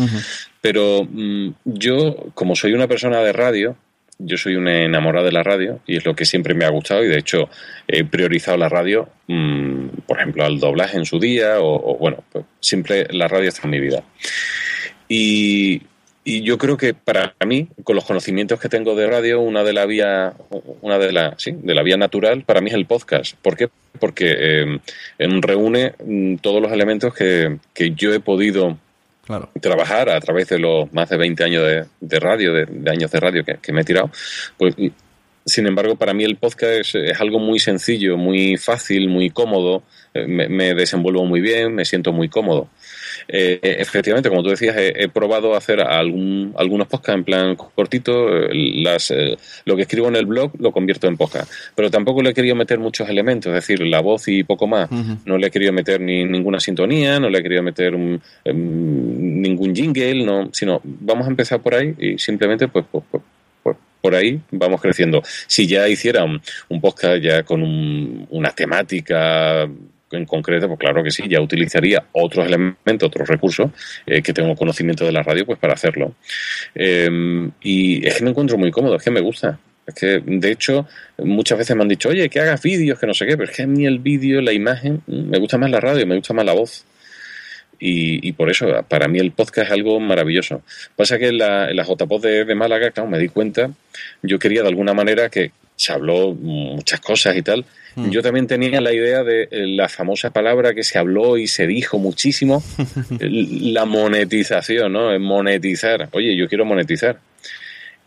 Pero 0.61 1.07
mm, 1.09 1.49
yo, 1.65 2.27
como 2.35 2.55
soy 2.55 2.73
una 2.73 2.87
persona 2.87 3.19
de 3.21 3.33
radio, 3.33 3.75
yo 4.19 4.37
soy 4.37 4.55
una 4.55 4.83
enamorada 4.83 5.25
de 5.25 5.31
la 5.31 5.43
radio 5.43 5.79
y 5.87 5.97
es 5.97 6.05
lo 6.05 6.15
que 6.15 6.25
siempre 6.25 6.53
me 6.53 6.65
ha 6.65 6.69
gustado 6.69 7.03
y 7.03 7.07
de 7.07 7.17
hecho 7.17 7.49
he 7.87 8.03
priorizado 8.03 8.57
la 8.57 8.69
radio, 8.69 9.09
mm, 9.27 9.87
por 10.05 10.17
ejemplo, 10.17 10.45
al 10.45 10.59
doblaje 10.59 10.97
en 10.97 11.05
su 11.05 11.19
día 11.19 11.59
o, 11.61 11.93
o 11.93 11.97
bueno, 11.97 12.23
pues 12.31 12.45
siempre 12.59 13.07
la 13.09 13.27
radio 13.27 13.49
está 13.49 13.63
en 13.63 13.71
mi 13.71 13.79
vida. 13.79 14.03
Y 15.09 15.81
y 16.29 16.41
yo 16.41 16.57
creo 16.57 16.75
que 16.75 16.93
para 16.93 17.33
mí, 17.45 17.69
con 17.85 17.95
los 17.95 18.03
conocimientos 18.03 18.59
que 18.59 18.67
tengo 18.67 18.95
de 18.95 19.07
radio, 19.07 19.39
una 19.39 19.63
de 19.63 19.71
la 19.71 19.85
vía, 19.85 20.33
una 20.81 20.99
de 20.99 21.13
la, 21.13 21.35
sí, 21.37 21.53
de 21.53 21.73
la 21.73 21.83
vía 21.83 21.95
natural 21.95 22.43
para 22.43 22.59
mí 22.59 22.69
es 22.69 22.75
el 22.75 22.85
podcast. 22.85 23.35
¿Por 23.41 23.55
qué? 23.55 23.69
Porque 23.97 24.35
eh, 24.37 24.79
reúne 25.39 25.93
mm, 26.05 26.35
todos 26.39 26.61
los 26.61 26.73
elementos 26.73 27.13
que, 27.13 27.59
que 27.73 27.91
yo 27.91 28.13
he 28.13 28.19
podido 28.19 28.77
trabajar 29.61 30.09
a 30.09 30.19
través 30.19 30.49
de 30.49 30.59
los 30.59 30.91
más 30.91 31.07
de 31.07 31.15
20 31.15 31.43
años 31.45 31.63
de, 32.01 32.19
radio, 32.19 32.51
de, 32.51 32.91
años 32.91 33.09
de 33.09 33.19
radio 33.21 33.45
que, 33.45 33.71
me 33.71 33.81
he 33.81 33.85
tirado, 33.85 34.11
pues 34.57 34.75
sin 35.47 35.65
embargo, 35.65 35.95
para 35.95 36.13
mí 36.13 36.25
el 36.25 36.35
podcast 36.35 36.95
es, 36.95 37.19
algo 37.21 37.39
muy 37.39 37.59
sencillo, 37.59 38.17
muy 38.17 38.57
fácil, 38.57 39.07
muy 39.07 39.29
cómodo. 39.29 39.81
Eh, 40.13 40.27
me, 40.27 40.75
desenvuelvo 40.75 41.25
muy 41.25 41.39
bien, 41.39 41.73
me 41.73 41.85
siento 41.85 42.11
muy 42.11 42.27
cómodo. 42.27 42.67
Eh, 43.29 43.59
efectivamente, 43.61 44.29
como 44.29 44.43
tú 44.43 44.49
decías, 44.49 44.75
he, 44.77 45.07
probado 45.07 45.55
hacer 45.55 45.79
algún, 45.79 46.53
algunos 46.57 46.87
podcasts 46.87 47.17
en 47.17 47.23
plan 47.23 47.55
cortito. 47.55 48.27
Las, 48.51 49.13
lo 49.63 49.75
que 49.77 49.83
escribo 49.83 50.09
en 50.09 50.17
el 50.17 50.25
blog 50.25 50.51
lo 50.59 50.73
convierto 50.73 51.07
en 51.07 51.15
podcast. 51.15 51.49
Pero 51.75 51.89
tampoco 51.89 52.21
le 52.21 52.31
he 52.31 52.33
querido 52.33 52.55
meter 52.55 52.77
muchos 52.77 53.07
elementos, 53.07 53.49
es 53.49 53.67
decir, 53.67 53.87
la 53.87 54.01
voz 54.01 54.27
y 54.27 54.43
poco 54.43 54.67
más. 54.67 54.89
No 55.25 55.37
le 55.37 55.47
he 55.47 55.51
querido 55.51 55.71
meter 55.71 56.01
ni 56.01 56.25
ninguna 56.25 56.59
sintonía, 56.59 57.21
no 57.21 57.29
le 57.29 57.39
he 57.39 57.43
querido 57.43 57.63
meter 57.63 57.93
em, 57.93 58.19
ningún 59.41 59.73
jingle, 59.73 60.25
no, 60.25 60.49
sino 60.51 60.81
vamos 60.83 61.25
a 61.25 61.29
empezar 61.29 61.61
por 61.61 61.73
ahí 61.73 61.95
y 61.97 62.17
simplemente 62.17 62.67
pues, 62.67 62.85
pues, 62.91 63.05
pues 63.09 63.23
por 64.07 64.15
ahí 64.15 64.39
vamos 64.51 64.79
creciendo. 64.79 65.21
Si 65.47 65.67
ya 65.67 65.85
hiciera 65.89 66.23
un, 66.23 66.41
podcast 66.79 67.21
ya 67.21 67.43
con 67.43 67.61
una 68.29 68.51
temática 68.51 69.63
en 70.11 70.25
concreto, 70.25 70.67
pues 70.69 70.79
claro 70.79 71.03
que 71.03 71.11
sí, 71.11 71.23
ya 71.27 71.41
utilizaría 71.41 72.05
otros 72.13 72.45
elementos, 72.45 73.05
otros 73.05 73.27
recursos 73.27 73.69
eh, 74.05 74.21
que 74.21 74.31
tengo 74.31 74.55
conocimiento 74.55 75.03
de 75.03 75.11
la 75.11 75.23
radio 75.23 75.45
pues 75.45 75.59
para 75.59 75.73
hacerlo. 75.73 76.15
Em, 76.73 77.51
y 77.61 78.07
es 78.07 78.15
que 78.15 78.23
me 78.23 78.29
encuentro 78.29 78.57
muy 78.57 78.71
cómodo, 78.71 78.95
es 78.95 79.03
que 79.03 79.11
me 79.11 79.19
gusta. 79.19 79.59
Es 79.85 79.93
que, 79.93 80.21
de 80.25 80.51
hecho, 80.51 80.87
muchas 81.17 81.57
veces 81.57 81.75
me 81.75 81.81
han 81.81 81.89
dicho, 81.89 82.07
oye, 82.07 82.29
que 82.29 82.39
hagas 82.39 82.61
vídeos, 82.61 82.97
que 82.97 83.07
no 83.07 83.13
sé 83.13 83.25
qué, 83.25 83.35
pero 83.35 83.51
es 83.51 83.57
que 83.57 83.63
a 83.63 83.67
mí 83.67 83.85
el 83.85 83.99
vídeo, 83.99 84.39
la 84.39 84.53
imagen, 84.53 85.01
mm, 85.05 85.29
me 85.31 85.37
gusta 85.37 85.57
más 85.57 85.69
la 85.69 85.81
radio, 85.81 86.07
me 86.07 86.15
gusta 86.15 86.33
más 86.33 86.45
la 86.45 86.53
voz. 86.53 86.85
Y, 87.79 88.31
por 88.33 88.49
eso, 88.49 88.67
para 88.87 89.07
mí 89.07 89.19
el 89.19 89.31
podcast 89.31 89.67
es 89.67 89.71
algo 89.71 89.99
maravilloso. 89.99 90.61
Pasa 90.95 91.19
que 91.19 91.27
en 91.27 91.37
la, 91.37 91.69
en 91.69 91.75
la 91.75 91.83
JPod 91.83 92.21
de, 92.21 92.45
de, 92.45 92.55
Málaga, 92.55 92.91
claro, 92.91 93.09
me 93.09 93.19
di 93.19 93.29
cuenta, 93.29 93.69
yo 94.23 94.39
quería 94.39 94.63
de 94.63 94.69
alguna 94.69 94.93
manera 94.93 95.29
que 95.29 95.51
se 95.75 95.93
habló 95.93 96.33
muchas 96.33 96.99
cosas 96.99 97.37
y 97.37 97.43
tal. 97.43 97.65
Mm. 97.95 98.09
Yo 98.09 98.21
también 98.21 98.47
tenía 98.47 98.81
la 98.81 98.93
idea 98.93 99.23
de 99.23 99.47
la 99.51 99.89
famosa 99.89 100.31
palabra 100.31 100.73
que 100.73 100.83
se 100.83 100.97
habló 100.97 101.37
y 101.37 101.47
se 101.47 101.67
dijo 101.67 101.99
muchísimo, 101.99 102.63
la 103.19 103.85
monetización, 103.85 104.93
¿no? 104.93 105.19
Monetizar. 105.19 106.09
Oye, 106.13 106.35
yo 106.35 106.47
quiero 106.47 106.65
monetizar 106.65 107.19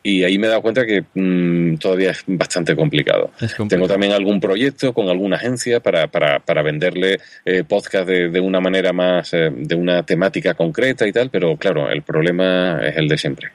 y 0.02 0.24
ahí 0.24 0.38
me 0.38 0.46
he 0.46 0.50
dado 0.50 0.62
cuenta 0.62 0.86
que 0.86 1.04
mm, 1.14 1.76
todavía 1.76 2.10
es 2.10 2.22
bastante 2.26 2.74
complicado. 2.74 3.30
Tengo 3.68 3.86
también 3.86 4.12
algún 4.12 4.40
proyecto 4.40 4.92
con 4.94 5.08
alguna 5.08 5.36
agencia 5.36 5.80
para, 5.80 6.06
para, 6.06 6.40
para 6.40 6.62
venderle 6.62 7.20
eh, 7.44 7.64
podcast 7.68 8.08
de, 8.08 8.30
de, 8.30 8.40
una 8.40 8.60
manera 8.60 8.92
más, 8.92 9.34
eh, 9.34 9.50
de 9.54 9.74
una 9.74 10.02
temática 10.04 10.54
concreta 10.54 11.06
y 11.06 11.12
tal, 11.12 11.28
pero 11.30 11.56
claro, 11.56 11.90
el 11.90 12.02
problema 12.02 12.80
es 12.82 12.96
el 12.96 13.08
de 13.08 13.18
siempre. 13.18 13.50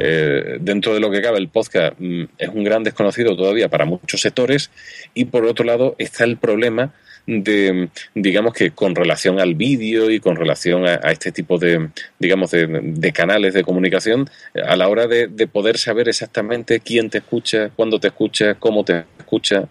Eh, 0.00 0.58
dentro 0.60 0.94
de 0.94 1.00
lo 1.00 1.10
que 1.10 1.22
cabe, 1.22 1.38
el 1.38 1.48
podcast 1.48 1.94
mm, 1.98 2.24
es 2.38 2.48
un 2.48 2.64
gran 2.64 2.82
desconocido 2.82 3.36
todavía 3.36 3.68
para 3.68 3.84
muchos 3.84 4.20
sectores 4.20 4.70
y 5.14 5.26
por 5.26 5.44
otro 5.44 5.64
lado 5.64 5.94
está 5.98 6.24
el 6.24 6.36
problema 6.36 6.92
de, 7.26 7.88
digamos 8.14 8.52
que 8.52 8.72
con 8.72 8.94
relación 8.94 9.40
al 9.40 9.54
vídeo 9.54 10.10
y 10.10 10.20
con 10.20 10.36
relación 10.36 10.86
a, 10.86 10.94
este 11.10 11.32
tipo 11.32 11.58
de, 11.58 11.88
digamos, 12.18 12.50
de, 12.50 13.12
canales 13.12 13.54
de 13.54 13.62
comunicación, 13.62 14.28
a 14.66 14.76
la 14.76 14.88
hora 14.88 15.06
de, 15.06 15.28
poder 15.46 15.78
saber 15.78 16.08
exactamente 16.08 16.80
quién 16.80 17.10
te 17.10 17.18
escucha, 17.18 17.70
cuándo 17.74 17.98
te 17.98 18.08
escucha, 18.08 18.54
cómo 18.54 18.84
te 18.84 19.04
escucha, 19.18 19.68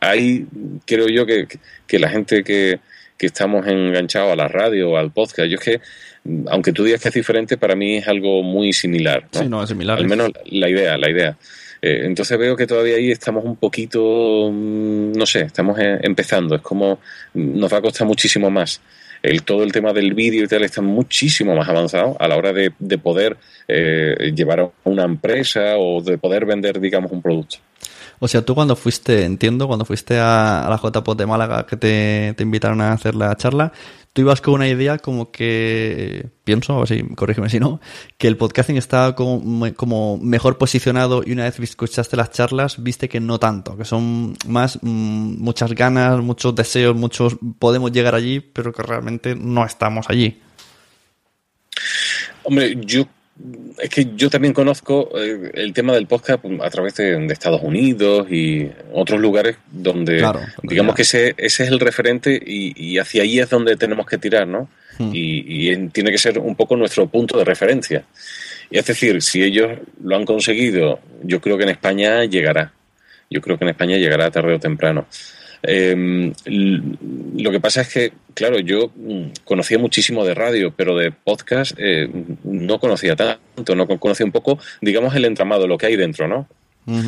ahí 0.00 0.46
creo 0.84 1.08
yo 1.08 1.26
que, 1.26 1.46
que 1.86 1.98
la 1.98 2.08
gente 2.08 2.42
que, 2.44 2.80
que 3.16 3.26
estamos 3.26 3.66
enganchados 3.66 4.32
a 4.32 4.36
la 4.36 4.48
radio 4.48 4.90
o 4.90 4.96
al 4.96 5.10
podcast, 5.10 5.48
yo 5.48 5.56
es 5.56 5.64
que 5.64 5.80
aunque 6.48 6.72
tú 6.72 6.84
digas 6.84 7.00
que 7.00 7.08
es 7.08 7.14
diferente, 7.14 7.56
para 7.56 7.76
mí 7.76 7.96
es 7.96 8.08
algo 8.08 8.42
muy 8.42 8.72
similar. 8.72 9.28
Sí, 9.30 9.48
no, 9.48 9.62
es 9.62 9.68
similar. 9.68 9.98
Al 9.98 10.06
menos 10.06 10.30
la 10.46 10.68
idea, 10.68 10.96
la 10.98 11.10
idea. 11.10 11.36
Eh, 11.86 12.04
entonces 12.04 12.36
veo 12.36 12.56
que 12.56 12.66
todavía 12.66 12.96
ahí 12.96 13.12
estamos 13.12 13.44
un 13.44 13.54
poquito, 13.54 14.50
mm, 14.52 15.12
no 15.12 15.24
sé, 15.24 15.42
estamos 15.42 15.78
eh, 15.78 15.98
empezando. 16.02 16.56
Es 16.56 16.62
como 16.62 16.98
mm, 17.34 17.60
nos 17.60 17.72
va 17.72 17.78
a 17.78 17.80
costar 17.80 18.06
muchísimo 18.08 18.50
más. 18.50 18.80
El, 19.22 19.44
todo 19.44 19.62
el 19.62 19.70
tema 19.70 19.92
del 19.92 20.12
vídeo 20.12 20.44
y 20.44 20.48
tal 20.48 20.64
está 20.64 20.82
muchísimo 20.82 21.54
más 21.54 21.68
avanzado 21.68 22.16
a 22.18 22.26
la 22.26 22.36
hora 22.36 22.52
de, 22.52 22.70
poder 22.98 23.36
eh, 23.68 24.32
llevar 24.34 24.60
a 24.60 24.70
una 24.84 25.04
empresa 25.04 25.78
o 25.78 26.02
de 26.02 26.18
poder 26.18 26.44
vender, 26.44 26.80
digamos, 26.80 27.12
un 27.12 27.22
producto. 27.22 27.58
O 28.18 28.28
sea, 28.28 28.42
tú 28.42 28.54
cuando 28.54 28.76
fuiste, 28.76 29.24
entiendo, 29.24 29.66
cuando 29.66 29.84
fuiste 29.84 30.18
a, 30.18 30.66
la 30.68 30.78
JPOT 30.78 31.18
de 31.18 31.26
Málaga 31.26 31.66
que 31.66 31.76
te, 31.76 32.34
invitaron 32.38 32.80
a 32.80 32.92
hacer 32.92 33.14
la 33.14 33.36
charla, 33.36 33.72
tú 34.12 34.22
ibas 34.22 34.40
con 34.40 34.54
una 34.54 34.68
idea 34.68 34.98
como 34.98 35.30
que, 35.30 36.30
pienso, 36.44 36.78
o 36.78 36.86
si 36.86 37.02
corrígeme 37.02 37.50
si 37.50 37.60
no, 37.60 37.80
que 38.16 38.28
el 38.28 38.36
podcasting 38.36 38.76
estaba 38.76 39.14
como, 39.14 39.42
como, 39.74 40.18
mejor 40.18 40.56
posicionado 40.56 41.22
y 41.24 41.32
una 41.32 41.44
vez 41.44 41.60
escuchaste 41.60 42.16
las 42.16 42.30
charlas 42.30 42.82
viste 42.82 43.08
que 43.08 43.20
no 43.20 43.38
tanto, 43.38 43.76
que 43.76 43.84
son 43.84 44.36
más 44.46 44.78
mm, 44.82 45.36
muchas 45.38 45.74
ganas, 45.74 46.20
muchos 46.22 46.54
deseos, 46.54 46.96
muchos 46.96 47.36
podemos 47.58 47.92
llegar 47.92 48.14
allí, 48.14 48.40
pero 48.40 48.72
que 48.72 48.82
realmente 48.82 49.34
no 49.34 49.64
estamos 49.64 50.06
allí. 50.08 50.40
Hombre, 52.44 52.76
yo 52.80 53.06
es 53.78 53.90
que 53.90 54.08
yo 54.16 54.30
también 54.30 54.54
conozco 54.54 55.10
eh, 55.16 55.50
el 55.54 55.72
tema 55.72 55.92
del 55.92 56.06
podcast 56.06 56.44
a 56.62 56.70
través 56.70 56.94
de, 56.96 57.26
Estados 57.26 57.62
Unidos 57.62 58.30
y 58.30 58.70
otros 58.92 59.20
lugares 59.20 59.56
donde 59.70 60.26
digamos 60.62 60.94
que 60.94 61.02
ese, 61.02 61.34
ese 61.36 61.64
es 61.64 61.70
el 61.70 61.78
referente 61.78 62.40
y, 62.44 62.98
hacia 62.98 63.22
ahí 63.22 63.38
es 63.38 63.50
donde 63.50 63.76
tenemos 63.76 64.06
que 64.06 64.16
tirar, 64.18 64.48
¿no? 64.48 64.68
Hmm. 64.98 65.10
Y, 65.12 65.70
y, 65.70 65.88
tiene 65.88 66.10
que 66.10 66.18
ser 66.18 66.38
un 66.38 66.56
poco 66.56 66.76
nuestro 66.76 67.06
punto 67.08 67.36
de 67.38 67.44
referencia. 67.44 68.04
Y 68.70 68.78
es 68.78 68.86
decir, 68.86 69.20
si 69.20 69.42
ellos 69.42 69.78
lo 70.02 70.16
han 70.16 70.24
conseguido, 70.24 71.00
yo 71.22 71.40
creo 71.40 71.58
que 71.58 71.64
en 71.64 71.70
España 71.70 72.24
llegará. 72.24 72.72
Yo 73.28 73.40
creo 73.40 73.58
que 73.58 73.64
en 73.64 73.70
España 73.70 73.96
llegará 73.98 74.30
tarde 74.30 74.54
o 74.54 74.60
temprano. 74.60 75.06
Eh, 75.62 76.32
lo 76.46 77.50
que 77.50 77.60
pasa 77.60 77.82
es 77.82 77.92
que, 77.92 78.12
claro, 78.34 78.58
yo 78.58 78.90
mm, 78.94 79.42
conocía 79.44 79.78
muchísimo 79.78 80.24
de 80.24 80.34
radio, 80.34 80.72
pero 80.76 80.96
de 80.96 81.12
podcast 81.12 81.72
eh, 81.78 82.08
no 82.44 82.78
conocía 82.78 83.16
tanto, 83.16 83.74
no 83.74 83.86
conocía 83.86 84.26
un 84.26 84.32
poco, 84.32 84.58
digamos, 84.80 85.14
el 85.14 85.24
entramado, 85.24 85.66
lo 85.66 85.78
que 85.78 85.86
hay 85.86 85.96
dentro, 85.96 86.28
¿no? 86.28 86.48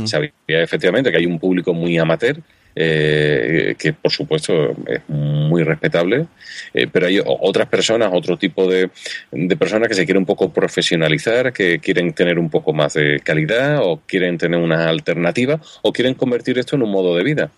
Sabía 0.07 0.33
efectivamente 0.47 1.13
que 1.13 1.19
hay 1.19 1.27
un 1.27 1.39
público 1.39 1.73
muy 1.73 1.97
amateur, 1.99 2.41
eh, 2.75 3.75
que 3.79 3.93
por 3.93 4.11
supuesto 4.13 4.71
es 4.87 5.01
muy 5.09 5.63
respetable, 5.63 6.27
eh, 6.75 6.87
pero 6.93 7.07
hay 7.07 7.21
otras 7.25 7.69
personas, 7.69 8.11
otro 8.13 8.37
tipo 8.37 8.69
de, 8.69 8.91
de, 9.33 9.57
personas 9.57 9.89
que 9.89 9.95
se 9.95 10.05
quieren 10.05 10.23
un 10.23 10.27
poco 10.27 10.53
profesionalizar, 10.53 11.53
que 11.53 11.79
quieren 11.81 12.13
tener 12.13 12.39
un 12.39 12.51
poco 12.51 12.73
más 12.73 12.95
de 12.95 13.21
calidad 13.25 13.81
o 13.83 14.01
quieren 14.07 14.39
tener 14.39 14.61
una 14.61 14.89
alternativa 14.89 15.61
o 15.83 15.93
quieren 15.93 16.15
convertir 16.15 16.59
esto 16.59 16.77
en 16.77 16.83
un 16.83 16.91
modo 16.91 17.17
de 17.17 17.25
vida. 17.25 17.51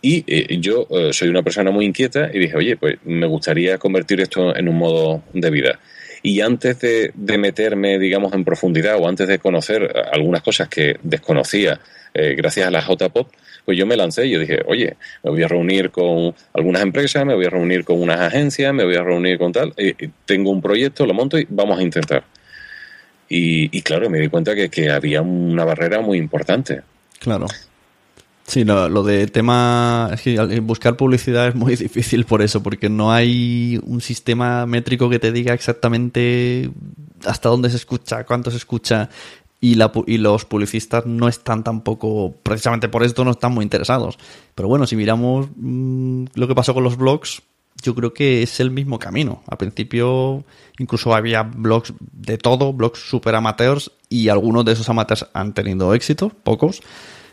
Y 0.00 0.24
eh, 0.26 0.58
yo 0.60 0.86
eh, 0.90 1.12
soy 1.12 1.28
una 1.28 1.42
persona 1.42 1.70
muy 1.70 1.84
inquieta 1.84 2.30
y 2.32 2.38
dije, 2.38 2.56
oye, 2.56 2.76
pues 2.76 2.98
me 3.04 3.26
gustaría 3.26 3.78
convertir 3.78 4.20
esto 4.20 4.54
en 4.54 4.68
un 4.68 4.76
modo 4.76 5.22
de 5.32 5.50
vida. 5.50 5.80
Y 6.22 6.40
antes 6.40 6.80
de, 6.80 7.12
meterme, 7.38 7.98
digamos, 7.98 8.32
en 8.32 8.44
profundidad 8.44 8.96
o 8.98 9.08
antes 9.08 9.28
de 9.28 9.38
conocer 9.38 9.92
algunas 10.12 10.42
cosas 10.42 10.68
que 10.68 10.98
desconocía 11.02 11.80
eh, 12.14 12.34
gracias 12.36 12.66
a 12.66 12.70
la 12.70 12.80
JPOP, 12.80 13.32
pues 13.64 13.78
yo 13.78 13.86
me 13.86 13.96
lancé 13.96 14.26
y 14.26 14.30
yo 14.30 14.40
dije, 14.40 14.60
oye, 14.66 14.96
me 15.22 15.30
voy 15.30 15.42
a 15.42 15.48
reunir 15.48 15.90
con 15.90 16.34
algunas 16.54 16.82
empresas, 16.82 17.24
me 17.24 17.34
voy 17.34 17.44
a 17.44 17.50
reunir 17.50 17.84
con 17.84 18.00
unas 18.00 18.20
agencias, 18.20 18.72
me 18.74 18.84
voy 18.84 18.96
a 18.96 19.02
reunir 19.02 19.38
con 19.38 19.52
tal, 19.52 19.74
tengo 20.24 20.50
un 20.50 20.60
proyecto, 20.60 21.06
lo 21.06 21.14
monto 21.14 21.38
y 21.38 21.46
vamos 21.50 21.78
a 21.78 21.82
intentar. 21.82 22.24
Y, 23.28 23.82
claro, 23.82 24.08
me 24.08 24.18
di 24.18 24.28
cuenta 24.28 24.54
que, 24.54 24.70
que 24.70 24.90
había 24.90 25.20
una 25.20 25.64
barrera 25.64 26.00
muy 26.00 26.16
importante. 26.16 26.80
Claro. 27.20 27.46
Sí, 28.48 28.64
lo, 28.64 29.02
de 29.02 29.26
tema. 29.26 30.10
Es 30.14 30.22
que 30.22 30.60
buscar 30.60 30.96
publicidad 30.96 31.48
es 31.48 31.54
muy 31.54 31.76
difícil 31.76 32.24
por 32.24 32.40
eso, 32.40 32.62
porque 32.62 32.88
no 32.88 33.12
hay 33.12 33.78
un 33.84 34.00
sistema 34.00 34.64
métrico 34.64 35.10
que 35.10 35.18
te 35.18 35.32
diga 35.32 35.52
exactamente 35.52 36.70
hasta 37.26 37.50
dónde 37.50 37.68
se 37.68 37.76
escucha, 37.76 38.24
cuánto 38.24 38.50
se 38.50 38.56
escucha. 38.56 39.10
Y, 39.60 39.74
la, 39.74 39.92
y 40.06 40.18
los 40.18 40.44
publicistas 40.46 41.04
no 41.04 41.28
están 41.28 41.62
tampoco, 41.62 42.32
precisamente 42.42 42.88
por 42.88 43.02
esto, 43.02 43.22
no 43.22 43.32
están 43.32 43.52
muy 43.52 43.64
interesados. 43.64 44.16
Pero 44.54 44.68
bueno, 44.68 44.86
si 44.86 44.96
miramos 44.96 45.48
mm, 45.56 46.26
lo 46.34 46.48
que 46.48 46.54
pasó 46.54 46.72
con 46.72 46.84
los 46.84 46.96
blogs, 46.96 47.42
yo 47.82 47.94
creo 47.94 48.14
que 48.14 48.42
es 48.42 48.60
el 48.60 48.70
mismo 48.70 48.98
camino. 48.98 49.42
Al 49.46 49.58
principio 49.58 50.44
incluso 50.78 51.14
había 51.14 51.42
blogs 51.42 51.92
de 52.12 52.38
todo, 52.38 52.72
blogs 52.72 53.00
super 53.00 53.34
amateurs, 53.34 53.90
y 54.08 54.30
algunos 54.30 54.64
de 54.64 54.72
esos 54.72 54.88
amateurs 54.88 55.26
han 55.34 55.52
tenido 55.52 55.92
éxito, 55.92 56.30
pocos 56.44 56.80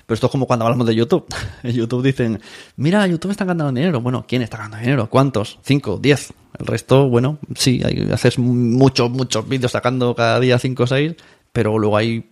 pero 0.06 0.14
esto 0.14 0.28
es 0.28 0.32
como 0.32 0.46
cuando 0.46 0.66
hablamos 0.66 0.88
de 0.88 0.96
YouTube. 0.96 1.26
En 1.64 1.72
YouTube 1.72 2.04
dicen, 2.04 2.40
mira, 2.76 3.08
YouTube 3.08 3.32
está 3.32 3.46
ganando 3.46 3.72
dinero. 3.72 4.02
Bueno, 4.02 4.26
¿quién 4.28 4.42
está 4.42 4.58
ganando 4.58 4.78
dinero? 4.78 5.10
¿Cuántos? 5.10 5.60
¿Cinco? 5.64 5.98
¿Diez? 6.02 6.32
El 6.60 6.68
resto, 6.68 7.10
bueno, 7.10 7.40
sí, 7.56 7.82
haces 8.14 8.40
muchos, 8.40 9.10
muchos 9.10 9.48
vídeos 9.48 9.72
sacando 9.72 10.16
cada 10.16 10.40
día 10.40 10.58
cinco 10.58 10.84
o 10.84 10.88
seis, 10.88 11.16
pero 11.52 11.78
luego 11.78 11.98
hay, 11.98 12.30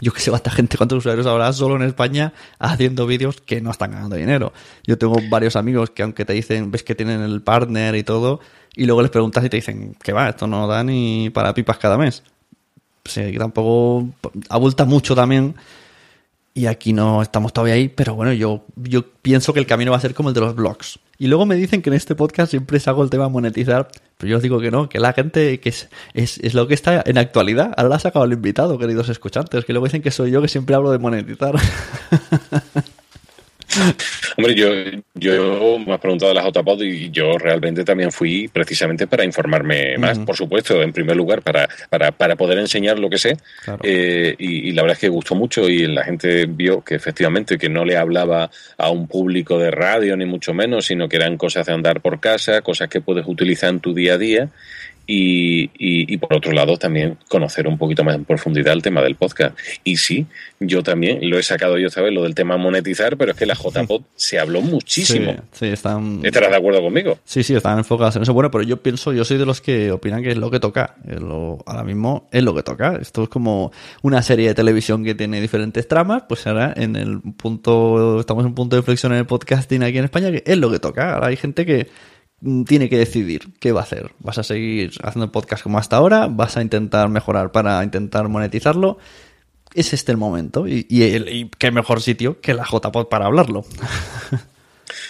yo 0.00 0.12
que 0.12 0.20
sé 0.20 0.30
cuánta 0.30 0.50
gente, 0.50 0.78
cuántos 0.78 0.98
usuarios 0.98 1.26
habrá 1.26 1.52
solo 1.52 1.76
en 1.76 1.82
España 1.82 2.32
haciendo 2.58 3.06
vídeos 3.06 3.42
que 3.42 3.60
no 3.60 3.70
están 3.70 3.90
ganando 3.90 4.16
dinero. 4.16 4.52
Yo 4.86 4.96
tengo 4.96 5.16
varios 5.28 5.56
amigos 5.56 5.90
que 5.90 6.02
aunque 6.02 6.24
te 6.24 6.32
dicen, 6.32 6.70
ves 6.70 6.84
que 6.84 6.94
tienen 6.94 7.20
el 7.20 7.42
partner 7.42 7.96
y 7.96 8.02
todo, 8.02 8.40
y 8.74 8.86
luego 8.86 9.02
les 9.02 9.10
preguntas 9.10 9.44
y 9.44 9.50
te 9.50 9.56
dicen, 9.56 9.94
que 10.02 10.12
va, 10.12 10.30
esto 10.30 10.46
no 10.46 10.66
da 10.66 10.82
ni 10.82 11.28
para 11.30 11.52
pipas 11.52 11.76
cada 11.78 11.98
mes. 11.98 12.22
O 13.06 13.10
sea, 13.10 13.30
que 13.30 13.38
tampoco 13.38 14.08
abulta 14.48 14.86
mucho 14.86 15.14
también 15.14 15.54
Y 16.56 16.66
aquí 16.66 16.92
no 16.92 17.20
estamos 17.20 17.52
todavía 17.52 17.74
ahí, 17.74 17.88
pero 17.88 18.14
bueno, 18.14 18.32
yo, 18.32 18.64
yo 18.76 19.04
pienso 19.22 19.52
que 19.52 19.58
el 19.58 19.66
camino 19.66 19.90
va 19.90 19.96
a 19.96 20.00
ser 20.00 20.14
como 20.14 20.28
el 20.28 20.36
de 20.36 20.40
los 20.40 20.54
blogs. 20.54 21.00
Y 21.18 21.26
luego 21.26 21.46
me 21.46 21.56
dicen 21.56 21.82
que 21.82 21.90
en 21.90 21.94
este 21.94 22.14
podcast 22.14 22.50
siempre 22.50 22.78
saco 22.78 23.02
el 23.02 23.10
tema 23.10 23.28
monetizar, 23.28 23.88
pero 24.16 24.30
yo 24.30 24.36
os 24.36 24.42
digo 24.42 24.60
que 24.60 24.70
no, 24.70 24.88
que 24.88 25.00
la 25.00 25.12
gente, 25.12 25.58
que 25.58 25.70
es, 25.70 25.88
es, 26.12 26.38
es 26.38 26.54
lo 26.54 26.68
que 26.68 26.74
está 26.74 27.02
en 27.04 27.18
actualidad. 27.18 27.74
Ahora 27.76 27.96
ha 27.96 27.98
sacado 27.98 28.24
el 28.24 28.32
invitado, 28.32 28.78
queridos 28.78 29.08
escuchantes, 29.08 29.64
que 29.64 29.72
luego 29.72 29.86
dicen 29.86 30.00
que 30.00 30.12
soy 30.12 30.30
yo 30.30 30.40
que 30.40 30.48
siempre 30.48 30.76
hablo 30.76 30.92
de 30.92 30.98
monetizar. 30.98 31.56
Hombre, 34.36 34.54
yo, 34.54 34.68
yo 35.14 35.78
me 35.78 35.94
has 35.94 36.00
preguntado 36.00 36.32
de 36.32 36.40
la 36.40 36.48
JPod 36.48 36.82
y 36.82 37.10
yo 37.10 37.38
realmente 37.38 37.84
también 37.84 38.12
fui 38.12 38.48
precisamente 38.48 39.06
para 39.06 39.24
informarme 39.24 39.96
más, 39.98 40.18
por 40.18 40.36
supuesto, 40.36 40.82
en 40.82 40.92
primer 40.92 41.16
lugar, 41.16 41.42
para, 41.42 41.68
para, 41.90 42.12
para 42.12 42.36
poder 42.36 42.58
enseñar 42.58 42.98
lo 42.98 43.10
que 43.10 43.18
sé. 43.18 43.36
Eh, 43.82 44.34
y, 44.38 44.72
la 44.72 44.82
verdad 44.82 44.96
es 44.96 45.00
que 45.00 45.08
gustó 45.08 45.34
mucho 45.34 45.68
y 45.68 45.86
la 45.86 46.04
gente 46.04 46.46
vio 46.46 46.82
que 46.82 46.94
efectivamente 46.94 47.58
que 47.58 47.68
no 47.68 47.84
le 47.84 47.96
hablaba 47.96 48.50
a 48.76 48.90
un 48.90 49.06
público 49.06 49.58
de 49.58 49.70
radio, 49.70 50.16
ni 50.16 50.24
mucho 50.24 50.52
menos, 50.54 50.86
sino 50.86 51.08
que 51.08 51.16
eran 51.16 51.36
cosas 51.36 51.66
de 51.66 51.72
andar 51.72 52.00
por 52.00 52.20
casa, 52.20 52.60
cosas 52.62 52.88
que 52.88 53.00
puedes 53.00 53.26
utilizar 53.26 53.70
en 53.70 53.80
tu 53.80 53.94
día 53.94 54.14
a 54.14 54.18
día 54.18 54.48
y, 55.06 55.70
y, 55.78 56.16
por 56.16 56.34
otro 56.34 56.52
lado 56.52 56.76
también 56.76 57.18
conocer 57.28 57.66
un 57.66 57.76
poquito 57.76 58.04
más 58.04 58.14
en 58.14 58.24
profundidad 58.24 58.72
el 58.72 58.82
tema 58.82 59.02
del 59.02 59.16
podcast. 59.16 59.58
Y 59.84 59.96
sí, 59.96 60.26
yo 60.60 60.82
también 60.82 61.18
lo 61.28 61.38
he 61.38 61.42
sacado 61.42 61.78
yo 61.78 61.88
esta 61.88 62.00
vez, 62.00 62.12
lo 62.12 62.22
del 62.22 62.34
tema 62.34 62.56
monetizar, 62.56 63.16
pero 63.16 63.32
es 63.32 63.38
que 63.38 63.44
la 63.46 63.54
JPod 63.62 64.02
se 64.14 64.38
habló 64.38 64.62
muchísimo. 64.62 65.36
Sí, 65.52 65.66
están... 65.66 66.20
¿Estarás 66.24 66.50
de 66.50 66.56
acuerdo 66.56 66.80
conmigo? 66.80 67.18
Sí, 67.24 67.42
sí, 67.42 67.54
están 67.54 67.78
enfocados 67.78 68.16
en 68.16 68.22
eso. 68.22 68.32
Bueno, 68.32 68.50
pero 68.50 68.64
yo 68.64 68.82
pienso, 68.82 69.12
yo 69.12 69.24
soy 69.24 69.36
de 69.36 69.46
los 69.46 69.60
que 69.60 69.90
opinan 69.90 70.22
que 70.22 70.30
es 70.30 70.36
lo 70.38 70.50
que 70.50 70.60
toca. 70.60 70.96
ahora 71.66 71.84
mismo 71.84 72.28
es 72.32 72.42
lo 72.42 72.54
que 72.54 72.62
toca. 72.62 72.96
Esto 73.00 73.24
es 73.24 73.28
como 73.28 73.72
una 74.02 74.22
serie 74.22 74.48
de 74.48 74.54
televisión 74.54 75.04
que 75.04 75.14
tiene 75.14 75.40
diferentes 75.40 75.86
tramas, 75.86 76.24
pues 76.28 76.46
ahora 76.46 76.72
en 76.76 76.96
el 76.96 77.20
punto, 77.20 78.20
estamos 78.20 78.42
en 78.42 78.48
un 78.48 78.54
punto 78.54 78.76
de 78.76 78.80
inflexión 78.80 79.12
en 79.12 79.18
el 79.18 79.26
podcasting 79.26 79.82
aquí 79.82 79.98
en 79.98 80.04
España, 80.04 80.30
que 80.30 80.42
es 80.46 80.56
lo 80.56 80.70
que 80.70 80.78
toca. 80.78 81.14
Ahora 81.14 81.28
hay 81.28 81.36
gente 81.36 81.66
que 81.66 81.88
tiene 82.66 82.88
que 82.88 82.98
decidir 82.98 83.54
qué 83.60 83.72
va 83.72 83.80
a 83.80 83.84
hacer. 83.84 84.12
¿Vas 84.18 84.38
a 84.38 84.42
seguir 84.42 84.92
haciendo 85.02 85.32
podcast 85.32 85.62
como 85.62 85.78
hasta 85.78 85.96
ahora? 85.96 86.26
¿Vas 86.26 86.56
a 86.56 86.62
intentar 86.62 87.08
mejorar 87.08 87.52
para 87.52 87.82
intentar 87.82 88.28
monetizarlo? 88.28 88.98
Es 89.74 89.92
este 89.92 90.12
el 90.12 90.18
momento. 90.18 90.66
Y, 90.68 90.86
y, 90.88 91.50
qué 91.58 91.70
mejor 91.70 92.00
sitio 92.00 92.40
que 92.40 92.54
la 92.54 92.64
JPod 92.64 93.08
para 93.08 93.26
hablarlo. 93.26 93.64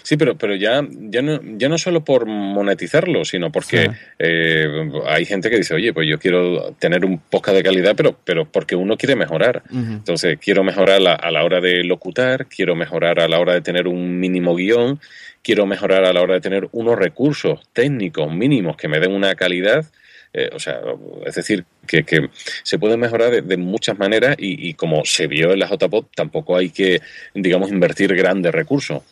Sí, 0.05 0.19
pero, 0.19 0.37
pero 0.37 0.55
ya, 0.55 0.87
ya, 0.91 1.23
no, 1.23 1.41
ya 1.57 1.69
no 1.69 1.79
solo 1.79 2.05
por 2.05 2.27
monetizarlo, 2.27 3.25
sino 3.25 3.51
porque 3.51 3.91
eh, 4.19 4.91
hay 5.07 5.25
gente 5.25 5.49
que 5.49 5.57
dice, 5.57 5.75
oye, 5.75 5.95
pues 5.95 6.07
yo 6.07 6.19
quiero 6.19 6.75
tener 6.79 7.07
un 7.07 7.19
podcast 7.19 7.57
de 7.57 7.63
calidad, 7.63 7.95
pero, 7.97 8.15
pero 8.23 8.45
porque 8.45 8.77
uno 8.77 8.99
quiere 8.99 9.17
mejorar. 9.17 9.63
Entonces, 9.73 10.39
quiero 10.39 10.63
mejorar 10.63 11.01
a 11.01 11.31
la 11.31 11.45
hora 11.45 11.61
de 11.63 11.83
locutar, 11.85 12.47
quiero 12.47 12.77
mejorar 12.77 13.19
a 13.19 13.29
la 13.29 13.41
hora 13.41 13.55
de 13.55 13.63
tener 13.63 13.89
un 13.89 14.21
mínimo 14.21 14.55
guion 14.55 15.01
quiero 15.45 15.67
mejorar 15.67 16.05
a 16.05 16.13
la 16.13 16.23
hora 16.23 16.35
de 16.35 16.41
tener 16.41 16.69
unos 16.73 16.99
recursos 16.99 17.61
técnicos 17.73 18.33
mínimos 18.33 18.77
que 18.77 18.89
me 18.89 18.99
den 18.99 19.13
una 19.13 19.35
calidad. 19.35 19.85
Eh, 20.33 20.51
o 20.53 20.59
sea, 20.59 20.81
es 21.25 21.35
decir, 21.35 21.65
que, 21.87 22.31
se 22.65 22.79
puede 22.79 22.97
mejorar 22.97 23.45
de, 23.45 23.57
muchas 23.57 23.97
maneras 23.97 24.37
y, 24.39 24.69
y, 24.69 24.75
como 24.75 25.05
se 25.05 25.29
vio 25.29 25.53
en 25.53 25.61
la 25.61 25.69
JPOD, 25.69 26.07
tampoco 26.17 26.57
hay 26.57 26.71
que, 26.71 27.01
digamos, 27.35 27.71
invertir 27.71 28.13
grandes 28.17 28.53
recursos. 28.53 29.03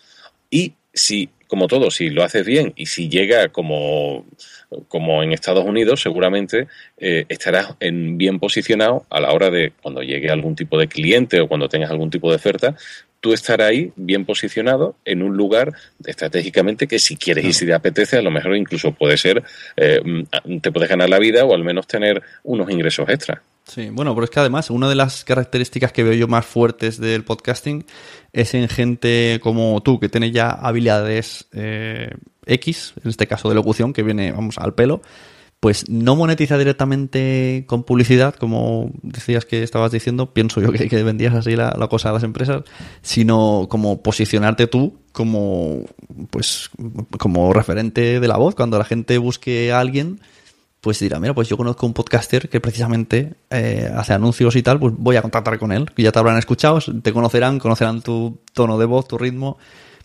Y 0.50 0.74
si, 0.92 1.30
como 1.46 1.68
todo, 1.68 1.90
si 1.90 2.10
lo 2.10 2.22
haces 2.22 2.46
bien 2.46 2.72
y 2.76 2.86
si 2.86 3.08
llega 3.08 3.48
como, 3.48 4.26
como 4.88 5.22
en 5.22 5.32
Estados 5.32 5.64
Unidos, 5.64 6.00
seguramente 6.00 6.68
eh, 6.98 7.24
estarás 7.28 7.74
en 7.80 8.18
bien 8.18 8.38
posicionado 8.38 9.06
a 9.10 9.20
la 9.20 9.32
hora 9.32 9.50
de 9.50 9.72
cuando 9.82 10.02
llegue 10.02 10.30
algún 10.30 10.56
tipo 10.56 10.78
de 10.78 10.88
cliente 10.88 11.40
o 11.40 11.48
cuando 11.48 11.68
tengas 11.68 11.90
algún 11.90 12.10
tipo 12.10 12.30
de 12.30 12.36
oferta, 12.36 12.76
tú 13.20 13.32
estar 13.32 13.62
ahí 13.62 13.92
bien 13.94 14.24
posicionado 14.24 14.96
en 15.04 15.22
un 15.22 15.36
lugar 15.36 15.72
estratégicamente 16.04 16.88
que 16.88 16.98
si 16.98 17.16
quieres 17.16 17.44
y 17.44 17.52
si 17.52 17.66
te 17.66 17.72
apetece, 17.72 18.18
a 18.18 18.22
lo 18.22 18.32
mejor 18.32 18.56
incluso 18.56 18.92
puede 18.92 19.16
ser, 19.16 19.44
eh, 19.76 20.02
te 20.60 20.72
puedes 20.72 20.88
ganar 20.88 21.08
la 21.08 21.20
vida 21.20 21.44
o 21.44 21.54
al 21.54 21.62
menos 21.62 21.86
tener 21.86 22.20
unos 22.42 22.68
ingresos 22.70 23.08
extra. 23.08 23.42
Sí, 23.74 23.88
bueno, 23.88 24.14
pero 24.14 24.24
es 24.24 24.30
que 24.30 24.38
además 24.38 24.68
una 24.68 24.86
de 24.86 24.94
las 24.94 25.24
características 25.24 25.92
que 25.92 26.02
veo 26.02 26.12
yo 26.12 26.28
más 26.28 26.44
fuertes 26.44 27.00
del 27.00 27.24
podcasting 27.24 27.86
es 28.34 28.52
en 28.52 28.68
gente 28.68 29.40
como 29.42 29.80
tú, 29.82 29.98
que 29.98 30.10
tiene 30.10 30.30
ya 30.30 30.50
habilidades 30.50 31.46
eh, 31.52 32.10
X, 32.44 32.92
en 33.02 33.08
este 33.08 33.26
caso 33.26 33.48
de 33.48 33.54
locución, 33.54 33.94
que 33.94 34.02
viene, 34.02 34.30
vamos, 34.30 34.58
al 34.58 34.74
pelo, 34.74 35.00
pues 35.58 35.88
no 35.88 36.16
monetiza 36.16 36.58
directamente 36.58 37.64
con 37.66 37.84
publicidad, 37.84 38.34
como 38.34 38.90
decías 39.00 39.46
que 39.46 39.62
estabas 39.62 39.90
diciendo, 39.90 40.34
pienso 40.34 40.60
yo 40.60 40.70
que, 40.70 41.02
vendías 41.02 41.34
así 41.34 41.56
la, 41.56 41.72
cosa 41.88 42.10
a 42.10 42.12
las 42.12 42.24
empresas, 42.24 42.64
sino 43.00 43.68
como 43.70 44.02
posicionarte 44.02 44.66
tú 44.66 44.98
como, 45.12 45.86
pues, 46.28 46.68
como 47.18 47.54
referente 47.54 48.20
de 48.20 48.28
la 48.28 48.36
voz. 48.36 48.54
Cuando 48.54 48.76
la 48.76 48.84
gente 48.84 49.16
busque 49.16 49.72
a 49.72 49.80
alguien, 49.80 50.20
pues 50.82 50.98
dirá, 50.98 51.20
mira, 51.20 51.32
pues 51.32 51.48
yo 51.48 51.56
conozco 51.56 51.86
un 51.86 51.94
podcaster 51.94 52.48
que 52.48 52.60
precisamente 52.60 53.34
eh, 53.50 53.88
hace 53.94 54.14
anuncios 54.14 54.56
y 54.56 54.62
tal, 54.64 54.80
pues 54.80 54.92
voy 54.98 55.14
a 55.14 55.22
contactar 55.22 55.56
con 55.56 55.70
él, 55.70 55.88
que 55.94 56.02
ya 56.02 56.10
te 56.10 56.18
habrán 56.18 56.36
escuchado, 56.38 56.80
te 56.80 57.12
conocerán, 57.12 57.60
conocerán 57.60 58.02
tu 58.02 58.40
tono 58.52 58.76
de 58.76 58.84
voz, 58.84 59.06
tu 59.06 59.16
ritmo, 59.16 59.58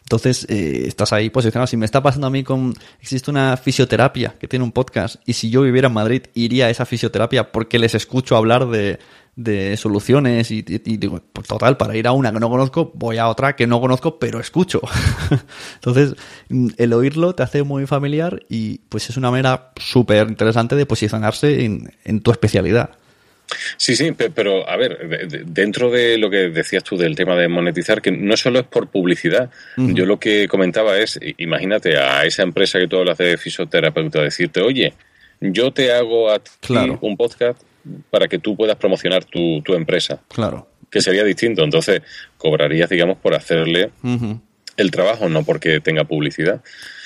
entonces, 0.08 0.46
eh, 0.48 0.88
estás 0.88 1.12
ahí 1.12 1.30
posicionado. 1.30 1.68
Si 1.68 1.76
me 1.76 1.84
está 1.84 2.02
pasando 2.02 2.28
a 2.28 2.30
mí 2.30 2.42
con... 2.42 2.74
Existe 3.02 3.30
una 3.30 3.58
fisioterapia 3.58 4.36
que 4.40 4.48
tiene 4.48 4.64
un 4.64 4.72
podcast 4.72 5.18
y 5.26 5.34
si 5.34 5.50
yo 5.50 5.64
viviera 5.64 5.90
en 5.90 5.94
Madrid 5.94 6.22
iría 6.34 6.68
a 6.68 6.70
esa 6.70 6.86
fisioterapia 6.86 7.52
porque 7.52 7.78
les 7.78 7.94
escucho 7.94 8.38
hablar 8.38 8.70
de, 8.70 9.00
de 9.38 9.78
soluciones 9.78 10.50
y, 10.50 10.64
digo, 10.64 11.22
pues 11.32 11.48
total, 11.48 11.78
para 11.78 11.96
ir 11.96 12.08
a 12.08 12.12
una 12.12 12.34
que 12.34 12.40
no 12.40 12.50
conozco, 12.50 12.92
voy 12.96 13.20
a 13.20 13.30
otra 13.30 13.56
que 13.56 13.68
no 13.68 13.80
conozco, 13.80 14.18
pero 14.18 14.40
escucho. 14.40 14.82
Entonces, 15.76 16.16
mm, 16.50 16.70
el 16.78 16.92
oírlo 16.92 17.36
te 17.36 17.44
hace 17.44 17.62
muy 17.62 17.86
familiar 17.86 18.44
y 18.50 18.80
pues 18.90 19.10
es 19.12 19.16
una 19.16 19.30
manera 19.30 19.72
súper 19.78 20.28
interesante 20.28 20.76
de 20.76 20.88
posicionarse 20.88 21.64
en, 21.64 21.94
en 22.04 22.22
tu 22.22 22.32
especialidad. 22.32 22.90
Sí, 23.78 23.96
sí, 23.96 24.12
pero 24.12 24.68
a 24.68 24.76
ver, 24.76 25.46
dentro 25.46 25.90
de 25.92 26.18
lo 26.18 26.30
que 26.30 26.50
decías 26.50 26.84
tú 26.84 26.98
del 26.98 27.16
tema 27.16 27.36
de 27.36 27.48
monetizar, 27.48 28.02
que 28.02 28.12
no 28.12 28.36
solo 28.36 28.60
es 28.60 28.66
por 28.66 28.90
publicidad, 28.90 29.52
yo 29.78 30.06
lo 30.06 30.20
que 30.20 30.48
comentaba 30.50 30.98
es, 30.98 31.18
imagínate 31.38 31.98
a 31.98 32.26
esa 32.26 32.44
empresa 32.44 32.78
que 32.78 32.88
tú 32.88 32.98
hablas 32.98 33.18
de 33.20 33.38
fisioterapeuta, 33.38 34.22
decirte, 34.22 34.62
oye, 34.62 34.94
yo 35.40 35.72
te 35.72 35.94
hago 35.94 36.30
a 36.30 36.40
ti 36.40 36.74
un 37.00 37.16
podcast 37.16 37.62
para 38.10 38.28
que 38.28 38.40
tú 38.40 38.56
puedas 38.56 38.76
promocionar 38.78 39.26
tu, 39.26 39.62
tu, 39.62 39.74
empresa. 39.74 40.22
Claro. 40.30 40.68
Que 40.90 41.02
sería 41.02 41.24
distinto, 41.24 41.64
entonces 41.64 42.02
cobrarías, 42.38 42.90
digamos, 42.90 43.18
por 43.18 43.34
hacerle 43.34 43.92
el 44.78 44.92
trabajo, 44.92 45.28
no 45.30 45.44
porque 45.44 45.80
tenga 45.82 46.06
publicidad. 46.06 46.62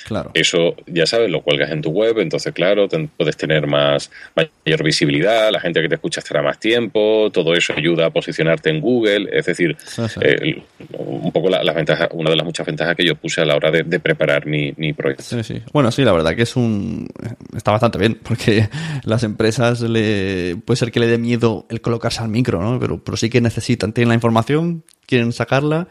Claro. 0.06 0.32
Eso, 0.34 0.76
ya 0.88 1.06
sabes, 1.06 1.30
lo 1.30 1.42
cuelgas 1.42 1.72
en 1.72 1.82
tu 1.82 1.90
web, 1.90 2.20
entonces, 2.20 2.54
claro, 2.54 2.88
puedes 3.18 3.38
tener 3.38 3.68
más 3.68 4.12
mayor 4.36 4.84
visibilidad, 4.84 5.52
la 5.52 5.60
gente 5.60 5.82
que 5.82 5.90
te 5.90 5.96
escucha 5.96 6.20
estará 6.20 6.42
más 6.42 6.60
tiempo, 6.60 7.30
todo 7.32 7.54
eso 7.54 7.74
ayuda 7.76 8.08
a 8.08 8.10
posicionarte 8.10 8.70
en 8.70 8.82
Google, 8.82 9.30
es 9.32 9.46
decir, 9.46 9.78
eh, 10.22 10.62
un 10.98 11.32
poco 11.32 11.50
la, 11.50 11.74
ventaja, 11.74 12.10
una 12.12 12.30
de 12.30 12.36
las 12.36 12.46
muchas 12.46 12.66
ventajas 12.66 12.96
que 12.96 13.06
yo 13.06 13.16
puse 13.16 13.42
a 13.42 13.46
la 13.46 13.56
hora 13.56 13.72
de, 13.72 14.00
preparar 14.00 14.46
mi, 14.46 14.94
proyecto. 14.94 15.24
Sí, 15.24 15.44
sí. 15.44 15.62
Bueno, 15.74 15.92
sí, 15.92 16.04
la 16.04 16.12
verdad 16.12 16.36
que 16.36 16.44
es 16.44 16.56
un... 16.56 17.08
está 17.56 17.72
bastante 17.72 17.98
bien, 17.98 18.20
porque 18.24 18.70
las 19.04 19.24
empresas 19.24 19.82
le... 19.82 20.58
puede 20.66 20.78
ser 20.78 20.92
que 20.92 21.00
le 21.00 21.08
dé 21.08 21.18
miedo 21.18 21.66
el 21.70 21.82
colocarse 21.82 22.22
al 22.22 22.30
micro, 22.30 22.62
¿no? 22.62 22.80
Pero, 22.80 23.04
pero 23.04 23.18
sí 23.18 23.30
que 23.30 23.42
necesitan, 23.42 23.94
tienen 23.94 24.10
la 24.10 24.16
información, 24.16 24.84
quieren 25.06 25.32
sacarla 25.32 25.88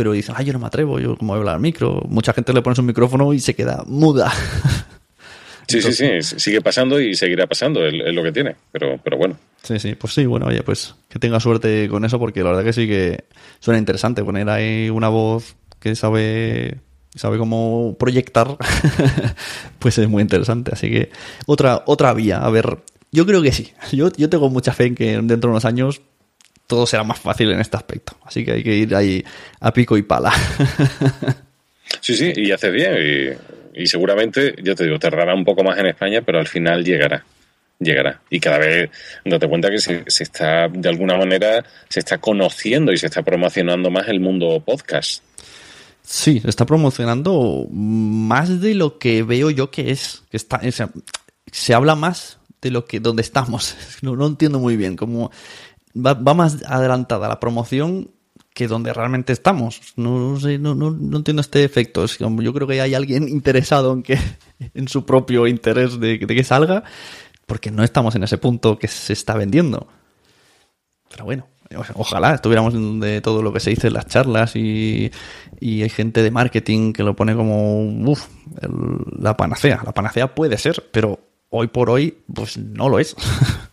pero 0.00 0.12
dicen, 0.12 0.34
ay, 0.38 0.46
yo 0.46 0.54
no 0.54 0.58
me 0.58 0.66
atrevo, 0.66 0.98
yo 0.98 1.14
como 1.14 1.34
voy 1.34 1.36
a 1.36 1.40
hablar 1.40 1.54
al 1.56 1.60
micro. 1.60 2.00
Mucha 2.08 2.32
gente 2.32 2.54
le 2.54 2.62
pones 2.62 2.78
un 2.78 2.86
micrófono 2.86 3.34
y 3.34 3.38
se 3.38 3.54
queda 3.54 3.84
muda. 3.86 4.32
Sí, 5.68 5.80
sí, 5.80 5.92
sí, 5.92 6.40
sigue 6.40 6.60
pasando 6.60 7.00
y 7.00 7.14
seguirá 7.14 7.46
pasando, 7.46 7.86
es, 7.86 7.92
lo 7.92 8.24
que 8.24 8.32
tiene, 8.32 8.56
pero, 8.72 8.98
pero 9.04 9.16
bueno. 9.16 9.38
Sí, 9.62 9.78
sí, 9.78 9.94
pues 9.94 10.14
sí, 10.14 10.26
bueno, 10.26 10.46
oye, 10.46 10.64
pues 10.64 10.96
que 11.08 11.20
tenga 11.20 11.38
suerte 11.38 11.88
con 11.88 12.04
eso, 12.04 12.18
porque 12.18 12.42
la 12.42 12.50
verdad 12.50 12.64
que 12.64 12.72
sí 12.72 12.88
que 12.88 13.22
suena 13.60 13.78
interesante 13.78 14.24
poner 14.24 14.48
ahí 14.48 14.90
una 14.90 15.08
voz 15.08 15.54
que 15.78 15.94
sabe 15.94 16.80
sabe 17.14 17.38
cómo 17.38 17.94
proyectar, 18.00 18.56
pues 19.78 19.96
es 19.98 20.08
muy 20.08 20.22
interesante. 20.22 20.72
Así 20.72 20.90
que 20.90 21.10
otra, 21.46 21.84
otra 21.86 22.12
vía, 22.14 22.38
a 22.38 22.50
ver, 22.50 22.78
yo 23.12 23.24
creo 23.24 23.40
que 23.40 23.52
sí. 23.52 23.72
Yo, 23.92 24.10
yo 24.16 24.28
tengo 24.28 24.50
mucha 24.50 24.72
fe 24.72 24.86
en 24.86 24.96
que 24.96 25.12
dentro 25.22 25.50
de 25.50 25.50
unos 25.50 25.66
años 25.66 26.00
todo 26.70 26.86
será 26.86 27.02
más 27.02 27.18
fácil 27.18 27.50
en 27.50 27.60
este 27.60 27.76
aspecto. 27.76 28.16
Así 28.24 28.44
que 28.44 28.52
hay 28.52 28.62
que 28.62 28.74
ir 28.74 28.94
ahí 28.94 29.24
a 29.58 29.72
pico 29.72 29.98
y 29.98 30.02
pala. 30.02 30.32
Sí, 32.00 32.14
sí, 32.14 32.32
y 32.36 32.52
hace 32.52 32.70
bien. 32.70 33.36
Y, 33.74 33.86
seguramente, 33.88 34.54
yo 34.62 34.76
te 34.76 34.84
digo, 34.84 34.96
tardará 35.00 35.34
un 35.34 35.44
poco 35.44 35.64
más 35.64 35.76
en 35.76 35.86
España, 35.86 36.22
pero 36.22 36.38
al 36.38 36.46
final 36.46 36.84
llegará. 36.84 37.24
Llegará. 37.80 38.22
Y 38.30 38.38
cada 38.38 38.58
vez 38.58 38.90
date 39.24 39.48
cuenta 39.48 39.68
que 39.70 39.80
se, 39.80 40.04
está, 40.06 40.68
de 40.68 40.88
alguna 40.88 41.16
manera, 41.16 41.64
se 41.88 41.98
está 41.98 42.18
conociendo 42.18 42.92
y 42.92 42.96
se 42.96 43.06
está 43.06 43.24
promocionando 43.24 43.90
más 43.90 44.06
el 44.06 44.20
mundo 44.20 44.62
podcast. 44.64 45.24
Sí, 46.02 46.38
se 46.38 46.48
está 46.48 46.64
promocionando 46.64 47.66
más 47.72 48.60
de 48.60 48.76
lo 48.76 48.98
que 48.98 49.24
veo 49.24 49.50
yo 49.50 49.72
que 49.72 49.90
es. 49.90 50.22
Que 50.30 50.36
está, 50.36 50.60
se 51.50 51.74
habla 51.74 51.96
más 51.96 52.38
de 52.62 52.70
lo 52.70 52.84
que 52.84 53.00
donde 53.00 53.22
estamos. 53.22 53.76
No, 54.02 54.16
no 54.16 54.26
entiendo 54.26 54.58
muy 54.58 54.76
bien. 54.76 54.96
Como 54.96 55.30
va, 55.94 56.14
más 56.34 56.62
adelantada 56.66 57.28
la 57.28 57.40
promoción 57.40 58.10
que 58.54 58.68
donde 58.68 58.92
realmente 58.92 59.32
estamos. 59.32 59.80
No, 59.96 60.38
sé, 60.38 60.58
no, 60.58 60.74
no, 60.74 60.90
no, 60.90 61.16
entiendo 61.18 61.40
este 61.40 61.64
efecto. 61.64 62.04
yo 62.06 62.52
creo 62.52 62.66
que 62.66 62.80
hay 62.80 62.94
alguien 62.94 63.28
interesado 63.28 63.92
en 63.92 64.02
que 64.02 64.18
en 64.74 64.88
su 64.88 65.04
propio 65.04 65.46
interés 65.46 65.98
de, 66.00 66.18
que 66.18 66.44
salga, 66.44 66.84
porque 67.46 67.70
no 67.70 67.82
estamos 67.82 68.14
en 68.14 68.24
ese 68.24 68.38
punto 68.38 68.78
que 68.78 68.88
se 68.88 69.12
está 69.12 69.34
vendiendo. 69.34 69.88
Pero 71.10 71.24
bueno, 71.24 71.48
ojalá 71.94 72.34
estuviéramos 72.34 72.72
de 73.00 73.20
todo 73.20 73.42
lo 73.42 73.52
que 73.52 73.60
se 73.60 73.70
dice 73.70 73.88
en 73.88 73.94
las 73.94 74.06
charlas 74.06 74.54
y, 74.54 75.10
y 75.58 75.82
hay 75.82 75.88
gente 75.88 76.22
de 76.22 76.30
marketing 76.30 76.92
que 76.92 77.02
lo 77.02 77.16
pone 77.16 77.34
como 77.34 77.82
uf, 78.08 78.26
la 79.18 79.36
panacea. 79.36 79.82
La 79.84 79.92
panacea 79.92 80.34
puede 80.34 80.56
ser, 80.58 80.88
pero 80.92 81.18
hoy 81.48 81.66
por 81.66 81.90
hoy, 81.90 82.18
pues 82.32 82.56
no 82.56 82.88
lo 82.88 82.98
es. 82.98 83.16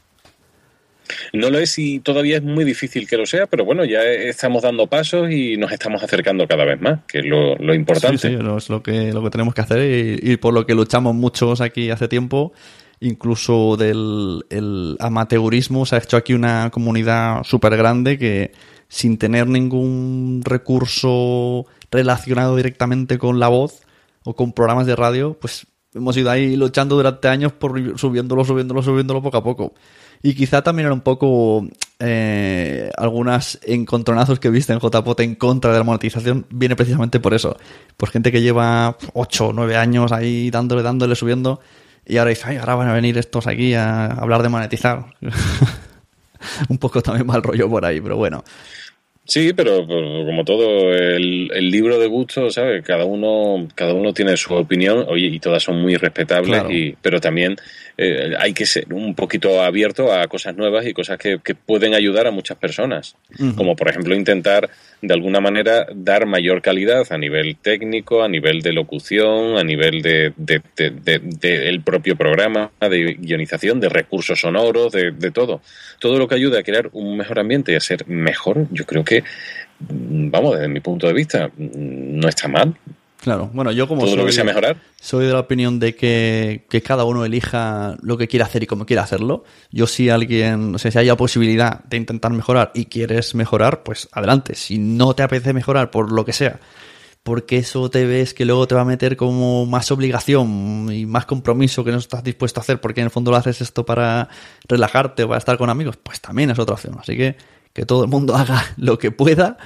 No 1.33 1.49
lo 1.49 1.59
es 1.59 1.77
y 1.79 1.99
todavía 1.99 2.37
es 2.37 2.43
muy 2.43 2.63
difícil 2.63 3.07
que 3.07 3.17
lo 3.17 3.25
sea, 3.25 3.47
pero 3.47 3.65
bueno, 3.65 3.85
ya 3.85 4.01
estamos 4.03 4.63
dando 4.63 4.87
pasos 4.87 5.31
y 5.31 5.57
nos 5.57 5.71
estamos 5.71 6.03
acercando 6.03 6.47
cada 6.47 6.65
vez 6.65 6.79
más, 6.79 7.01
que 7.07 7.19
es 7.19 7.25
lo, 7.25 7.73
importante. 7.73 8.17
Sí, 8.17 8.29
sí, 8.29 8.33
es 8.35 8.69
lo 8.69 8.83
que, 8.83 9.13
lo 9.13 9.23
que 9.23 9.29
tenemos 9.29 9.53
que 9.53 9.61
hacer 9.61 10.19
y, 10.21 10.37
por 10.37 10.53
lo 10.53 10.65
que 10.65 10.75
luchamos 10.75 11.15
muchos 11.15 11.61
aquí 11.61 11.89
hace 11.89 12.07
tiempo. 12.07 12.53
Incluso 12.99 13.77
del 13.77 14.43
el 14.49 14.97
amateurismo 14.99 15.85
se 15.85 15.95
ha 15.95 15.99
hecho 15.99 16.17
aquí 16.17 16.33
una 16.33 16.71
comunidad 16.71 17.43
súper 17.43 17.77
grande 17.77 18.17
que 18.17 18.51
sin 18.87 19.17
tener 19.17 19.47
ningún 19.47 20.41
recurso 20.43 21.65
relacionado 21.91 22.55
directamente 22.55 23.17
con 23.17 23.39
la 23.39 23.49
voz 23.49 23.81
o 24.23 24.35
con 24.35 24.51
programas 24.51 24.87
de 24.87 24.95
radio, 24.95 25.37
pues 25.39 25.67
hemos 25.93 26.15
ido 26.17 26.29
ahí 26.31 26.55
luchando 26.55 26.95
durante 26.95 27.27
años 27.27 27.51
por 27.51 27.97
subiéndolo, 27.97 28.43
subiéndolo, 28.43 28.81
subiéndolo 28.81 29.21
poco 29.21 29.37
a 29.37 29.43
poco. 29.43 29.73
Y 30.23 30.33
quizá 30.33 30.61
también 30.61 30.87
era 30.87 30.93
un 30.93 31.01
poco 31.01 31.67
eh, 31.99 32.91
algunas 32.97 33.59
encontronazos 33.63 34.39
que 34.39 34.49
viste 34.49 34.73
en 34.73 34.79
JPOT 34.79 35.19
en 35.21 35.35
contra 35.35 35.71
de 35.71 35.79
la 35.79 35.83
monetización, 35.83 36.45
viene 36.49 36.75
precisamente 36.75 37.19
por 37.19 37.33
eso. 37.33 37.57
Por 37.95 38.09
gente 38.09 38.31
que 38.31 38.41
lleva 38.41 38.97
8 39.13 39.47
o 39.47 39.53
9 39.53 39.75
años 39.75 40.11
ahí 40.11 40.49
dándole, 40.49 40.83
dándole, 40.83 41.15
subiendo, 41.15 41.59
y 42.05 42.17
ahora 42.17 42.29
dice, 42.29 42.43
ay, 42.47 42.57
ahora 42.57 42.75
van 42.75 42.89
a 42.89 42.93
venir 42.93 43.17
estos 43.17 43.47
aquí 43.47 43.73
a 43.73 44.05
hablar 44.05 44.41
de 44.43 44.49
monetizar. 44.49 45.05
un 46.69 46.77
poco 46.77 47.01
también 47.01 47.27
mal 47.27 47.43
rollo 47.43 47.69
por 47.69 47.85
ahí, 47.85 47.99
pero 48.01 48.15
bueno. 48.15 48.43
Sí, 49.25 49.51
pero, 49.51 49.85
como 49.85 50.45
todo, 50.45 50.93
el, 50.93 51.69
libro 51.69 51.99
de 51.99 52.07
gusto, 52.07 52.49
¿sabes? 52.49 52.81
Cada 52.85 53.03
uno, 53.03 53.67
cada 53.75 53.93
uno 53.93 54.13
tiene 54.13 54.37
su 54.37 54.53
opinión, 54.53 55.05
oye, 55.09 55.27
y 55.27 55.39
todas 55.39 55.63
son 55.63 55.81
muy 55.81 55.97
respetables, 55.97 56.63
y, 56.69 56.95
pero 57.01 57.19
también 57.19 57.57
eh, 57.99 58.35
hay 58.37 58.53
que 58.53 58.67
ser 58.67 58.93
un 58.93 59.15
poquito 59.15 59.61
abierto 59.61 60.13
a 60.13 60.27
cosas 60.27 60.55
nuevas 60.55 60.85
y 60.85 60.93
cosas 60.93 61.17
que, 61.17 61.39
pueden 61.65 61.95
ayudar 61.95 62.27
a 62.27 62.31
muchas 62.31 62.57
personas. 62.57 63.15
Como 63.55 63.75
por 63.75 63.89
ejemplo 63.89 64.15
intentar 64.15 64.69
de 65.01 65.13
alguna 65.13 65.39
manera 65.39 65.87
dar 65.93 66.27
mayor 66.27 66.61
calidad 66.61 67.05
a 67.11 67.17
nivel 67.17 67.57
técnico, 67.57 68.23
a 68.23 68.29
nivel 68.29 68.61
de 68.61 68.73
locución, 68.73 69.57
a 69.57 69.63
nivel 69.63 70.01
de, 70.01 70.31
de, 70.37 71.69
el 71.69 71.81
propio 71.81 72.15
programa, 72.15 72.71
de 72.79 73.17
guionización, 73.19 73.79
de 73.79 73.89
recursos 73.89 74.39
sonoros, 74.39 74.91
de, 74.93 75.31
todo. 75.31 75.61
Todo 75.99 76.19
lo 76.19 76.27
que 76.27 76.35
ayude 76.35 76.59
a 76.59 76.63
crear 76.63 76.89
un 76.93 77.17
mejor 77.17 77.39
ambiente 77.39 77.71
y 77.71 77.75
a 77.75 77.79
ser 77.79 78.07
mejor, 78.07 78.67
yo 78.71 78.85
creo 78.85 79.03
que, 79.03 79.23
mm, 79.79 80.29
vamos, 80.29 80.55
desde 80.55 80.67
mi 80.67 80.79
punto 80.79 81.07
de 81.07 81.13
vista, 81.13 81.47
mm, 81.47 82.19
no 82.19 82.29
está 82.29 82.47
mal. 82.47 82.75
Claro, 83.27 83.49
bueno, 83.51 83.73
yo 83.73 83.89
como 83.89 84.07
soy, 84.07 84.45
mejorar. 84.45 84.77
soy 85.01 85.25
de 85.25 85.33
la 85.33 85.41
opinión 85.41 85.79
de 85.79 85.95
que, 85.95 86.65
cada 86.81 87.03
uno 87.03 87.25
elija 87.25 87.97
lo 88.01 88.17
que 88.17 88.29
quiere 88.29 88.45
hacer 88.45 88.63
y 88.63 88.67
cómo 88.67 88.85
quiere 88.85 89.01
hacerlo. 89.01 89.43
Yo 89.69 89.85
si 89.85 90.09
alguien, 90.09 90.75
o 90.75 90.77
sea, 90.77 90.91
si 90.91 90.97
haya 90.97 91.17
posibilidad 91.17 91.83
de 91.83 91.97
intentar 91.97 92.31
mejorar 92.31 92.71
y 92.73 92.85
quieres 92.85 93.35
mejorar, 93.35 93.83
pues 93.83 94.07
adelante. 94.13 94.55
Si 94.55 94.77
no 94.77 95.13
te 95.13 95.23
apetece 95.23 95.51
mejorar 95.51 95.91
por 95.91 96.09
lo 96.13 96.23
que 96.23 96.31
sea, 96.31 96.61
porque 97.21 97.57
eso 97.57 97.89
te 97.89 98.05
ves 98.05 98.33
que 98.33 98.45
luego 98.45 98.65
te 98.65 98.75
va 98.75 98.81
a 98.83 98.85
meter 98.85 99.17
como 99.17 99.65
más 99.65 99.91
obligación 99.91 100.87
y 100.89 101.05
más 101.05 101.25
compromiso 101.25 101.83
que 101.83 101.91
no 101.91 101.97
estás 101.97 102.23
dispuesto 102.23 102.61
a 102.61 102.63
hacer 102.63 102.79
porque 102.79 103.01
en 103.01 103.07
el 103.07 103.11
fondo 103.11 103.31
lo 103.31 103.35
haces 103.35 103.59
esto 103.59 103.85
para 103.85 104.29
relajarte 104.69 105.23
o 105.23 105.27
para 105.27 105.39
estar 105.39 105.57
con 105.57 105.69
amigos, 105.69 105.97
pues 105.97 106.21
también 106.21 106.49
es 106.49 106.59
otra 106.59 106.75
opción. 106.75 106.95
Así 106.97 107.17
que 107.17 107.35
que 107.77 107.85
todo 107.85 108.03
el 108.03 108.09
mundo 108.09 108.35
haga 108.37 108.63
lo 108.77 108.97
que 108.97 109.11
pueda 109.11 109.57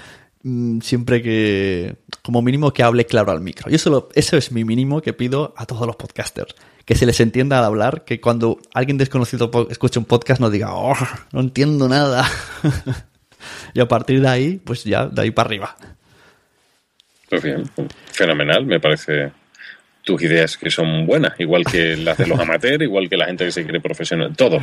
siempre 0.81 1.21
que, 1.21 1.95
como 2.21 2.41
mínimo, 2.41 2.73
que 2.73 2.83
hable 2.83 3.05
claro 3.05 3.31
al 3.31 3.41
micro. 3.41 3.69
Y 3.71 3.75
eso, 3.75 4.09
eso 4.13 4.37
es 4.37 4.51
mi 4.51 4.63
mínimo 4.63 5.01
que 5.01 5.13
pido 5.13 5.53
a 5.57 5.65
todos 5.65 5.85
los 5.85 5.95
podcasters. 5.95 6.55
Que 6.85 6.95
se 6.95 7.05
les 7.05 7.19
entienda 7.19 7.59
al 7.59 7.65
hablar, 7.65 8.05
que 8.05 8.19
cuando 8.19 8.59
alguien 8.73 8.97
desconocido 8.97 9.51
escuche 9.69 9.99
un 9.99 10.05
podcast 10.05 10.41
no 10.41 10.49
diga, 10.49 10.73
oh, 10.73 10.95
no 11.31 11.41
entiendo 11.41 11.87
nada. 11.87 12.27
y 13.73 13.79
a 13.79 13.87
partir 13.87 14.21
de 14.21 14.27
ahí, 14.27 14.61
pues 14.63 14.83
ya, 14.83 15.05
de 15.07 15.21
ahí 15.21 15.31
para 15.31 15.47
arriba. 15.47 15.77
Pues 17.29 17.43
bien, 17.43 17.63
fenomenal, 18.11 18.65
me 18.65 18.79
parece 18.79 19.31
tus 20.03 20.21
ideas 20.21 20.57
que 20.57 20.69
son 20.69 21.05
buenas, 21.05 21.39
igual 21.39 21.63
que 21.63 21.95
las 21.97 22.17
de 22.17 22.27
los 22.27 22.39
amateurs, 22.39 22.83
igual 22.83 23.09
que 23.09 23.17
la 23.17 23.25
gente 23.25 23.45
que 23.45 23.51
se 23.51 23.65
cree 23.65 23.79
profesional, 23.79 24.35
todos, 24.35 24.61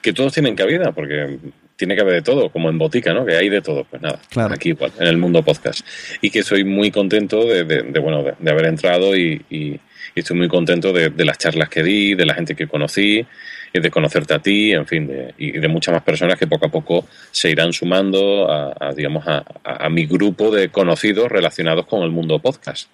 que 0.00 0.12
todos 0.12 0.32
tienen 0.32 0.54
cabida, 0.54 0.92
porque 0.92 1.38
tiene 1.76 1.94
que 1.94 2.00
haber 2.00 2.14
de 2.14 2.22
todo, 2.22 2.50
como 2.50 2.70
en 2.70 2.78
botica, 2.78 3.12
¿no? 3.12 3.24
Que 3.24 3.36
hay 3.36 3.48
de 3.48 3.60
todo, 3.60 3.84
pues 3.84 4.00
nada, 4.00 4.20
aquí 4.50 4.70
igual, 4.70 4.92
en 4.98 5.08
el 5.08 5.18
mundo 5.18 5.42
podcast. 5.42 5.86
Y 6.20 6.30
que 6.30 6.42
soy 6.42 6.64
muy 6.64 6.90
contento 6.90 7.44
de, 7.44 7.82
bueno, 8.00 8.24
de, 8.38 8.50
haber 8.50 8.66
entrado 8.66 9.16
y, 9.16 9.80
estoy 10.14 10.36
muy 10.36 10.48
contento 10.48 10.92
de, 10.92 11.12
las 11.24 11.36
charlas 11.36 11.68
que 11.68 11.82
di, 11.82 12.14
de 12.14 12.24
la 12.24 12.34
gente 12.34 12.54
que 12.54 12.66
conocí, 12.66 13.26
y 13.74 13.80
de 13.80 13.90
conocerte 13.90 14.32
a 14.32 14.38
ti, 14.38 14.72
en 14.72 14.86
fin, 14.86 15.10
y 15.36 15.52
de 15.52 15.68
muchas 15.68 15.92
más 15.92 16.02
personas 16.02 16.38
que 16.38 16.46
poco 16.46 16.66
a 16.66 16.70
poco 16.70 17.06
se 17.30 17.50
irán 17.50 17.74
sumando 17.74 18.50
a, 18.50 18.92
digamos, 18.94 19.24
a, 19.26 19.88
mi 19.90 20.06
grupo 20.06 20.50
de 20.50 20.70
conocidos 20.70 21.30
relacionados 21.30 21.86
con 21.86 22.02
el 22.02 22.10
mundo 22.10 22.38
podcast. 22.38 22.88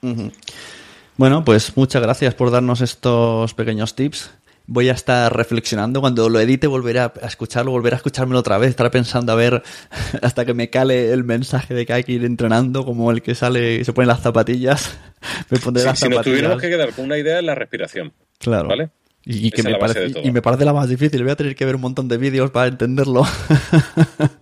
Bueno, 1.16 1.44
pues 1.44 1.76
muchas 1.76 2.02
gracias 2.02 2.34
por 2.34 2.50
darnos 2.50 2.80
estos 2.80 3.54
pequeños 3.54 3.94
tips. 3.94 4.30
Voy 4.66 4.88
a 4.88 4.92
estar 4.92 5.36
reflexionando. 5.36 6.00
Cuando 6.00 6.28
lo 6.28 6.40
edite, 6.40 6.66
volveré 6.66 7.00
a 7.00 7.12
escucharlo, 7.22 7.72
volveré 7.72 7.96
a 7.96 7.98
escuchármelo 7.98 8.38
otra 8.38 8.58
vez. 8.58 8.70
Estaré 8.70 8.90
pensando 8.90 9.32
a 9.32 9.34
ver 9.34 9.62
hasta 10.22 10.44
que 10.44 10.54
me 10.54 10.70
cale 10.70 11.12
el 11.12 11.24
mensaje 11.24 11.74
de 11.74 11.84
que 11.84 11.92
hay 11.92 12.04
que 12.04 12.12
ir 12.12 12.24
entrenando, 12.24 12.84
como 12.84 13.10
el 13.10 13.22
que 13.22 13.34
sale 13.34 13.76
y 13.76 13.84
se 13.84 13.92
pone 13.92 14.06
las 14.06 14.20
zapatillas. 14.20 14.98
Me 15.50 15.58
pondré 15.58 15.84
las 15.84 15.98
si 15.98 16.06
zapatillas. 16.06 16.24
Si 16.24 16.30
nos 16.30 16.36
tuviéramos 16.38 16.60
que 16.62 16.68
quedar 16.68 16.92
con 16.94 17.04
una 17.04 17.18
idea 17.18 17.38
en 17.38 17.46
la 17.46 17.54
respiración. 17.54 18.12
Claro. 18.38 18.68
¿Vale? 18.68 18.90
Y, 19.24 19.52
que 19.52 19.62
me 19.62 19.76
parece, 19.76 20.10
y 20.20 20.32
me 20.32 20.42
parece 20.42 20.64
la 20.64 20.72
más 20.72 20.88
difícil. 20.88 21.22
Voy 21.22 21.30
a 21.30 21.36
tener 21.36 21.54
que 21.54 21.64
ver 21.64 21.76
un 21.76 21.82
montón 21.82 22.08
de 22.08 22.18
vídeos 22.18 22.50
para 22.50 22.66
entenderlo. 22.66 23.24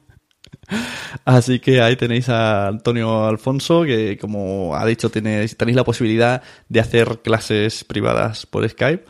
Así 1.25 1.61
que 1.61 1.81
ahí 1.81 1.97
tenéis 1.97 2.29
a 2.29 2.69
Antonio 2.69 3.27
Alfonso, 3.27 3.85
que 3.85 4.17
como 4.19 4.77
ha 4.77 4.87
dicho, 4.87 5.11
tenéis, 5.11 5.57
tenéis 5.57 5.77
la 5.77 5.85
posibilidad 5.85 6.43
de 6.69 6.81
hacer 6.81 7.21
clases 7.23 7.85
privadas 7.85 8.47
por 8.47 8.69
Skype 8.69 9.05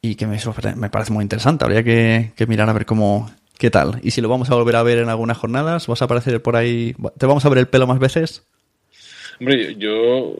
y 0.00 0.14
que 0.14 0.26
me, 0.26 0.38
me 0.76 0.90
parece 0.90 1.12
muy 1.12 1.22
interesante. 1.22 1.64
Habría 1.64 1.82
que, 1.82 2.32
mirar 2.46 2.68
a 2.68 2.72
ver 2.72 2.86
cómo, 2.86 3.30
qué 3.58 3.70
tal. 3.70 4.00
Y 4.02 4.10
si 4.12 4.20
lo 4.20 4.28
vamos 4.28 4.50
a 4.50 4.54
volver 4.54 4.76
a 4.76 4.82
ver 4.82 4.98
en 4.98 5.08
algunas 5.08 5.36
jornadas, 5.36 5.86
¿vas 5.86 6.02
a 6.02 6.06
aparecer 6.06 6.42
por 6.42 6.56
ahí? 6.56 6.94
¿Te 7.18 7.26
vamos 7.26 7.44
a 7.44 7.48
ver 7.48 7.58
el 7.58 7.68
pelo 7.68 7.86
más 7.86 7.98
veces? 7.98 8.44
Hombre, 9.40 9.76
yo, 9.76 10.34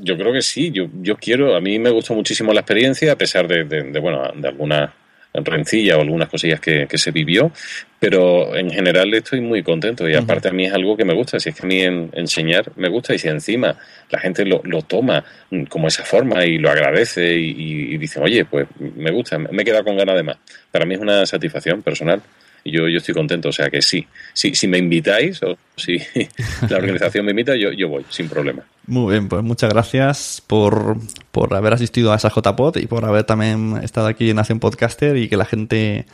yo 0.00 0.16
creo 0.16 0.32
que 0.32 0.42
sí, 0.42 0.72
yo, 0.72 0.86
yo 1.00 1.16
quiero, 1.16 1.54
a 1.54 1.60
mí 1.60 1.78
me 1.78 1.90
gustó 1.90 2.12
muchísimo 2.14 2.52
la 2.52 2.60
experiencia, 2.60 3.12
a 3.12 3.16
pesar 3.16 3.46
de, 3.46 3.62
de 3.64 4.00
bueno, 4.00 4.20
de 4.34 4.48
algunas 4.48 4.90
rencilla 5.34 5.96
o 5.96 6.02
algunas 6.02 6.28
cosillas 6.28 6.60
que, 6.60 6.86
se 6.92 7.10
vivió, 7.10 7.50
pero 7.98 8.54
en 8.56 8.70
general 8.70 9.12
estoy 9.14 9.40
muy 9.40 9.62
contento 9.62 10.08
y 10.08 10.14
aparte 10.14 10.48
a 10.48 10.52
mí 10.52 10.66
es 10.66 10.72
algo 10.72 10.96
que 10.96 11.04
me 11.04 11.14
gusta, 11.14 11.40
si 11.40 11.48
es 11.48 11.54
que 11.54 11.62
a 11.62 11.66
mí 11.66 11.80
enseñar 11.80 12.70
me 12.76 12.88
gusta 12.88 13.14
y 13.14 13.18
si 13.18 13.28
encima 13.28 13.76
la 14.10 14.18
gente 14.18 14.44
lo, 14.44 14.60
lo 14.64 14.82
toma 14.82 15.24
como 15.68 15.88
esa 15.88 16.04
forma 16.04 16.44
y 16.44 16.58
lo 16.58 16.70
agradece 16.70 17.34
y, 17.34 17.94
y, 17.94 17.98
dice, 17.98 18.20
oye, 18.20 18.44
pues 18.44 18.66
me 18.78 19.10
gusta, 19.10 19.38
me 19.38 19.62
he 19.62 19.64
quedado 19.64 19.84
con 19.84 19.96
ganas 19.96 20.16
de 20.16 20.22
más. 20.22 20.36
Para 20.70 20.84
mí 20.84 20.94
es 20.94 21.00
una 21.00 21.24
satisfacción 21.24 21.82
personal 21.82 22.20
yo, 22.64 22.88
yo 22.88 22.98
estoy 22.98 23.14
contento. 23.14 23.48
O 23.48 23.52
sea 23.52 23.70
que 23.70 23.82
sí, 23.82 24.06
sí 24.32 24.54
si 24.54 24.68
me 24.68 24.78
invitáis 24.78 25.42
o 25.42 25.56
si 25.76 25.98
la 26.68 26.76
organización 26.76 27.24
me 27.24 27.32
invita, 27.32 27.56
yo, 27.56 27.72
yo 27.72 27.88
voy, 27.88 28.04
sin 28.08 28.28
problema. 28.28 28.62
Muy 28.86 29.12
bien, 29.12 29.28
pues 29.28 29.42
muchas 29.42 29.70
gracias 29.70 30.42
por, 30.46 30.96
por 31.30 31.54
haber 31.54 31.74
asistido 31.74 32.12
a 32.12 32.16
esa 32.16 32.30
JPod 32.30 32.76
y 32.78 32.86
por 32.86 33.04
haber 33.04 33.24
también 33.24 33.78
estado 33.82 34.08
aquí 34.08 34.30
en 34.30 34.36
Nación 34.36 34.58
Podcaster 34.58 35.16
y 35.16 35.28
que 35.28 35.36
la 35.36 35.44
gente 35.44 36.06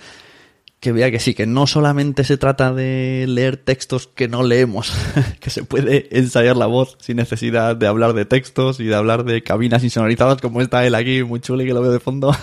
que 0.80 0.92
vea 0.92 1.10
que 1.10 1.18
sí, 1.18 1.34
que 1.34 1.46
no 1.46 1.66
solamente 1.66 2.22
se 2.22 2.36
trata 2.36 2.72
de 2.72 3.26
leer 3.28 3.56
textos 3.56 4.06
que 4.06 4.28
no 4.28 4.42
leemos, 4.42 4.92
que 5.40 5.50
se 5.50 5.64
puede 5.64 6.08
ensayar 6.16 6.56
la 6.56 6.66
voz 6.66 6.96
sin 7.00 7.16
necesidad 7.16 7.76
de 7.76 7.86
hablar 7.86 8.12
de 8.12 8.24
textos 8.24 8.78
y 8.78 8.84
de 8.84 8.94
hablar 8.94 9.24
de 9.24 9.42
cabinas 9.42 9.82
insonorizadas 9.82 10.40
como 10.40 10.60
está 10.60 10.86
él 10.86 10.94
aquí, 10.94 11.24
muy 11.24 11.40
chulo 11.40 11.62
y 11.62 11.66
que 11.66 11.74
lo 11.74 11.82
veo 11.82 11.90
de 11.90 12.00
fondo. 12.00 12.32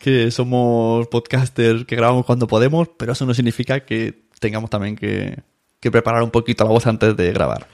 que 0.00 0.30
somos 0.30 1.06
podcasters 1.06 1.86
que 1.86 1.96
grabamos 1.96 2.26
cuando 2.26 2.46
podemos, 2.46 2.88
pero 2.96 3.12
eso 3.12 3.24
no 3.24 3.32
significa 3.32 3.80
que 3.80 4.26
tengamos 4.38 4.68
también 4.68 4.96
que, 4.96 5.38
que 5.80 5.90
preparar 5.90 6.22
un 6.22 6.30
poquito 6.30 6.64
la 6.64 6.70
voz 6.70 6.86
antes 6.86 7.16
de 7.16 7.32
grabar. 7.32 7.68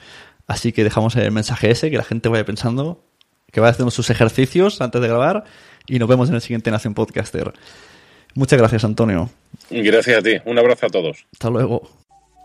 Así 0.47 0.71
que 0.71 0.83
dejamos 0.83 1.15
el 1.17 1.31
mensaje 1.31 1.71
ese, 1.71 1.91
que 1.91 1.97
la 1.97 2.03
gente 2.03 2.29
vaya 2.29 2.45
pensando, 2.45 3.03
que 3.51 3.59
vaya 3.59 3.71
haciendo 3.71 3.91
sus 3.91 4.09
ejercicios 4.09 4.79
antes 4.79 5.01
de 5.01 5.07
grabar 5.07 5.43
y 5.87 5.99
nos 5.99 6.07
vemos 6.07 6.29
en 6.29 6.35
el 6.35 6.41
siguiente 6.41 6.71
Nación 6.71 6.93
Podcaster. 6.93 7.53
Muchas 8.35 8.59
gracias, 8.59 8.83
Antonio. 8.83 9.29
Gracias 9.69 10.17
a 10.17 10.21
ti. 10.21 10.31
Un 10.45 10.57
abrazo 10.57 10.85
a 10.87 10.89
todos. 10.89 11.25
Hasta 11.31 11.49
luego. 11.49 11.89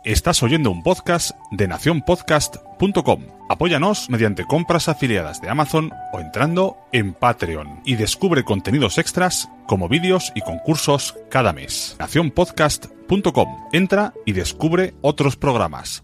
Estás 0.05 0.43
oyendo 0.43 0.71
un 0.71 0.83
podcast 0.83 1.31
de 1.51 1.67
nacionpodcast.com. 1.67 3.23
Apóyanos 3.49 4.11
mediante 4.11 4.45
compras 4.45 4.91
afiliadas 4.91 5.41
de 5.41 5.49
Amazon 5.49 5.93
o 6.13 6.21
entrando 6.21 6.77
en 6.93 7.15
Patreon 7.15 7.81
y 7.87 7.95
descubre 7.97 8.45
contenidos 8.45 8.99
extras 8.99 9.49
como 9.67 9.89
vídeos 9.89 10.31
y 10.35 10.43
concursos 10.43 11.17
cada 11.31 11.55
mes. 11.55 11.97
nacionpodcast.com. 11.99 13.49
Entra 13.73 14.13
y 14.27 14.33
descubre 14.33 14.93
otros 15.01 15.37
programas. 15.37 16.04